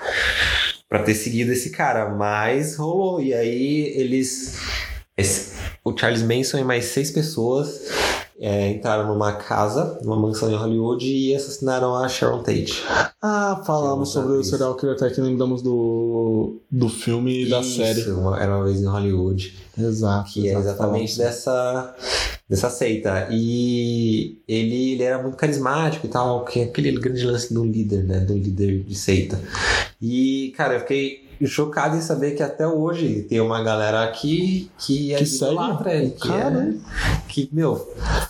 pra 0.88 1.02
ter 1.02 1.14
seguido 1.14 1.52
esse 1.52 1.70
cara, 1.70 2.08
mas 2.10 2.76
rolou. 2.76 3.20
E 3.20 3.32
aí 3.34 3.92
eles. 3.96 4.58
esse- 5.16 5.52
o 5.84 5.96
Charles 5.98 6.22
Manson 6.22 6.58
e 6.58 6.64
mais 6.64 6.84
seis 6.86 7.10
pessoas 7.10 7.80
é, 8.40 8.68
entraram 8.70 9.06
numa 9.08 9.32
casa, 9.32 9.98
numa 10.02 10.16
mansão 10.16 10.50
em 10.50 10.54
Hollywood 10.54 11.04
e 11.06 11.34
assassinaram 11.34 11.94
a 11.96 12.08
Sharon 12.08 12.42
Tate. 12.42 12.82
Ah, 13.20 13.62
falamos 13.66 14.10
sobre 14.12 14.32
o 14.36 14.44
serial 14.44 14.74
killer 14.76 14.94
até 14.96 15.10
que 15.10 15.20
lembramos 15.20 15.60
do, 15.62 16.60
do 16.70 16.88
filme 16.88 17.44
e 17.46 17.50
da 17.50 17.62
série. 17.64 18.10
uma- 18.12 18.40
Era 18.40 18.56
uma 18.56 18.64
vez 18.64 18.80
em 18.80 18.86
Hollywood. 18.86 19.56
Exato. 19.78 20.30
Que 20.32 20.48
é 20.48 20.52
exatamente 20.54 20.76
falamos. 20.76 21.16
dessa, 21.16 21.94
dessa 22.52 22.68
seita. 22.68 23.28
E 23.30 24.36
ele, 24.46 24.92
ele 24.92 25.02
era 25.02 25.22
muito 25.22 25.38
carismático 25.38 26.06
e 26.06 26.10
tal, 26.10 26.44
que 26.44 26.60
é 26.60 26.64
aquele 26.64 26.92
grande 26.92 27.24
lance 27.24 27.52
do 27.52 27.64
líder, 27.64 28.04
né? 28.04 28.20
Do 28.20 28.34
líder 28.34 28.80
de 28.80 28.94
seita. 28.94 29.40
E, 30.00 30.52
cara, 30.54 30.74
eu 30.74 30.80
fiquei. 30.80 31.21
Chocado 31.46 31.96
em 31.96 32.00
saber 32.00 32.32
que 32.32 32.42
até 32.42 32.66
hoje 32.66 33.22
tem 33.28 33.40
uma 33.40 33.62
galera 33.62 34.02
aqui 34.04 34.70
que 34.78 35.12
é 35.12 35.18
Que 35.18 35.24
idolatra 35.24 35.94
ele, 35.94 36.10
que 36.10 36.28
Cara. 36.28 36.74
é, 36.74 37.20
que, 37.28 37.48
meu, 37.52 37.76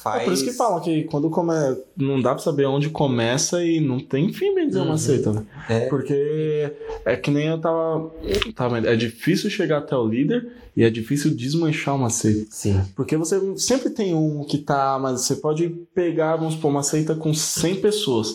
faz... 0.01 0.23
É 0.23 0.25
por 0.25 0.33
isso 0.33 0.45
que 0.45 0.53
falam 0.53 0.81
que 0.81 1.05
quando 1.05 1.29
come... 1.31 1.53
não 1.97 2.21
dá 2.21 2.35
pra 2.35 2.43
saber 2.43 2.67
onde 2.67 2.89
começa 2.91 3.65
e 3.65 3.81
não 3.81 3.99
tem 4.01 4.33
fim 4.33 4.55
bem 4.55 4.69
dizer 4.69 4.81
uma 4.81 4.93
Uhum. 4.93 4.99
seita, 4.99 5.33
né? 5.33 5.45
É. 5.69 5.81
Porque 5.89 6.73
é 7.05 7.17
que 7.17 7.31
nem 7.31 7.47
eu 7.49 7.59
tava, 7.59 8.11
tava 8.55 8.75
vendo, 8.75 8.89
é 8.89 8.97
difícil 8.97 9.51
chegar 9.51 9.79
até 9.79 9.97
o 9.97 10.07
líder 10.07 10.47
e 10.77 10.83
é 10.85 10.89
difícil 10.91 11.35
desmanchar 11.35 11.95
uma 11.95 12.09
seita. 12.11 12.47
Sim. 12.51 12.81
Porque 12.97 13.17
você 13.17 13.39
sempre 13.57 13.91
tem 13.91 14.15
um 14.15 14.45
que 14.45 14.59
tá, 14.59 14.99
mas 15.01 15.23
você 15.23 15.37
pode 15.37 15.69
pegar, 15.95 16.37
vamos 16.37 16.55
supor, 16.55 16.71
uma 16.71 16.83
seita 16.83 17.15
com 17.15 17.33
100 17.35 17.77
pessoas. 17.77 18.35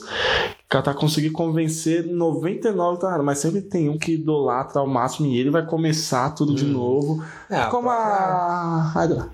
Que 0.69 0.81
tá 0.81 0.93
conseguir 0.93 1.29
convencer 1.29 2.05
99, 2.05 2.99
tá, 2.99 3.17
mas 3.23 3.37
sempre 3.37 3.61
tem 3.61 3.87
um 3.87 3.97
que 3.97 4.15
idolatra 4.15 4.81
ao 4.81 4.87
máximo 4.87 5.27
e 5.27 5.39
ele 5.39 5.49
vai 5.49 5.65
começar 5.65 6.29
tudo 6.31 6.53
de 6.53 6.65
Hum. 6.65 6.69
novo. 6.73 7.23
É, 7.49 7.63
como 7.67 7.89
a 7.89 8.91
Hydra. 8.93 9.29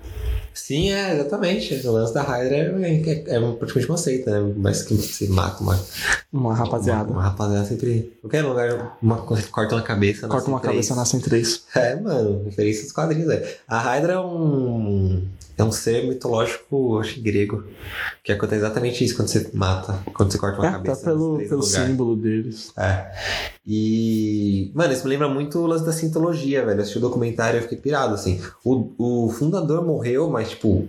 Sim, 0.54 0.92
é, 0.92 1.14
exatamente. 1.16 1.84
O 1.84 1.90
lance 1.90 2.14
da 2.14 2.22
Hydra 2.22 2.56
é, 2.56 3.26
é, 3.26 3.36
é 3.36 3.52
praticamente 3.54 4.00
seita, 4.00 4.30
né? 4.30 4.54
Mas 4.56 4.82
que 4.84 4.94
você 4.94 5.26
mata 5.26 5.60
uma, 5.60 5.76
Uma 6.32 6.54
rapaziada. 6.54 7.10
Uma, 7.10 7.16
uma 7.18 7.22
rapaziada 7.24 7.64
sempre. 7.66 8.16
Qualquer 8.20 8.42
lugar, 8.44 8.96
uma, 9.02 9.16
corta 9.18 9.74
uma 9.74 9.82
cabeça. 9.82 10.28
Corta 10.28 10.46
uma 10.48 10.58
nasce 10.58 10.68
três. 10.68 10.88
cabeça, 10.88 10.94
nascem 10.94 11.20
três. 11.20 11.64
É, 11.74 11.96
mano, 12.00 12.44
referência 12.44 12.84
dos 12.84 12.92
quadrinhos, 12.92 13.28
é. 13.30 13.58
A 13.66 13.80
Hydra 13.80 14.12
é 14.12 14.20
um. 14.20 15.24
É 15.56 15.62
um 15.62 15.70
ser 15.70 16.08
mitológico, 16.08 16.98
acho 16.98 17.20
grego. 17.22 17.62
Que 18.24 18.32
acontece 18.32 18.60
exatamente 18.62 19.04
isso 19.04 19.14
quando 19.14 19.28
você 19.28 19.48
mata, 19.54 20.00
quando 20.12 20.32
você 20.32 20.38
corta 20.38 20.58
uma 20.58 20.66
É, 20.66 20.70
tá 20.70 20.76
cabeça. 20.78 21.04
pelo, 21.04 21.34
três 21.36 21.48
pelo 21.48 21.60
lugar. 21.64 21.86
símbolo 21.86 22.16
deles. 22.16 22.72
É. 22.76 23.12
E. 23.66 24.72
Mano, 24.74 24.92
isso 24.92 25.04
me 25.04 25.10
lembra 25.10 25.28
muito 25.28 25.58
o 25.58 25.66
lance 25.66 25.84
da 25.84 25.92
sintologia, 25.92 26.64
velho. 26.64 26.78
Eu 26.78 26.80
assisti 26.82 26.98
o 26.98 27.00
documentário 27.00 27.58
e 27.58 27.62
fiquei 27.62 27.78
pirado, 27.78 28.14
assim. 28.14 28.40
O, 28.64 29.26
o 29.26 29.30
fundador 29.30 29.84
morreu, 29.86 30.28
mas, 30.28 30.50
tipo, 30.50 30.68
o 30.68 30.88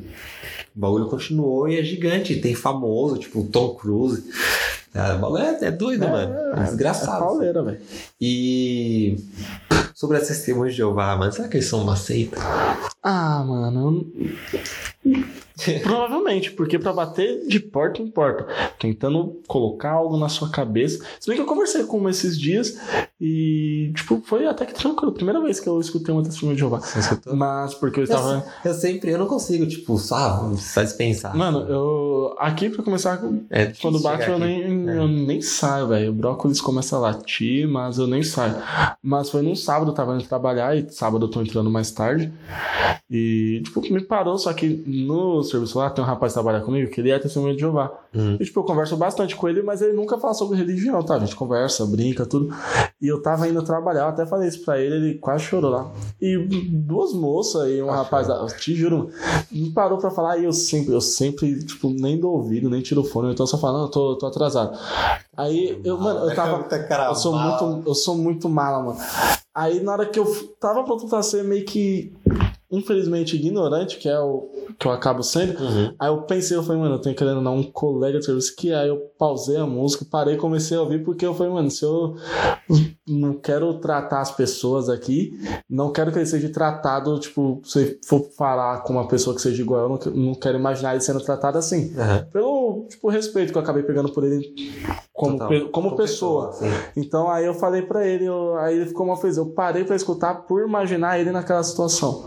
bagulho 0.73 1.05
continuou 1.07 1.67
e 1.69 1.79
é 1.79 1.83
gigante. 1.83 2.35
Tem 2.37 2.55
famoso, 2.55 3.17
tipo, 3.19 3.43
Tom 3.43 3.75
Cruise. 3.75 4.23
É, 4.95 5.63
é, 5.63 5.67
é 5.67 5.71
doido, 5.71 6.07
mano. 6.07 6.33
É 6.55 6.61
É 6.61 6.63
desgraçado. 6.63 7.19
pauleira, 7.19 7.61
velho. 7.63 7.79
E. 8.19 9.17
Sobre 9.93 10.17
as 10.17 10.27
testemunhas 10.27 10.73
de 10.73 10.77
Jeová, 10.79 11.15
mano, 11.15 11.31
será 11.31 11.47
que 11.47 11.55
eles 11.55 11.67
são 11.67 11.81
uma 11.81 11.95
seita? 11.95 12.37
Ah, 13.05 13.43
mano. 13.43 14.03
eu- 15.05 15.25
Provavelmente, 15.83 16.51
porque 16.51 16.77
pra 16.77 16.91
bater 16.93 17.47
de 17.47 17.59
porta 17.59 18.01
em 18.01 18.07
porta, 18.07 18.45
tentando 18.79 19.39
colocar 19.47 19.91
algo 19.91 20.17
na 20.17 20.29
sua 20.29 20.49
cabeça. 20.49 21.03
Se 21.19 21.27
bem 21.27 21.35
que 21.37 21.41
eu 21.41 21.45
conversei 21.47 21.83
com 21.83 21.99
um 21.99 22.09
esses 22.09 22.37
dias 22.39 22.77
e, 23.19 23.91
tipo, 23.95 24.21
foi 24.25 24.45
até 24.47 24.65
que 24.65 24.73
tranquilo. 24.73 25.11
Primeira 25.13 25.41
vez 25.41 25.59
que 25.59 25.67
eu 25.69 25.79
escutei 25.79 26.13
uma 26.13 26.23
testemunha 26.23 26.55
de 26.55 26.59
Jeová. 26.59 26.79
Você 26.79 26.99
escutou? 26.99 27.35
Mas 27.35 27.73
porque 27.75 27.99
eu 27.99 28.03
Eu, 28.03 28.05
estava. 28.05 28.45
eu 28.63 28.73
sempre, 28.73 29.11
eu 29.11 29.17
não 29.17 29.27
consigo, 29.27 29.65
tipo, 29.67 29.97
só, 29.97 30.51
só 30.57 30.83
dispensar. 30.83 31.35
Mano, 31.35 31.59
eu. 31.69 32.35
Aqui 32.37 32.69
pra 32.69 32.83
começar, 32.83 33.21
é 33.49 33.67
quando 33.81 33.99
bate 34.01 34.29
eu 34.29 34.37
nem, 34.37 34.89
É. 34.89 34.97
eu 34.97 35.07
nem 35.07 35.41
saio, 35.41 35.87
velho. 35.87 36.09
O 36.11 36.13
brócolis 36.13 36.59
começa 36.59 36.95
a 36.95 36.99
latir, 36.99 37.67
mas 37.67 37.97
eu 37.97 38.07
nem 38.07 38.21
saio. 38.23 38.55
Mas 39.01 39.29
foi 39.29 39.41
num 39.41 39.55
sábado, 39.55 39.91
eu 39.91 39.95
tava 39.95 40.15
indo 40.15 40.23
trabalhar 40.25 40.75
e 40.75 40.89
sábado 40.91 41.25
eu 41.25 41.29
tô 41.29 41.41
entrando 41.41 41.69
mais 41.71 41.91
tarde. 41.91 42.31
E, 43.09 43.61
tipo, 43.63 43.81
me 43.81 44.01
parou, 44.01 44.37
só 44.37 44.51
que 44.53 44.83
no 44.85 45.43
serviço 45.45 45.77
lá 45.79 45.89
tem 45.89 46.03
um 46.03 46.07
rapaz 46.07 46.33
que 46.33 46.39
trabalha 46.41 46.63
comigo 46.63 46.91
que 46.91 46.99
ele 47.01 47.11
é 47.11 47.19
testemunha 47.19 47.53
de 47.53 47.59
Jeová. 47.61 47.91
Hum. 48.13 48.37
E, 48.39 48.43
tipo, 48.45 48.59
eu 48.59 48.63
converso 48.63 48.97
bastante 48.97 49.35
com 49.35 49.47
ele, 49.47 49.61
mas 49.61 49.81
ele 49.81 49.93
nunca 49.93 50.17
fala 50.17 50.33
sobre 50.33 50.57
religião, 50.57 51.01
tá? 51.03 51.15
A 51.15 51.19
gente 51.19 51.35
conversa, 51.35 51.85
brinca, 51.85 52.25
tudo. 52.25 52.53
E 53.01 53.07
eu 53.07 53.21
tava 53.21 53.47
indo 53.47 53.61
trabalhar, 53.63 54.01
eu 54.01 54.07
até 54.07 54.25
falei 54.25 54.47
isso 54.49 54.63
pra 54.65 54.79
ele, 54.79 54.95
ele 54.95 55.13
quase 55.19 55.43
chorou 55.43 55.69
lá. 55.71 55.91
E 56.21 56.37
duas 56.71 57.13
moças 57.13 57.69
e 57.69 57.81
um 57.81 57.89
Ah, 57.89 57.97
rapaz, 57.97 58.27
da- 58.27 58.45
te 58.47 58.73
juro, 58.75 59.09
me 59.51 59.71
parou 59.71 59.97
pra 59.97 60.09
falar 60.11 60.37
e 60.37 60.45
eu 60.45 60.51
sempre, 60.53 60.93
eu 60.93 61.01
sempre, 61.01 61.63
tipo, 61.63 61.89
nem 61.89 62.19
dou 62.19 62.33
ouvido, 62.33 62.69
nem 62.69 62.81
tiro 62.81 63.01
o 63.01 63.05
fone, 63.05 63.31
então 63.31 63.45
só 63.45 63.57
falo, 63.57 63.77
não, 63.77 63.85
eu 63.85 63.91
tô, 63.91 64.15
tô 64.17 64.25
atrasado. 64.27 64.77
Aí, 65.37 65.79
eu, 65.83 65.97
mano, 65.99 66.29
eu 66.29 66.33
tava. 66.35 66.65
Eu 67.09 67.15
sou 67.15 67.35
muito, 67.37 67.83
eu 67.89 67.93
sou 67.95 68.15
muito 68.17 68.47
mala, 68.49 68.81
mano. 68.83 68.99
Aí 69.53 69.81
na 69.81 69.93
hora 69.93 70.05
que 70.05 70.19
eu 70.19 70.25
tava 70.59 70.83
pronto 70.83 71.07
pra 71.07 71.21
ser 71.21 71.43
meio 71.43 71.65
que, 71.65 72.11
infelizmente, 72.77 73.35
ignorante, 73.35 73.97
que 73.97 74.09
é 74.09 74.19
o 74.19 74.49
que 74.77 74.87
eu 74.87 74.91
acabo 74.91 75.23
sendo, 75.23 75.55
Uhum. 75.65 75.93
Aí 75.99 76.09
eu 76.09 76.21
pensei, 76.23 76.57
eu 76.57 76.63
falei, 76.63 76.81
mano, 76.81 76.95
eu 76.95 76.99
tenho 76.99 77.15
querendo 77.15 77.43
dar 77.43 77.51
um 77.51 77.63
colega 77.63 78.19
de 78.19 78.25
serviço 78.25 78.55
que 78.55 78.73
aí 78.73 78.89
eu 78.89 78.97
pausei 79.17 79.57
a 79.57 79.65
música, 79.65 80.05
parei 80.09 80.35
e 80.35 80.37
comecei 80.37 80.77
a 80.77 80.81
ouvir, 80.81 81.03
porque 81.03 81.25
eu 81.25 81.33
falei, 81.33 81.53
mano, 81.53 81.71
se 81.71 81.83
eu 81.83 82.15
não 83.07 83.33
quero 83.33 83.73
tratar 83.75 84.21
as 84.21 84.31
pessoas 84.31 84.89
aqui, 84.89 85.39
não 85.69 85.91
quero 85.91 86.11
que 86.11 86.19
ele 86.19 86.25
seja 86.25 86.49
tratado, 86.49 87.19
tipo, 87.19 87.61
se 87.63 87.99
for 88.05 88.29
falar 88.37 88.81
com 88.81 88.93
uma 88.93 89.07
pessoa 89.07 89.35
que 89.35 89.41
seja 89.41 89.61
igual, 89.61 89.83
eu 89.83 89.89
não, 89.89 90.25
não 90.25 90.35
quero 90.35 90.57
imaginar 90.57 90.93
ele 90.93 91.01
sendo 91.01 91.21
tratado 91.21 91.57
assim. 91.57 91.93
Aham. 91.97 92.27
Pelo, 92.31 92.85
tipo, 92.89 93.09
respeito 93.09 93.51
que 93.51 93.57
eu 93.57 93.61
acabei 93.61 93.83
pegando 93.83 94.11
por 94.11 94.23
ele 94.23 94.53
como, 95.15 95.37
Total. 95.39 95.69
como 95.69 95.95
pessoa. 95.95 96.51
Então 96.95 97.31
aí 97.31 97.45
eu 97.45 97.53
falei 97.53 97.81
pra 97.81 98.05
ele, 98.05 98.25
eu- 98.25 98.57
aí 98.57 98.75
ele 98.75 98.85
ficou 98.85 99.05
uma 99.05 99.15
vez, 99.15 99.37
eu 99.37 99.45
parei 99.47 99.83
pra 99.85 99.95
escutar 99.95 100.45
por 100.45 100.61
imaginar 100.67 101.17
ele 101.19 101.31
naquela 101.31 101.63
situação. 101.63 102.25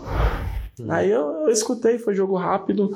Aí 0.87 1.09
eu, 1.11 1.21
eu 1.45 1.49
escutei, 1.49 1.97
foi 1.97 2.13
jogo 2.15 2.35
rápido. 2.35 2.95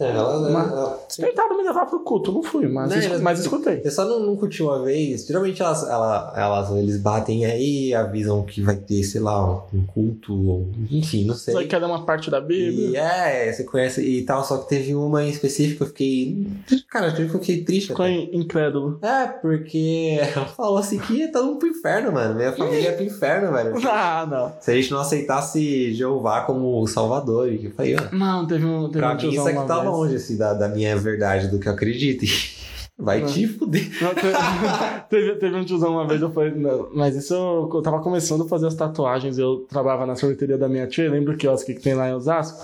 É, 0.00 0.10
ela, 0.10 0.50
Mas- 0.50 0.70
ela- 0.72 0.98
Tentaram 1.16 1.56
me 1.56 1.64
levar 1.64 1.86
pro 1.86 2.00
culto, 2.00 2.30
não 2.30 2.42
fui, 2.42 2.68
mas, 2.68 2.92
mas- 3.20 3.40
escutei. 3.40 3.80
Eu 3.84 3.90
só 3.90 4.04
não, 4.04 4.20
não 4.20 4.36
curti 4.36 4.62
uma 4.62 4.82
vez. 4.84 5.26
Geralmente 5.26 5.60
elas, 5.60 5.82
ela, 5.82 6.32
elas, 6.36 6.70
eles 6.76 6.98
batem 6.98 7.44
aí, 7.44 7.92
avisam 7.94 8.42
que 8.44 8.60
vai 8.62 8.76
ter, 8.76 9.02
sei 9.02 9.20
lá, 9.20 9.64
um 9.74 9.84
culto, 9.86 10.66
enfim, 10.90 11.24
não 11.24 11.34
sei. 11.34 11.54
Só 11.54 11.64
que 11.64 11.74
era 11.74 11.86
uma 11.86 12.04
parte 12.04 12.30
da 12.30 12.38
E 12.38 12.42
Bíblia. 12.42 13.00
é, 13.00 13.52
você 13.52 13.64
conhece 13.64 14.00
e 14.02 14.22
tal, 14.24 14.44
só 14.44 14.58
que 14.58 14.68
teve 14.68 14.94
uma 14.94 15.24
em 15.24 15.30
específico, 15.30 15.82
eu 15.84 15.88
fiquei. 15.88 16.46
Cara, 16.90 17.14
eu 17.18 17.28
fiquei 17.28 17.64
triste. 17.64 17.88
Ficou 17.88 18.06
incrédulo. 18.06 18.98
É, 19.02 19.26
porque 19.26 20.18
ela 20.34 20.46
falou 20.46 20.78
assim 20.78 20.98
que 20.98 21.26
tá 21.28 21.40
indo 21.40 21.56
pro 21.56 21.68
inferno, 21.68 22.12
mano. 22.12 22.34
Minha 22.34 22.52
família 22.52 22.90
é 22.90 22.92
pro 22.92 23.04
inferno, 23.04 23.52
velho. 23.52 23.74
Ah, 23.88 24.26
não. 24.30 24.52
Se 24.60 24.70
a 24.70 24.74
gente 24.74 24.90
não 24.92 25.00
aceitasse 25.00 25.92
Jeová 25.94 26.42
como 26.42 26.86
Salvador, 26.98 27.52
e 27.52 27.64
eu 27.64 27.70
falei, 27.70 27.96
ó, 27.96 28.14
Não, 28.14 28.46
teve 28.46 28.64
um, 28.64 28.86
teve 28.88 28.98
pra 28.98 29.12
um 29.12 29.16
mim 29.16 29.28
isso 29.30 29.40
aqui 29.46 29.56
uma 29.56 29.66
tá 29.66 29.82
longe 29.82 30.16
assim, 30.16 30.36
da, 30.36 30.52
da 30.52 30.68
minha 30.68 30.96
verdade, 30.96 31.48
do 31.48 31.58
que 31.58 31.68
eu 31.68 31.72
acredito. 31.72 32.24
Vai 32.98 33.20
Não. 33.20 33.28
te 33.28 33.46
fuder. 33.46 33.88
Não, 34.02 34.12
te- 34.12 34.22
teve, 35.08 35.36
teve 35.36 35.56
um 35.56 35.64
tiozão 35.64 35.92
uma 35.92 36.06
vez, 36.06 36.20
eu 36.20 36.30
falei, 36.32 36.50
não, 36.50 36.88
mas 36.92 37.14
isso 37.14 37.32
eu, 37.32 37.70
eu 37.72 37.80
tava 37.82 38.00
começando 38.00 38.42
a 38.44 38.48
fazer 38.48 38.66
as 38.66 38.74
tatuagens, 38.74 39.38
eu 39.38 39.64
trabalhava 39.68 40.04
na 40.04 40.16
sorveteria 40.16 40.58
da 40.58 40.68
minha 40.68 40.86
tia, 40.88 41.08
lembra 41.08 41.32
o 41.32 41.36
quiosque 41.36 41.74
que 41.74 41.80
tem 41.80 41.94
lá 41.94 42.08
em 42.08 42.14
Osasco? 42.14 42.58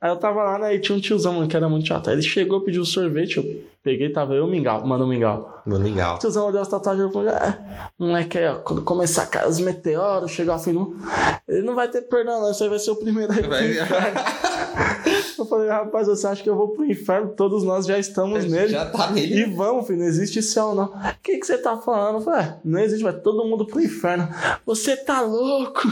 Aí 0.00 0.10
eu 0.10 0.16
tava 0.16 0.44
lá, 0.44 0.58
né, 0.60 0.74
e 0.76 0.78
tinha 0.78 0.96
um 0.96 1.00
tiozão, 1.00 1.32
mano, 1.34 1.48
que 1.48 1.56
era 1.56 1.68
muito 1.68 1.88
chato. 1.88 2.08
Aí 2.08 2.14
ele 2.14 2.22
chegou, 2.22 2.60
pediu 2.60 2.84
sorvete, 2.84 3.38
eu 3.38 3.44
peguei, 3.82 4.10
tava 4.12 4.34
eu, 4.34 4.46
mingau, 4.46 4.86
mano, 4.86 5.06
mingau. 5.08 5.62
Mano, 5.66 5.82
legal. 5.84 6.16
O 6.16 6.18
tiozão 6.18 6.46
olhou 6.46 6.60
as 6.60 6.68
tatuagens 6.68 7.08
e 7.08 7.12
falou: 7.12 7.28
É, 7.30 7.58
moleque, 7.98 8.36
aí, 8.38 8.46
ó, 8.46 8.56
quando 8.56 8.82
começar 8.82 9.28
a 9.42 9.48
os 9.48 9.58
meteoros, 9.58 10.30
chegar 10.30 10.52
ao 10.54 10.58
fim. 10.58 10.94
Ele 11.48 11.62
não 11.62 11.74
vai 11.74 11.88
ter 11.88 12.02
perdão, 12.02 12.40
não. 12.42 12.52
Você 12.52 12.68
vai 12.68 12.78
ser 12.78 12.90
o 12.90 12.96
primeiro 12.96 13.32
aí 13.32 13.42
Vai-. 13.42 13.74
Eu 15.44 15.48
falei, 15.48 15.68
rapaz, 15.68 16.06
você 16.08 16.26
acha 16.26 16.42
que 16.42 16.48
eu 16.50 16.56
vou 16.56 16.68
pro 16.68 16.84
inferno? 16.84 17.32
Todos 17.36 17.62
nós 17.64 17.86
já 17.86 17.98
estamos 17.98 18.44
nele. 18.44 18.68
Já 18.68 18.86
tá 18.86 19.10
E 19.10 19.14
nele. 19.14 19.44
vamos, 19.54 19.86
filho, 19.86 19.98
não 20.00 20.06
existe 20.06 20.42
céu, 20.42 20.74
não. 20.74 20.84
O 20.86 21.00
que, 21.22 21.38
que 21.38 21.46
você 21.46 21.58
tá 21.58 21.76
falando? 21.76 22.16
Eu 22.16 22.20
falei, 22.22 22.40
"É, 22.46 22.56
não 22.64 22.80
existe, 22.80 23.02
vai 23.02 23.12
todo 23.12 23.44
mundo 23.44 23.66
pro 23.66 23.80
inferno. 23.80 24.28
Você 24.66 24.96
tá 24.96 25.20
louco? 25.20 25.82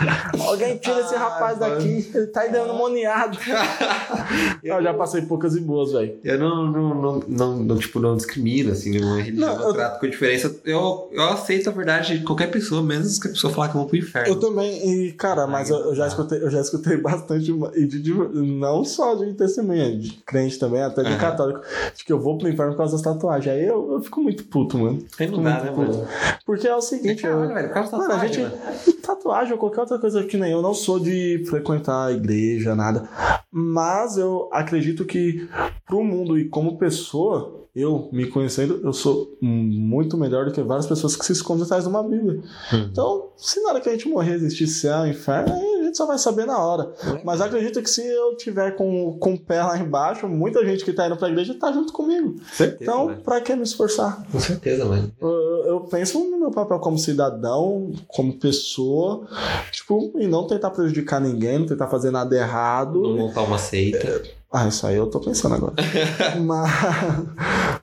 Alguém 0.46 0.78
tira 0.78 1.00
esse 1.00 1.14
rapaz 1.14 1.58
mano. 1.58 1.74
daqui, 1.76 2.10
ele 2.14 2.26
tá 2.28 2.46
endemoniado. 2.48 3.38
Eu 4.62 4.82
já 4.82 4.94
passei 4.94 5.22
poucas 5.22 5.56
e 5.56 5.60
boas, 5.60 5.92
velho. 5.92 6.18
Eu 6.24 6.38
não, 6.38 6.66
não, 6.70 6.94
não, 6.94 7.20
não, 7.28 7.56
não, 7.58 7.78
tipo, 7.78 7.98
não 8.00 8.16
discrimino, 8.16 8.72
assim, 8.72 8.90
nenhuma 8.90 9.20
religião. 9.20 9.54
Não, 9.54 9.62
eu, 9.62 9.68
eu- 9.68 9.74
trato 9.74 10.00
com 10.00 10.08
diferença. 10.08 10.54
Eu, 10.64 11.08
eu 11.12 11.22
aceito 11.24 11.68
a 11.68 11.72
verdade 11.72 12.18
de 12.18 12.24
qualquer 12.24 12.50
pessoa, 12.50 12.82
mesmo 12.82 13.20
que 13.20 13.28
a 13.28 13.30
pessoa 13.30 13.52
falar 13.52 13.68
que 13.68 13.74
eu 13.76 13.80
vou 13.80 13.88
pro 13.88 13.96
inferno. 13.98 14.28
Eu 14.28 14.40
também, 14.40 15.06
e 15.06 15.12
cara, 15.12 15.46
mas 15.46 15.70
eu, 15.70 15.76
eu 15.78 15.94
já 15.94 16.06
escutei, 16.06 16.42
eu 16.42 16.50
já 16.50 16.60
escutei 16.60 16.96
bastante, 17.00 17.50
e 17.74 17.86
de, 17.86 18.00
de- 18.00 18.12
não 18.12 18.84
só 18.84 19.14
de 19.14 19.32
testemunha, 19.34 19.96
de 19.96 20.10
crente 20.26 20.58
também, 20.58 20.82
até 20.82 21.02
de 21.02 21.16
católico, 21.16 21.60
de 21.96 22.04
que 22.04 22.12
eu 22.12 22.20
vou 22.20 22.36
pro 22.38 22.48
inferno 22.48 22.72
por 22.72 22.78
causa 22.78 22.92
das 22.92 23.02
tatuagens. 23.02 23.54
Aí 23.54 23.64
eu, 23.66 23.92
eu 23.94 24.00
fico 24.02 24.20
muito 24.20 24.44
puto, 24.44 24.78
mano. 24.78 25.02
Não 25.20 25.42
dá, 25.42 25.50
muito 25.52 25.64
né, 25.64 25.72
puto. 25.74 25.98
mano? 25.98 26.08
Porque 26.44 26.66
é 26.68 26.74
o 26.74 26.80
seguinte, 26.80 27.24
eu, 27.24 27.32
Caralho, 27.32 27.54
velho, 27.54 27.68
por 27.68 27.74
causa 27.74 27.90
da 27.92 27.98
Mano, 27.98 28.10
a 28.12 28.14
tatuagem, 28.16 28.44
gente. 28.44 28.54
mano. 28.54 29.00
Tatuagem 29.00 29.52
ou 29.54 29.58
qualquer 29.58 29.80
outra 29.80 29.89
coisa 29.98 30.24
que 30.24 30.36
nem 30.36 30.52
eu, 30.52 30.62
não 30.62 30.74
sou 30.74 30.98
de 30.98 31.44
frequentar 31.48 32.06
a 32.06 32.12
igreja, 32.12 32.74
nada. 32.74 33.08
Mas 33.50 34.16
eu 34.16 34.48
acredito 34.52 35.04
que 35.04 35.48
pro 35.86 36.04
mundo 36.04 36.38
e 36.38 36.48
como 36.48 36.78
pessoa, 36.78 37.68
eu 37.74 38.08
me 38.12 38.26
conhecendo, 38.26 38.80
eu 38.82 38.92
sou 38.92 39.36
muito 39.40 40.16
melhor 40.16 40.46
do 40.46 40.52
que 40.52 40.62
várias 40.62 40.86
pessoas 40.86 41.16
que 41.16 41.24
se 41.24 41.32
escondem 41.32 41.64
atrás 41.64 41.84
de 41.84 41.90
uma 41.90 42.02
Bíblia. 42.02 42.40
Hum. 42.72 42.88
Então, 42.90 43.30
se 43.36 43.60
na 43.62 43.70
hora 43.70 43.80
que 43.80 43.88
a 43.88 43.92
gente 43.92 44.08
morrer 44.08 44.34
existir 44.34 44.66
céu, 44.66 45.06
inferno, 45.06 45.54
aí 45.54 45.69
gente 45.90 45.96
só 45.96 46.06
vai 46.06 46.18
saber 46.18 46.46
na 46.46 46.58
hora. 46.58 46.92
É. 47.04 47.20
Mas 47.24 47.40
acredito 47.40 47.82
que 47.82 47.90
se 47.90 48.06
eu 48.06 48.36
tiver 48.36 48.76
com, 48.76 49.18
com 49.18 49.34
o 49.34 49.38
pé 49.38 49.62
lá 49.62 49.78
embaixo, 49.78 50.26
muita 50.28 50.64
gente 50.64 50.84
que 50.84 50.92
tá 50.92 51.06
indo 51.06 51.16
pra 51.16 51.28
igreja 51.28 51.54
tá 51.54 51.72
junto 51.72 51.92
comigo. 51.92 52.36
certeza, 52.52 52.82
Então, 52.82 53.16
pra 53.22 53.40
que 53.40 53.54
me 53.54 53.62
esforçar? 53.62 54.24
Com 54.30 54.40
certeza, 54.40 54.84
mano. 54.84 55.10
Eu, 55.20 55.30
eu 55.66 55.80
penso 55.80 56.18
no 56.30 56.38
meu 56.38 56.50
papel 56.50 56.78
como 56.78 56.98
cidadão, 56.98 57.92
como 58.08 58.38
pessoa, 58.38 59.26
tipo, 59.70 60.12
e 60.16 60.26
não 60.26 60.46
tentar 60.46 60.70
prejudicar 60.70 61.20
ninguém, 61.20 61.58
não 61.58 61.66
tentar 61.66 61.88
fazer 61.88 62.10
nada 62.10 62.34
errado. 62.36 63.00
Não 63.02 63.16
montar 63.16 63.42
uma 63.42 63.58
seita. 63.58 64.22
Ah, 64.52 64.66
isso 64.66 64.84
aí 64.86 64.96
eu 64.96 65.06
tô 65.06 65.20
pensando 65.20 65.54
agora. 65.54 65.74
mas, 66.44 66.70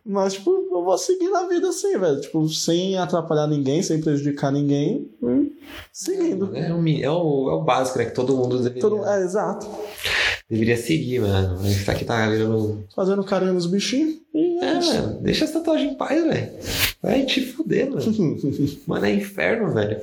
mas, 0.06 0.34
tipo, 0.34 0.50
eu 0.52 0.84
vou 0.84 0.98
seguir 0.98 1.30
na 1.30 1.48
vida 1.48 1.70
assim, 1.70 1.98
velho. 1.98 2.20
Tipo, 2.20 2.48
sem 2.50 2.98
atrapalhar 2.98 3.48
ninguém, 3.48 3.82
sem 3.82 4.02
prejudicar 4.02 4.52
ninguém. 4.52 5.10
hum, 5.24 5.50
seguindo. 5.94 6.52
É 6.56 6.74
o, 6.74 6.82
mi- 6.82 7.02
é 7.02 7.10
o, 7.10 7.50
é 7.50 7.54
o 7.54 7.62
básico, 7.64 7.98
né? 8.00 8.06
Que 8.06 8.12
todo 8.14 8.36
mundo 8.36 8.58
deveria, 8.58 8.82
Todo- 8.82 9.06
é, 9.06 9.24
exato. 9.24 9.66
deveria 10.50 10.76
seguir, 10.76 11.22
mano. 11.22 11.58
A 11.58 11.64
gente 11.64 11.86
tá 11.86 11.94
aqui 11.94 12.04
tá 12.04 12.28
virando. 12.30 12.84
Fazendo 12.94 13.24
carinho 13.24 13.54
nos 13.54 13.66
bichinhos. 13.66 14.16
E 14.34 14.60
é 14.62 14.68
É, 14.68 14.74
mano, 14.76 15.22
deixa 15.22 15.46
essa 15.46 15.60
tatuagem 15.60 15.92
em 15.92 15.96
paz, 15.96 16.22
velho. 16.22 16.52
Vai 17.02 17.24
te 17.26 17.46
fuder, 17.46 17.90
mano. 17.90 18.02
Mano, 18.86 19.06
é 19.06 19.14
inferno, 19.14 19.72
velho. 19.74 20.00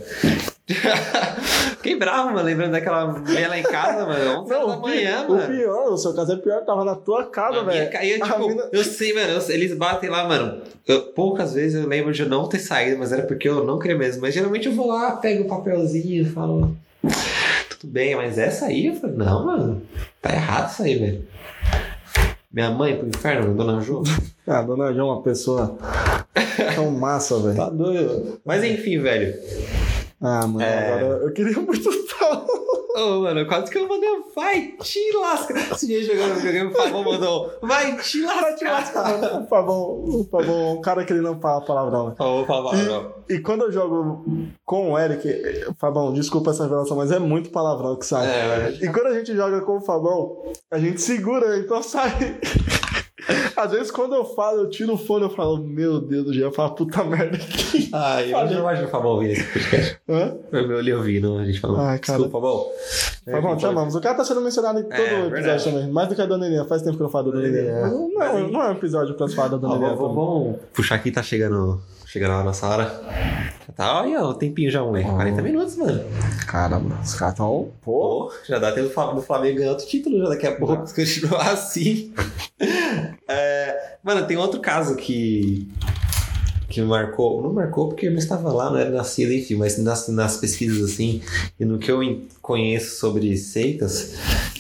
Fiquei 1.85 1.99
bravo, 1.99 2.29
mano, 2.33 2.47
lembrando 2.47 2.73
daquela 2.73 3.07
mulher 3.07 3.47
lá 3.47 3.59
em 3.59 3.63
casa, 3.63 4.07
mano. 4.07 4.41
11 4.41 4.55
horas 4.55 4.69
da 4.69 4.77
o 4.79 4.81
manhã, 4.81 5.27
o 5.29 5.33
mano. 5.33 5.47
pior, 5.55 5.93
o 5.93 5.99
seu 5.99 6.15
caso 6.15 6.33
é 6.33 6.37
pior, 6.37 6.65
tava 6.65 6.83
na 6.83 6.95
tua 6.95 7.27
casa, 7.27 7.63
velho. 7.63 7.91
tipo, 7.91 8.49
mina- 8.49 8.69
eu 8.73 8.83
sei, 8.83 9.13
mano, 9.13 9.33
eu- 9.35 9.51
eles 9.55 9.77
batem 9.77 10.09
lá, 10.09 10.27
mano. 10.27 10.63
Eu- 10.89 11.03
poucas 11.13 11.53
vezes 11.53 11.83
eu 11.83 11.87
lembro 11.87 12.11
de 12.11 12.23
eu 12.23 12.29
não 12.31 12.49
ter 12.49 12.59
saído, 12.59 12.99
mas 12.99 13.13
era 13.13 13.23
porque 13.25 13.47
eu 13.47 13.65
não 13.67 13.79
queria 13.79 13.99
mesmo. 13.99 14.23
Mas 14.23 14.33
geralmente 14.33 14.67
eu 14.67 14.73
vou 14.73 14.87
lá, 14.89 15.13
pego 15.17 15.45
o 15.45 15.47
papelzinho 15.47 16.23
e 16.23 16.25
falo, 16.25 16.75
tudo 17.69 17.93
bem, 17.93 18.17
mas 18.17 18.39
essa 18.39 18.65
aí, 18.65 18.87
eu 18.87 18.95
falei, 18.95 19.17
não, 19.17 19.45
mano, 19.45 19.83
tá 20.23 20.33
errado 20.33 20.71
isso 20.73 20.83
aí, 20.85 20.95
velho. 20.99 21.25
Minha 22.51 22.71
mãe 22.71 22.97
pro 22.97 23.09
inferno, 23.09 23.55
dona 23.55 23.79
Jo. 23.83 24.03
Ah, 24.47 24.61
dona 24.63 24.93
João 24.93 25.09
é 25.09 25.13
uma 25.15 25.23
pessoa 25.23 25.77
tão 26.75 26.91
massa, 26.91 27.39
velho. 27.41 27.57
Tá 27.57 27.69
doido. 27.71 28.39
Mas 28.45 28.63
enfim, 28.63 28.99
velho. 29.01 29.35
Ah, 30.27 30.47
mano, 30.47 30.63
É. 30.63 30.93
agora 30.95 31.23
eu 31.25 31.33
queria 31.35 31.61
muito 31.61 31.89
estar. 31.91 32.47
Ô, 32.97 33.21
mano, 33.23 33.45
quase 33.47 33.71
que 33.71 33.77
eu 33.77 33.89
mandei 33.89 34.09
um 34.09 34.23
vai 34.35 34.69
te 34.81 35.01
lasca. 35.19 35.53
Esse 35.53 35.87
dia 35.87 36.03
jogando 36.03 36.37
videogame, 36.37 36.71
o 36.71 36.75
Fabão 36.75 37.05
mandou 37.05 37.53
vai 37.61 37.97
te 37.97 38.23
lasca. 38.23 39.39
O 39.41 39.47
Pavão, 39.47 39.79
o 40.05 40.29
é 40.33 40.73
um 40.73 40.81
cara 40.81 41.05
que 41.05 41.13
ele 41.13 41.21
não 41.21 41.39
fala 41.41 41.61
palavrão, 41.65 42.09
né? 42.09 42.15
Ô, 42.19 42.47
Fabão, 42.47 42.73
não. 42.73 43.13
E 43.29 43.39
quando 43.41 43.63
eu 43.65 43.73
jogo 43.73 44.25
com 44.65 44.93
o 44.93 44.99
Eric, 44.99 45.29
Fabão, 45.79 46.13
desculpa 46.13 46.53
essa 46.53 46.63
revelação, 46.63 46.97
mas 46.97 47.11
é 47.11 47.19
muito 47.19 47.51
palavrão 47.51 47.97
que 47.97 48.07
sai. 48.07 48.27
É, 48.27 48.47
mano. 48.47 48.77
E 48.81 48.89
quando 48.93 49.07
a 49.09 49.15
gente 49.15 49.35
joga 49.35 49.61
com 49.63 49.77
o 49.77 49.81
Fabão, 49.81 50.43
a 50.71 50.79
gente 50.79 51.01
segura, 51.03 51.59
então 51.59 51.83
sai. 51.83 52.39
Às 53.57 53.71
vezes 53.73 53.91
quando 53.91 54.15
eu 54.15 54.25
falo, 54.25 54.59
eu 54.63 54.71
tiro 54.71 54.95
o 54.95 54.99
fone 54.99 55.27
e 55.27 55.31
falo, 55.35 55.59
meu 55.59 56.01
Deus 56.01 56.25
do 56.27 56.35
céu, 56.35 56.43
eu 56.45 56.53
falo 56.53 56.75
puta 56.75 57.03
merda 57.05 57.37
aqui. 57.37 57.89
Ai, 57.93 58.33
eu 58.33 58.45
não 58.47 58.61
imagino 58.61 58.87
o 58.89 58.91
Fabão 58.91 59.13
ouvir 59.13 59.31
esse 59.33 59.45
podcast. 59.45 59.99
Hã? 60.09 60.37
Foi 60.51 60.67
meu 60.67 60.79
ele 60.79 60.93
ouvindo, 60.93 61.39
a 61.39 61.45
gente 61.45 61.61
falou. 61.61 61.79
Ai, 61.79 61.99
cara. 61.99 62.19
Desculpa, 62.19 62.33
Fabão. 62.33 62.67
Fabão, 63.31 63.57
te 63.57 63.67
amamos. 63.67 63.95
O 63.95 64.01
cara 64.01 64.15
tá 64.17 64.25
sendo 64.25 64.41
mencionado 64.41 64.81
em 64.81 64.83
todo 64.85 64.95
É, 64.95 65.05
episódio 65.05 65.31
verdade. 65.31 65.65
também. 65.65 65.91
Mais 65.91 66.09
do 66.09 66.15
que 66.15 66.21
a 66.23 66.27
Dona 66.27 66.47
Helena. 66.47 66.65
Faz 66.67 66.83
tempo 66.83 66.97
que 66.97 67.03
eu 67.03 67.05
não 67.05 67.11
falo 67.11 67.31
da 67.33 67.39
Dona 67.39 67.47
É. 67.47 67.51
Helena. 67.51 67.87
Não, 67.89 68.09
não, 68.09 68.49
não 68.49 68.63
é 68.63 68.69
um 68.69 68.73
episódio 68.73 69.15
pra 69.15 69.29
falar 69.29 69.49
da 69.49 69.57
Dona 69.57 69.75
Helena. 69.77 69.95
vamos, 69.97 70.15
vamos 70.15 70.57
puxar 70.75 70.97
aqui, 70.97 71.11
tá 71.11 71.23
chegando, 71.23 71.81
chegando 72.07 72.33
a 72.33 72.43
nossa 72.45 72.67
hora. 72.69 73.03
Tá, 73.75 74.03
olha, 74.03 74.23
o 74.25 74.35
tempinho 74.35 74.71
já, 74.71 74.83
moleque. 74.83 75.09
Ó. 75.09 75.15
40 75.15 75.43
minutos, 75.43 75.77
mano. 75.77 76.05
Caramba, 76.47 76.99
os 77.03 77.15
caras 77.15 77.35
tão. 77.35 77.71
Pô. 77.83 78.05
Pô, 78.29 78.33
já 78.47 78.59
dá 78.59 78.71
tempo 78.73 78.89
do 79.15 79.23
Flamengo 79.23 79.59
ganhar 79.59 79.71
outro 79.71 79.87
título 79.87 80.19
já 80.19 80.29
daqui 80.29 80.47
a 80.47 80.55
pouco, 80.55 80.87
se 80.87 80.95
continuar 80.95 81.51
assim. 81.51 82.13
É, 83.29 83.97
mano, 84.03 84.27
tem 84.27 84.37
outro 84.37 84.61
caso 84.61 84.97
que. 84.97 85.69
Que 86.69 86.81
marcou. 86.83 87.41
Não 87.43 87.53
marcou 87.53 87.89
porque 87.89 88.07
eu 88.07 88.11
não 88.11 88.19
estava 88.19 88.53
lá, 88.53 88.69
não 88.71 88.79
era 88.79 88.91
nascido, 88.91 89.33
enfim, 89.33 89.55
mas 89.55 89.79
nas, 89.79 90.09
nas 90.09 90.37
pesquisas 90.39 90.91
assim, 90.93 91.23
e 91.61 91.65
no 91.65 91.79
que 91.79 91.91
eu 91.91 92.01
conheço 92.43 92.97
sobre 92.99 93.37
seitas, 93.37 94.15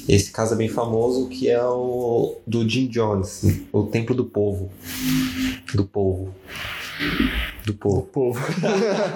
esse 0.08 0.30
caso 0.30 0.54
é 0.54 0.56
bem 0.56 0.68
famoso, 0.68 1.28
que 1.28 1.48
é 1.50 1.60
o 1.64 2.36
do 2.46 2.68
Jim 2.68 2.86
Jones, 2.86 3.42
o 3.72 3.84
Templo 3.84 4.14
do 4.14 4.24
Povo. 4.26 4.70
Do 5.74 5.84
Povo. 5.86 6.32
Do 7.66 7.74
Povo. 7.74 8.02
povo. 8.02 8.40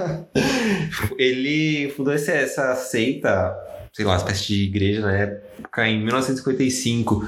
Ele 1.17 1.91
fundou 1.97 2.13
esse- 2.15 2.33
essa 2.33 2.75
seita, 2.75 3.55
sei 3.93 4.05
lá, 4.05 4.17
espécie 4.17 4.47
de 4.47 4.63
igreja 4.65 5.01
na 5.01 5.13
época, 5.13 5.89
em 5.89 5.99
1955. 6.03 7.27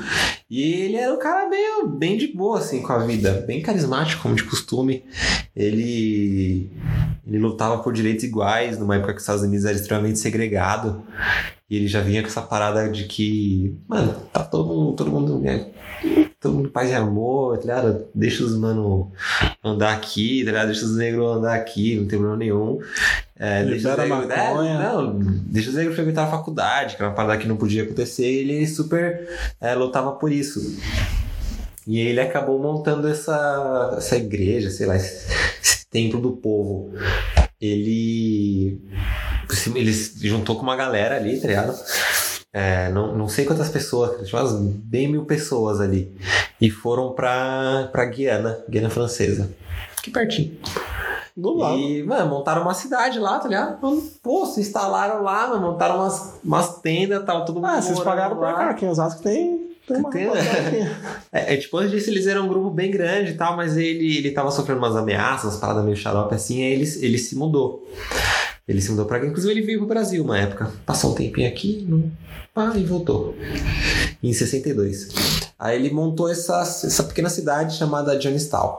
E 0.49 0.63
ele 0.63 0.97
era 0.97 1.13
um 1.15 1.19
cara 1.19 1.49
meio 1.49 1.87
bem 1.89 2.17
de 2.17 2.29
boa, 2.29 2.59
assim, 2.59 2.83
com 2.83 2.93
a 2.93 2.99
vida. 2.99 3.45
Bem 3.47 3.63
carismático, 3.63 4.23
como 4.23 4.35
de 4.35 4.45
costume. 4.45 5.05
Ele, 5.55 6.71
ele 7.27 7.39
lutava 7.39 7.79
por 7.83 7.93
direitos 7.93 8.25
iguais, 8.25 8.79
numa 8.79 8.97
época 8.97 9.13
que 9.13 9.19
os 9.19 9.23
Estados 9.23 9.43
Unidos 9.43 9.65
era 9.65 9.77
extremamente 9.77 10.19
segregado. 10.19 11.05
E 11.71 11.77
ele 11.77 11.87
já 11.87 12.01
vinha 12.01 12.21
com 12.21 12.27
essa 12.27 12.43
parada 12.43 12.89
de 12.89 13.05
que, 13.05 13.79
mano, 13.87 14.13
tá 14.33 14.43
todo 14.43 14.67
mundo, 14.67 14.97
todo 14.97 15.11
mundo, 15.11 15.39
né? 15.39 15.71
Todo 16.41 16.57
mundo 16.57 16.71
paz 16.71 16.91
e 16.91 16.95
amor, 16.95 17.59
tá 17.59 17.63
ligado? 17.63 18.07
Deixa 18.13 18.43
os 18.43 18.57
mano 18.57 19.13
andar 19.63 19.95
aqui, 19.95 20.43
tá 20.45 20.51
ligado? 20.51 20.67
Deixa 20.67 20.85
os 20.85 20.97
negros 20.97 21.37
andar 21.37 21.55
aqui, 21.55 21.95
não 21.95 22.09
tem 22.09 22.19
problema 22.19 22.37
nenhum. 22.37 22.81
É, 23.43 23.65
deixa 23.65 23.89
os 23.89 23.99
Libera 23.99 24.21
negros, 24.21 24.37
maconha. 24.37 24.71
é, 24.71 24.79
não, 24.83 25.19
deixa 25.19 25.71
os 25.71 25.75
negros 25.75 25.97
frequentar 25.97 26.25
a 26.25 26.31
faculdade, 26.31 26.95
que 26.95 27.03
era 27.03 27.09
uma 27.09 27.17
parada 27.17 27.39
que 27.39 27.49
não 27.49 27.57
podia 27.57 27.85
acontecer, 27.85 28.31
e 28.31 28.39
ele 28.41 28.67
super 28.67 29.27
é, 29.59 29.75
lutava 29.75 30.13
por 30.13 30.31
isso. 30.31 30.61
E 31.87 31.99
ele 31.99 32.21
acabou 32.21 32.59
montando 32.61 33.09
essa, 33.09 33.95
essa 33.97 34.17
igreja, 34.17 34.69
sei 34.71 34.87
lá, 34.87 34.95
esse, 34.95 35.27
esse 35.63 35.87
templo 35.89 36.21
do 36.21 36.33
povo. 36.33 36.93
Ele, 37.59 38.79
ele 39.75 39.93
se 39.95 40.29
juntou 40.29 40.57
com 40.57 40.63
uma 40.63 40.77
galera 40.77 41.17
ali, 41.17 41.41
tá 41.41 41.49
ligado? 41.49 41.75
É, 42.53 42.91
não, 42.91 43.17
não 43.17 43.27
sei 43.29 43.47
quantas 43.47 43.71
pessoas, 43.71 44.29
tinha 44.29 44.39
umas 44.39 44.53
bem 44.61 45.09
mil 45.09 45.25
pessoas 45.25 45.81
ali. 45.81 46.15
E 46.61 46.69
foram 46.69 47.13
pra, 47.13 47.89
pra 47.91 48.05
Guiana, 48.05 48.59
Guiana 48.69 48.91
Francesa. 48.91 49.51
Que 50.03 50.11
pertinho. 50.11 50.59
Do 51.37 51.55
lado. 51.55 51.77
E, 51.79 52.03
mano, 52.03 52.29
montaram 52.31 52.63
uma 52.63 52.75
cidade 52.75 53.19
lá, 53.19 53.39
tá 53.39 53.49
ligado? 53.49 53.81
Mano, 53.81 54.03
Pô, 54.23 54.45
se 54.47 54.61
instalaram 54.61 55.23
lá, 55.23 55.49
mano, 55.49 55.63
montaram 55.73 55.97
umas, 55.97 56.35
umas 56.45 56.81
tendas, 56.81 57.25
tava 57.25 57.45
todo 57.45 57.57
mundo 57.57 57.67
Ah, 57.67 57.81
vocês 57.81 57.99
pagaram 58.01 58.37
pra 58.37 58.51
lá. 58.53 58.55
cá. 58.59 58.71
Aqui 58.71 58.85
em 58.85 58.89
Osasco 58.89 59.23
tem. 59.23 59.71
Tem 59.87 59.97
uma. 59.97 60.11
Tem, 60.11 60.27
né? 60.27 60.97
É, 61.33 61.55
é, 61.55 61.57
tipo, 61.57 61.77
antes 61.79 61.93
disso 61.93 62.11
eles 62.11 62.27
eram 62.27 62.45
um 62.45 62.49
grupo 62.49 62.71
bem 62.71 62.91
grande 62.91 63.31
e 63.33 63.35
tal, 63.37 63.57
mas 63.57 63.77
ele, 63.77 64.19
ele 64.19 64.33
tava 64.33 64.51
sofrendo 64.51 64.79
umas 64.81 64.97
ameaças, 64.97 65.45
umas 65.45 65.57
paradas 65.57 65.85
meio 65.85 65.97
xarope 65.97 66.35
assim, 66.35 66.63
aí 66.63 66.73
ele, 66.73 66.85
ele 67.01 67.19
se 67.19 67.37
mudou. 67.37 67.87
Ele 68.69 68.81
se 68.81 68.91
mudou 68.91 69.07
pra 69.07 69.19
cá, 69.19 69.27
inclusive 69.27 69.53
ele 69.53 69.63
veio 69.67 69.79
pro 69.79 69.89
Brasil 69.89 70.23
uma 70.23 70.39
época. 70.39 70.71
Passou 70.87 71.11
um 71.13 71.15
tempinho 71.15 71.49
aqui, 71.49 71.85
não, 71.89 72.11
pá, 72.55 72.73
e 72.77 72.85
voltou. 72.85 73.35
Em 74.23 74.33
62. 74.33 75.09
Aí 75.59 75.77
ele 75.77 75.91
montou 75.93 76.29
essa, 76.31 76.61
essa 76.61 77.03
pequena 77.05 77.29
cidade 77.29 77.77
chamada 77.77 78.17
Johnstown. 78.19 78.79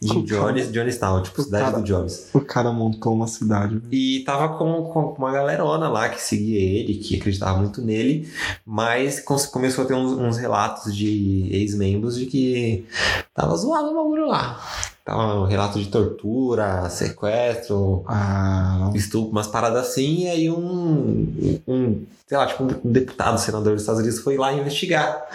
De 0.00 0.22
Jones, 0.22 0.70
Johnstown, 0.70 1.22
tipo 1.22 1.42
cidade 1.42 1.64
cara- 1.64 1.78
do 1.78 1.84
Jones. 1.84 2.28
O 2.34 2.40
cara 2.40 2.70
montou 2.70 3.14
uma 3.14 3.26
cidade. 3.26 3.80
E 3.90 4.20
tava 4.24 4.56
com, 4.58 4.82
com 4.84 5.14
uma 5.18 5.32
galerona 5.32 5.88
lá 5.88 6.08
que 6.10 6.20
seguia 6.20 6.60
ele, 6.60 6.96
que 6.96 7.16
acreditava 7.16 7.58
muito 7.58 7.80
nele, 7.80 8.28
mas 8.66 9.18
começou 9.20 9.84
a 9.84 9.86
ter 9.86 9.94
uns, 9.94 10.12
uns 10.12 10.36
relatos 10.36 10.94
de 10.94 11.48
ex-membros 11.50 12.16
de 12.16 12.26
que 12.26 12.84
tava 13.32 13.56
zoado 13.56 13.88
o 13.88 13.94
bagulho 13.94 14.26
lá. 14.26 14.60
Tava 15.04 15.34
um 15.40 15.44
relato 15.44 15.78
de 15.78 15.88
tortura, 15.88 16.88
sequestro, 16.88 18.02
Ah, 18.06 18.90
estupro, 18.94 19.32
umas 19.32 19.46
paradas 19.46 19.86
assim, 19.88 20.22
e 20.24 20.28
aí 20.28 20.50
um, 20.50 21.60
um 21.68 22.06
sei 22.26 22.38
lá, 22.38 22.46
tipo 22.46 22.64
um 22.64 22.90
deputado, 22.90 23.38
senador 23.38 23.74
dos 23.74 23.82
Estados 23.82 24.00
Unidos 24.00 24.20
foi 24.20 24.38
lá 24.38 24.52
investigar. 24.54 25.26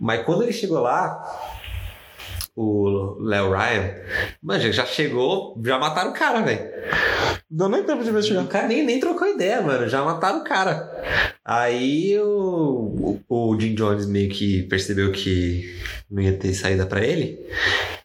Mas 0.00 0.24
quando 0.24 0.42
ele 0.42 0.52
chegou 0.52 0.80
lá, 0.80 1.53
o 2.56 3.16
Léo 3.20 3.50
Ryan, 3.50 3.94
mano, 4.42 4.72
já 4.72 4.86
chegou, 4.86 5.60
já 5.64 5.78
mataram 5.78 6.10
o 6.10 6.14
cara, 6.14 6.40
velho. 6.40 6.70
Deu 7.50 7.68
nem 7.68 7.84
tempo 7.84 8.02
de 8.02 8.10
investigar. 8.10 8.44
O 8.44 8.48
cara 8.48 8.66
nem, 8.68 8.84
nem 8.84 8.98
trocou 8.98 9.28
ideia, 9.28 9.60
mano. 9.60 9.88
Já 9.88 10.04
mataram 10.04 10.40
o 10.40 10.44
cara. 10.44 10.90
Aí 11.44 12.18
o, 12.18 13.20
o, 13.28 13.50
o 13.50 13.60
Jim 13.60 13.74
Jones 13.74 14.06
meio 14.06 14.28
que 14.28 14.62
percebeu 14.64 15.12
que 15.12 15.76
não 16.10 16.22
ia 16.22 16.32
ter 16.32 16.52
saída 16.54 16.86
pra 16.86 17.04
ele. 17.04 17.38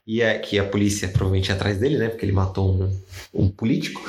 E 0.05 0.21
é 0.21 0.37
que 0.37 0.57
a 0.57 0.63
polícia 0.63 1.07
provavelmente 1.07 1.49
ia 1.49 1.55
atrás 1.55 1.77
dele, 1.77 1.97
né? 1.97 2.09
Porque 2.09 2.25
ele 2.25 2.31
matou 2.31 2.69
um, 2.69 3.01
um 3.33 3.49
político. 3.49 4.01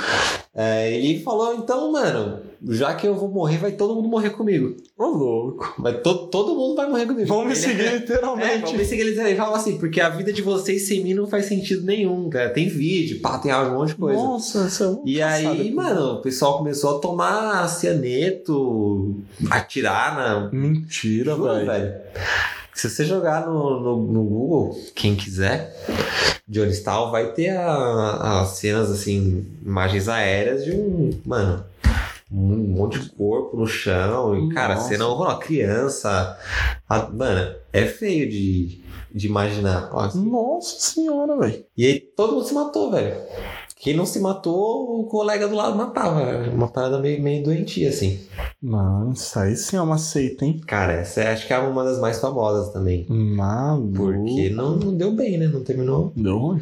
É, 0.53 0.93
ele 0.93 1.23
falou, 1.23 1.55
então, 1.55 1.93
mano, 1.93 2.41
já 2.71 2.93
que 2.95 3.07
eu 3.07 3.15
vou 3.15 3.29
morrer, 3.31 3.59
vai 3.59 3.71
todo 3.71 3.95
mundo 3.95 4.09
morrer 4.09 4.31
comigo. 4.31 4.77
Ô, 4.99 5.05
louco. 5.07 5.75
Vai 5.79 6.01
to, 6.01 6.27
todo 6.27 6.57
mundo 6.57 6.75
vai 6.75 6.89
morrer 6.91 7.07
comigo. 7.07 7.29
Vão 7.29 7.45
me 7.45 7.53
Ele- 7.53 7.57
seguir 7.57 7.87
É, 7.87 7.97
literalmente. 7.99 8.61
vamos 8.63 8.73
ver 8.73 8.85
se 8.85 8.97
ele 8.97 9.37
fala 9.37 9.57
assim, 9.57 9.79
porque 9.79 10.01
a 10.01 10.09
vida 10.09 10.33
de 10.33 10.43
vocês 10.43 10.89
sem 10.89 11.05
mim 11.05 11.15
não 11.15 11.29
faz 11.29 11.45
sentido 11.47 11.87
nenhum, 11.87 12.29
cara. 12.29 12.51
Tem 12.51 12.69
vídeo, 12.69 13.21
pá, 13.21 13.39
tem 13.39 13.55
um 13.55 13.75
monte 13.79 13.91
de 13.91 13.95
coisa. 13.95 14.21
Nossa, 14.21 14.67
isso 14.67 14.83
é 14.83 14.89
um 14.89 15.03
E 15.07 15.23
aí, 15.23 15.71
mano, 15.73 16.15
o 16.15 16.21
pessoal 16.21 16.59
começou 16.59 16.97
a 16.97 17.01
tomar 17.01 17.69
cianeto, 17.69 19.15
atirar 19.51 20.17
na. 20.17 20.51
Mentira, 20.53 21.37
Juro, 21.37 21.45
velho. 21.45 21.67
velho. 21.67 21.95
Se 22.75 22.89
você 22.89 23.05
jogar 23.05 23.47
no, 23.47 23.81
no, 23.81 23.97
no 24.13 24.23
Google, 24.25 24.79
quem 24.95 25.15
quiser, 25.17 25.75
Johnny 26.49 26.71
Stahl, 26.73 27.11
vai 27.11 27.33
ter 27.33 27.51
as 27.57 28.49
cenas, 28.51 28.91
assim, 28.91 29.47
imagens 29.65 30.09
aéreas 30.09 30.65
de 30.65 30.73
um. 30.73 31.21
Mano. 31.25 31.65
Um 32.33 32.57
monte 32.59 33.01
de 33.01 33.11
corpo 33.11 33.57
no 33.57 33.67
chão. 33.67 34.37
E, 34.39 34.55
cara, 34.55 34.77
Nossa. 34.77 34.89
cena 34.89 35.07
horrorosa. 35.09 35.39
Criança. 35.41 36.39
a- 36.89 37.09
mano, 37.09 37.57
é 37.73 37.85
feio 37.87 38.31
de, 38.31 38.81
de 39.13 39.27
imaginar. 39.27 39.91
Ó, 39.93 40.07
Nossa 40.15 40.79
senhora, 40.79 41.37
velho. 41.37 41.65
e 41.77 41.85
aí 41.87 41.99
todo 41.99 42.35
mundo 42.35 42.45
se 42.47 42.55
matou, 42.55 42.93
velho. 42.93 43.17
Quem 43.83 43.97
não 43.97 44.05
se 44.05 44.21
matou, 44.21 45.01
o 45.01 45.05
colega 45.05 45.49
do 45.49 45.55
lado 45.57 45.75
matava. 45.75 46.51
Uma 46.53 46.69
parada 46.69 46.99
meio, 46.99 47.23
meio 47.23 47.43
doentia, 47.43 47.89
assim. 47.89 48.21
Mano, 48.63 49.13
isso 49.15 49.39
aí 49.39 49.57
sim 49.57 49.77
é 49.77 49.81
uma 49.81 49.97
seita, 49.97 50.45
hein? 50.45 50.61
Cara, 50.67 50.93
essa 50.93 51.23
é- 51.23 51.33
acho 51.33 51.47
que 51.47 51.53
é 51.55 51.59
uma 51.59 51.83
das 51.83 51.99
mais 51.99 52.19
famosas 52.21 52.71
também. 52.75 53.07
Maluco. 53.09 53.95
Porque 53.95 54.51
não, 54.51 54.77
não 54.77 54.95
deu 54.95 55.13
bem, 55.13 55.39
né? 55.39 55.47
Não 55.49 55.65
terminou. 55.65 56.13
Deu 56.15 56.37
ruim. 56.37 56.61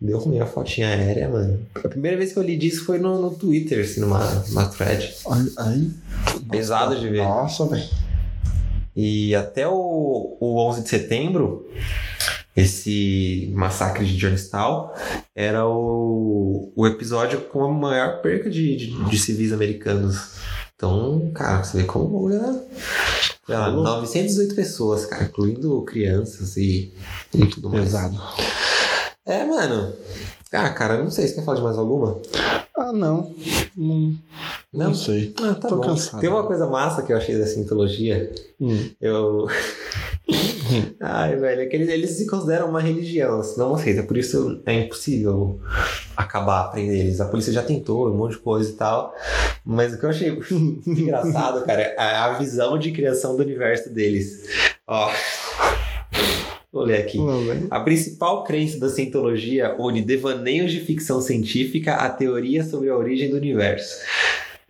Deu 0.00 0.18
ruim 0.18 0.40
a 0.40 0.46
fotinha 0.46 0.88
aérea, 0.88 1.28
mano. 1.28 1.58
A 1.74 1.88
primeira 1.88 2.16
vez 2.16 2.32
que 2.32 2.38
eu 2.38 2.42
li 2.42 2.56
disso 2.56 2.86
foi 2.86 2.98
no, 2.98 3.20
no 3.20 3.30
Twitter, 3.32 3.84
assim, 3.84 4.00
numa, 4.00 4.24
numa 4.48 4.64
thread. 4.66 5.14
Aí. 5.30 5.52
aí- 5.58 5.90
Pesado 6.50 6.98
de 6.98 7.06
ver. 7.10 7.22
Nossa, 7.22 7.66
velho. 7.66 7.84
E 8.96 9.34
até 9.34 9.68
o, 9.68 10.38
o 10.40 10.56
11 10.66 10.82
de 10.84 10.88
setembro, 10.88 11.66
esse 12.56 13.52
massacre 13.54 14.04
de 14.06 14.16
Johnstown 14.16 14.90
era 15.34 15.66
o, 15.68 16.72
o 16.74 16.86
episódio 16.86 17.42
com 17.42 17.64
a 17.64 17.70
maior 17.70 18.22
perca 18.22 18.48
de, 18.48 18.76
de, 18.76 19.04
de 19.04 19.18
civis 19.18 19.52
americanos. 19.52 20.36
Então, 20.74 21.30
cara, 21.34 21.62
você 21.62 21.78
vê 21.78 21.84
como 21.84 22.04
o 22.06 22.08
bagulho 22.08 22.34
era. 22.36 22.52
lá, 23.48 23.64
Falou. 23.66 23.84
918 23.84 24.54
pessoas, 24.54 25.06
cara, 25.06 25.24
incluindo 25.24 25.82
crianças 25.82 26.56
e, 26.56 26.92
e 27.34 27.46
tudo 27.46 27.68
mais. 27.70 27.84
Pesado. 27.84 28.20
É, 29.24 29.44
mano. 29.44 29.92
Ah, 30.52 30.70
cara, 30.70 31.02
não 31.02 31.10
sei, 31.10 31.26
você 31.26 31.34
quer 31.34 31.44
falar 31.44 31.58
de 31.58 31.62
mais 31.64 31.76
alguma? 31.76 32.18
Ah, 32.76 32.92
não. 32.92 33.34
Não, 33.76 34.14
não 34.72 34.94
sei. 34.94 35.34
Ah, 35.42 35.54
tá 35.54 35.68
Tô 35.68 35.76
bom. 35.76 35.82
cansado. 35.82 36.20
Tem 36.20 36.30
uma 36.30 36.46
coisa 36.46 36.66
massa 36.66 37.02
que 37.02 37.12
eu 37.12 37.16
achei 37.16 37.36
da 37.38 37.46
Scientologia. 37.46 38.32
Hum. 38.60 38.90
Eu. 39.00 39.46
Ai, 41.00 41.36
velho, 41.36 41.62
é 41.62 41.66
que 41.66 41.76
eles, 41.76 41.88
eles 41.88 42.10
se 42.10 42.26
consideram 42.26 42.68
uma 42.68 42.80
religião, 42.80 43.40
não 43.56 43.70
uma 43.70 43.78
seita, 43.78 44.02
por 44.02 44.16
isso 44.16 44.62
é 44.66 44.74
impossível 44.74 45.60
acabar 46.16 46.70
prender 46.70 47.00
eles. 47.00 47.20
A 47.20 47.26
polícia 47.26 47.52
já 47.52 47.62
tentou, 47.62 48.10
um 48.10 48.16
monte 48.16 48.32
de 48.32 48.38
coisa 48.38 48.70
e 48.70 48.74
tal. 48.74 49.14
Mas 49.64 49.94
o 49.94 49.98
que 49.98 50.04
eu 50.04 50.10
achei 50.10 50.30
engraçado, 50.86 51.64
cara, 51.64 51.82
é 51.82 51.96
a 51.98 52.32
visão 52.34 52.78
de 52.78 52.92
criação 52.92 53.36
do 53.36 53.42
universo 53.42 53.90
deles. 53.90 54.44
Ó. 54.86 55.10
Vou 56.72 56.84
ler 56.84 56.98
aqui. 56.98 57.18
A 57.70 57.80
principal 57.80 58.44
crença 58.44 58.78
da 58.78 58.90
Cientologia 58.90 59.74
une 59.78 60.02
devaneios 60.02 60.70
de 60.70 60.80
ficção 60.80 61.22
científica 61.22 61.94
a 61.94 62.10
teoria 62.10 62.62
sobre 62.62 62.90
a 62.90 62.96
origem 62.96 63.30
do 63.30 63.36
universo. 63.36 63.96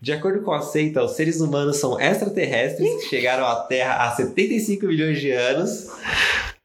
De 0.00 0.12
acordo 0.12 0.42
com 0.42 0.52
a 0.52 0.60
seita, 0.60 1.02
os 1.02 1.12
seres 1.12 1.40
humanos 1.40 1.78
são 1.78 1.98
extraterrestres 1.98 3.02
que 3.02 3.08
chegaram 3.08 3.46
à 3.46 3.56
Terra 3.56 4.04
há 4.06 4.14
75 4.14 4.86
milhões 4.86 5.18
de 5.20 5.30
anos. 5.30 5.86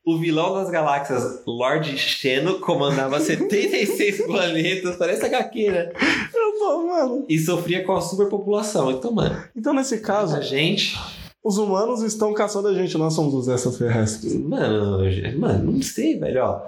O 0.06 0.18
vilão 0.18 0.54
das 0.56 0.70
galáxias, 0.70 1.42
Lord 1.46 1.98
Xeno, 1.98 2.60
comandava 2.60 3.20
76 3.22 4.26
planetas, 4.26 4.96
parece 4.98 5.26
HQ, 5.26 5.70
né? 5.72 5.92
Eu 6.34 6.60
tô, 6.60 6.88
mano. 6.88 7.26
E 7.30 7.38
sofria 7.40 7.84
com 7.86 7.94
a 7.96 8.02
superpopulação. 8.02 8.92
Então, 8.92 9.12
mano, 9.12 9.42
Então, 9.56 9.74
nesse 9.74 10.00
caso, 10.00 10.36
a 10.36 10.42
gente. 10.42 10.98
os 11.44 11.58
humanos 11.58 12.02
estão 12.02 12.34
caçando 12.34 12.68
a 12.68 12.74
gente, 12.74 12.98
nós 12.98 13.14
somos 13.14 13.34
os 13.34 13.48
extraterrestres. 13.48 14.34
Mano, 14.36 15.00
mano, 15.38 15.72
não 15.72 15.82
sei, 15.82 16.20
velho, 16.20 16.44
ó. 16.44 16.62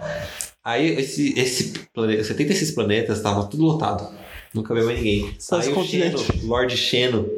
Aí 0.64 0.88
esse, 0.97 1.38
esse 1.38 1.74
planeta, 1.93 2.24
76 2.24 2.72
planetas 2.72 3.18
estavam 3.18 3.47
tudo 3.49 3.64
lotado. 3.66 4.07
Nunca 4.54 4.74
veio 4.74 4.86
mais 4.86 4.99
ninguém. 4.99 5.36
Só 5.39 5.56
Aí 5.56 5.62
o 5.62 5.64
Xeno, 5.64 5.76
continente. 5.76 6.45
Lord 6.45 6.78
Xeno, 6.78 7.30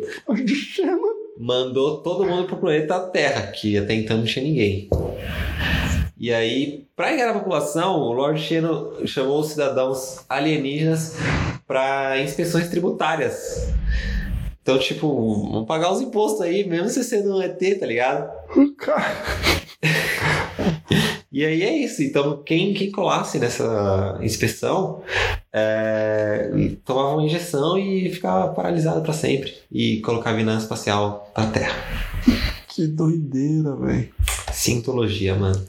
mandou 1.37 1.97
todo 1.97 2.25
mundo 2.25 2.47
pro 2.47 2.57
planeta 2.57 2.99
Terra, 2.99 3.47
que 3.47 3.77
até 3.77 3.93
então 3.93 4.17
não 4.17 4.25
tinha 4.25 4.43
ninguém. 4.43 4.89
E 6.17 6.33
aí, 6.33 6.85
para 6.95 7.13
enganar 7.13 7.31
a 7.31 7.39
população, 7.39 7.99
o 7.99 8.13
Lord 8.13 8.41
Xeno 8.41 9.05
chamou 9.05 9.39
os 9.39 9.49
cidadãos 9.49 10.25
alienígenas 10.29 11.15
para 11.67 12.21
inspeções 12.21 12.69
tributárias. 12.69 13.73
Então, 14.61 14.79
tipo, 14.79 15.51
vamos 15.51 15.67
pagar 15.67 15.91
os 15.91 16.01
impostos 16.01 16.41
aí, 16.41 16.67
mesmo 16.67 16.89
você 16.89 17.03
sendo 17.03 17.37
um 17.37 17.41
ET, 17.41 17.59
tá 17.79 17.85
ligado? 17.85 18.31
E 21.35 21.45
aí 21.45 21.63
é 21.63 21.77
isso. 21.79 22.01
Então, 22.01 22.41
quem, 22.43 22.73
quem 22.73 22.89
colasse 22.89 23.37
nessa 23.39 24.17
inspeção 24.21 25.03
é, 25.57 26.51
tomava 26.83 27.13
uma 27.13 27.23
injeção 27.23 27.77
e 27.77 28.09
ficava 28.09 28.53
paralisado 28.53 29.01
para 29.01 29.13
sempre. 29.13 29.53
E 29.71 30.01
colocava 30.01 30.43
nave 30.43 30.61
espacial 30.61 31.31
pra 31.33 31.45
Terra. 31.47 31.73
que 32.67 32.85
doideira, 32.87 33.73
velho. 33.75 34.09
Cientologia, 34.51 35.33
mano. 35.35 35.61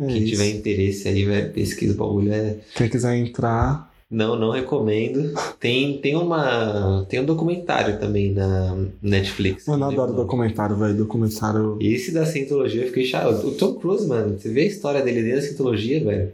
É 0.00 0.06
Quem 0.06 0.16
isso. 0.22 0.32
tiver 0.32 0.48
interesse 0.50 1.06
aí, 1.06 1.24
velho, 1.24 1.52
pesquisa 1.52 1.94
o 1.94 1.96
bagulho. 1.96 2.32
É... 2.32 2.56
Quem 2.74 2.88
quiser 2.88 3.16
entrar, 3.16 3.88
Não, 4.10 4.34
não 4.36 4.50
recomendo. 4.50 5.32
Tem, 5.60 5.98
tem, 5.98 6.16
uma, 6.16 7.06
tem 7.08 7.20
um 7.20 7.24
documentário 7.24 7.98
também 8.00 8.32
na 8.32 8.76
Netflix. 9.00 9.66
mano, 9.68 9.84
eu 9.84 9.86
Não 9.86 9.92
adoro 9.92 10.12
documentário, 10.12 10.74
velho. 10.76 10.94
Documentário. 10.96 11.78
Esse 11.80 12.10
da 12.12 12.26
Cientologia 12.26 12.82
eu 12.82 12.88
fiquei 12.88 13.04
chato. 13.04 13.46
O 13.46 13.52
Tom 13.52 13.74
Cruise, 13.74 14.06
mano, 14.08 14.36
você 14.38 14.48
vê 14.50 14.62
a 14.62 14.66
história 14.66 15.00
dele 15.02 15.22
dentro 15.22 15.36
da 15.40 15.46
Cientologia, 15.46 16.02
velho. 16.04 16.32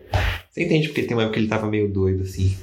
Você 0.50 0.64
entende 0.64 0.88
porque 0.88 1.02
tem 1.02 1.16
uma 1.16 1.22
época 1.22 1.34
que 1.34 1.40
ele 1.40 1.48
tava 1.48 1.66
meio 1.68 1.92
doido, 1.92 2.24
assim. 2.24 2.56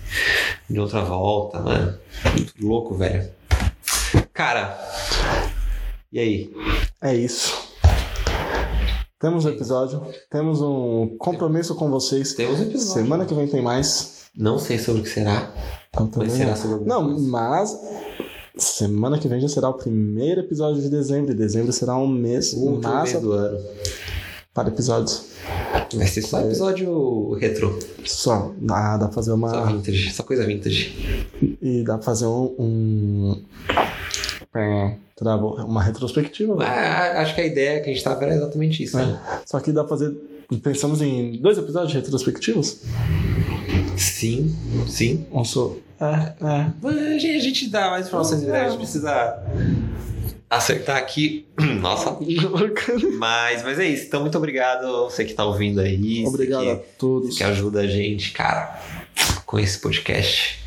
De 0.69 0.79
outra 0.79 1.01
volta, 1.01 1.59
mano. 1.61 1.97
Muito 2.35 2.53
louco, 2.61 2.95
velho. 2.95 3.29
Cara. 4.33 4.77
E 6.11 6.19
aí? 6.19 6.53
É 7.01 7.15
isso. 7.15 7.67
Temos 9.19 9.45
um 9.45 9.49
episódio, 9.49 10.05
temos 10.29 10.61
um 10.61 11.15
compromisso 11.17 11.73
com 11.75 11.89
vocês. 11.89 12.33
Temos 12.33 12.59
um 12.59 12.63
episódio. 12.63 12.93
Semana 13.03 13.25
que 13.25 13.33
vem 13.33 13.47
tem 13.47 13.61
mais. 13.61 14.25
Não 14.37 14.59
sei 14.59 14.77
sobre 14.77 15.01
o 15.01 15.03
que 15.03 15.09
será. 15.09 15.51
Eu 15.97 16.09
Mas 16.15 16.33
será 16.33 16.49
não. 16.51 16.55
sobre 16.55 16.85
Não, 16.85 17.05
coisa. 17.05 17.27
mas 17.27 17.79
semana 18.57 19.17
que 19.17 19.27
vem 19.27 19.39
já 19.39 19.47
será 19.47 19.69
o 19.69 19.73
primeiro 19.73 20.41
episódio 20.41 20.81
de 20.81 20.89
dezembro. 20.89 21.31
E 21.31 21.35
dezembro 21.35 21.71
será 21.73 21.97
um 21.97 22.07
mês 22.07 22.53
O 22.53 22.59
último 22.59 22.93
massa 22.93 23.13
mês 23.13 23.23
do 23.23 23.31
ano. 23.31 23.59
Para 24.57 24.69
episódios. 24.69 25.23
Vai 25.93 26.07
ser 26.07 26.23
só 26.23 26.41
episódio 26.41 27.33
retro. 27.33 27.77
Só, 28.03 28.51
dá, 28.57 28.97
dá 28.97 29.05
pra 29.05 29.13
fazer 29.13 29.29
Só 29.29 29.35
uma. 29.35 29.65
vintage. 29.67 30.11
Só 30.11 30.23
coisa 30.23 30.47
vintage. 30.47 31.27
E 31.61 31.83
dá 31.83 31.93
pra 31.93 32.03
fazer 32.03 32.25
um. 32.25 32.55
um 32.57 33.43
é, 34.55 34.95
uma 35.63 35.83
retrospectiva. 35.83 36.57
Ah, 36.63 37.21
acho 37.21 37.35
que 37.35 37.41
a 37.41 37.45
ideia 37.45 37.81
que 37.81 37.91
a 37.91 37.93
gente 37.93 38.03
tava 38.03 38.23
era 38.25 38.33
exatamente 38.33 38.81
isso, 38.81 38.97
É. 38.97 39.05
né? 39.05 39.21
Só 39.45 39.59
que 39.59 39.71
dá 39.71 39.83
pra 39.83 39.89
fazer. 39.95 40.11
Pensamos 40.63 41.03
em 41.03 41.39
dois 41.39 41.59
episódios 41.59 41.93
retrospectivos? 41.93 42.81
Sim, 43.95 44.55
sim. 44.87 45.27
Um 45.31 45.45
só. 45.45 45.75
É, 46.01 46.33
é. 46.43 47.15
A 47.15 47.17
gente, 47.19 47.69
dá 47.69 47.91
mais 47.91 48.07
informações, 48.07 48.41
né? 48.41 48.61
a 48.61 48.69
gente 48.69 48.79
precisa 48.79 49.43
acertar 50.49 50.97
aqui. 50.97 51.45
Nossa. 51.81 52.17
Mas, 53.17 53.63
mas 53.63 53.79
é 53.79 53.87
isso. 53.87 54.05
Então, 54.07 54.21
muito 54.21 54.37
obrigado 54.37 54.87
você 55.05 55.25
que 55.25 55.33
tá 55.33 55.45
ouvindo 55.45 55.79
aí. 55.81 56.23
Obrigado 56.25 56.69
a 56.69 56.75
Que, 56.77 56.83
todos. 56.97 57.37
que 57.37 57.43
ajuda 57.43 57.81
a 57.81 57.87
gente, 57.87 58.31
cara, 58.31 58.79
com 59.45 59.59
esse 59.59 59.79
podcast. 59.79 60.59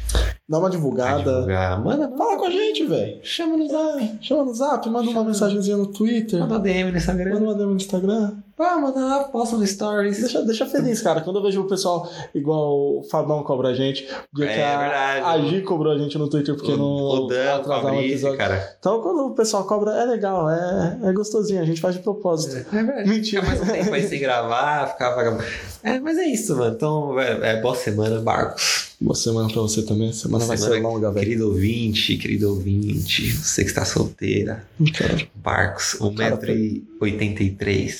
Dá 0.48 0.58
uma 0.58 0.66
a 0.66 0.70
divulgada. 0.70 1.46
Manda, 1.84 2.10
Fala 2.18 2.36
com 2.36 2.44
a 2.46 2.50
gente, 2.50 2.84
velho. 2.84 3.20
Chama 3.22 3.56
no 3.56 3.68
zap. 3.68 4.18
Chama 4.20 4.44
no 4.44 4.52
zap, 4.54 4.86
manda 4.88 5.04
uma 5.04 5.12
Chama. 5.12 5.24
mensagenzinha 5.26 5.76
no 5.76 5.86
Twitter. 5.86 6.40
Manda 6.40 6.58
DM 6.58 6.78
no 6.80 6.86
Manda 6.86 6.98
Instagram. 6.98 7.36
uma 7.38 7.54
DM 7.54 7.70
no 7.70 7.76
Instagram. 7.76 8.32
Ah, 8.62 8.78
manda 8.78 9.00
lá, 9.00 9.24
posta 9.24 9.56
no 9.56 9.66
Stories. 9.66 10.20
Deixa, 10.20 10.42
deixa 10.42 10.66
feliz, 10.66 11.00
cara. 11.00 11.20
Quando 11.22 11.36
eu 11.38 11.42
vejo 11.42 11.62
o 11.62 11.68
pessoal 11.68 12.08
igual 12.34 12.98
o 12.98 13.02
Fabão 13.10 13.42
cobra 13.42 13.68
a 13.68 13.74
gente, 13.74 14.06
o 14.36 14.42
É 14.42 14.54
que 14.54 14.60
a, 14.60 14.78
verdade. 14.78 15.24
a 15.26 15.48
Gi 15.48 15.62
cobrou 15.62 15.92
a 15.92 15.98
gente 15.98 16.16
no 16.18 16.28
Twitter 16.28 16.54
porque 16.54 16.72
não 16.76 16.84
o 16.84 17.26
Dan, 17.26 17.36
o 17.36 17.54
atrasar 17.56 17.78
um 17.78 17.82
Fabrício, 17.88 18.10
episódio. 18.12 18.38
cara. 18.38 18.76
Então 18.78 19.00
quando 19.00 19.26
o 19.26 19.34
pessoal 19.34 19.64
cobra, 19.64 19.92
é 19.92 20.04
legal, 20.04 20.48
é, 20.50 20.98
é 21.04 21.12
gostosinho, 21.12 21.60
a 21.60 21.64
gente 21.64 21.80
faz 21.80 21.94
de 21.96 22.02
propósito. 22.02 22.56
É 22.74 22.82
verdade. 22.82 23.08
Mentira. 23.08 23.42
Ficar 23.42 23.56
mais 23.56 23.68
um 23.68 23.72
tempo 23.72 23.94
aí 23.94 24.06
sem 24.08 24.20
gravar, 24.20 24.86
ficar 24.88 25.14
vagabundo. 25.14 25.44
É, 25.82 25.98
mas 25.98 26.18
é 26.18 26.24
isso, 26.26 26.54
mano. 26.56 26.74
Então, 26.74 27.18
é, 27.18 27.52
é 27.52 27.60
boa 27.60 27.74
semana, 27.74 28.20
Barcos. 28.20 28.90
Boa 29.00 29.14
semana 29.14 29.48
pra 29.48 29.62
você 29.62 29.80
também. 29.82 30.12
Semana 30.12 30.44
vai 30.44 30.58
ser 30.58 30.78
longa, 30.82 31.10
velho. 31.10 31.24
Querido 31.26 31.48
ouvinte, 31.48 32.18
querido 32.18 32.50
ouvinte, 32.50 33.30
você 33.32 33.62
que 33.64 33.70
está 33.70 33.82
solteira. 33.82 34.62
Cara, 34.98 35.16
Barcos, 35.34 35.94
Cara, 35.94 36.36
1,83m. 36.36 37.98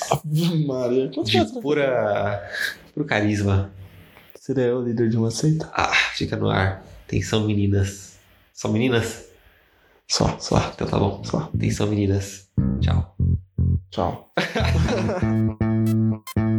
Maria. 0.67 1.11
Quanto 1.15 1.31
De 1.31 1.39
metros? 1.39 1.59
pura, 1.61 2.51
puro 2.95 3.07
carisma. 3.07 3.71
Seria 4.39 4.65
eu 4.65 4.79
o 4.79 4.83
líder 4.83 5.09
de 5.09 5.17
uma 5.17 5.31
seita? 5.31 5.71
Ah, 5.75 5.93
fica 6.15 6.37
no 6.37 6.49
ar. 6.51 6.83
Atenção, 7.07 7.47
meninas. 7.47 8.19
São 8.53 8.73
meninas? 8.73 9.27
Só, 10.09 10.37
só. 10.39 10.71
Então 10.75 10.89
tá 10.89 10.99
bom. 10.99 11.23
Só. 11.25 11.51
Atenção, 11.55 11.87
meninas. 11.87 12.49
Tchau. 12.81 13.17
Tchau. 13.91 14.33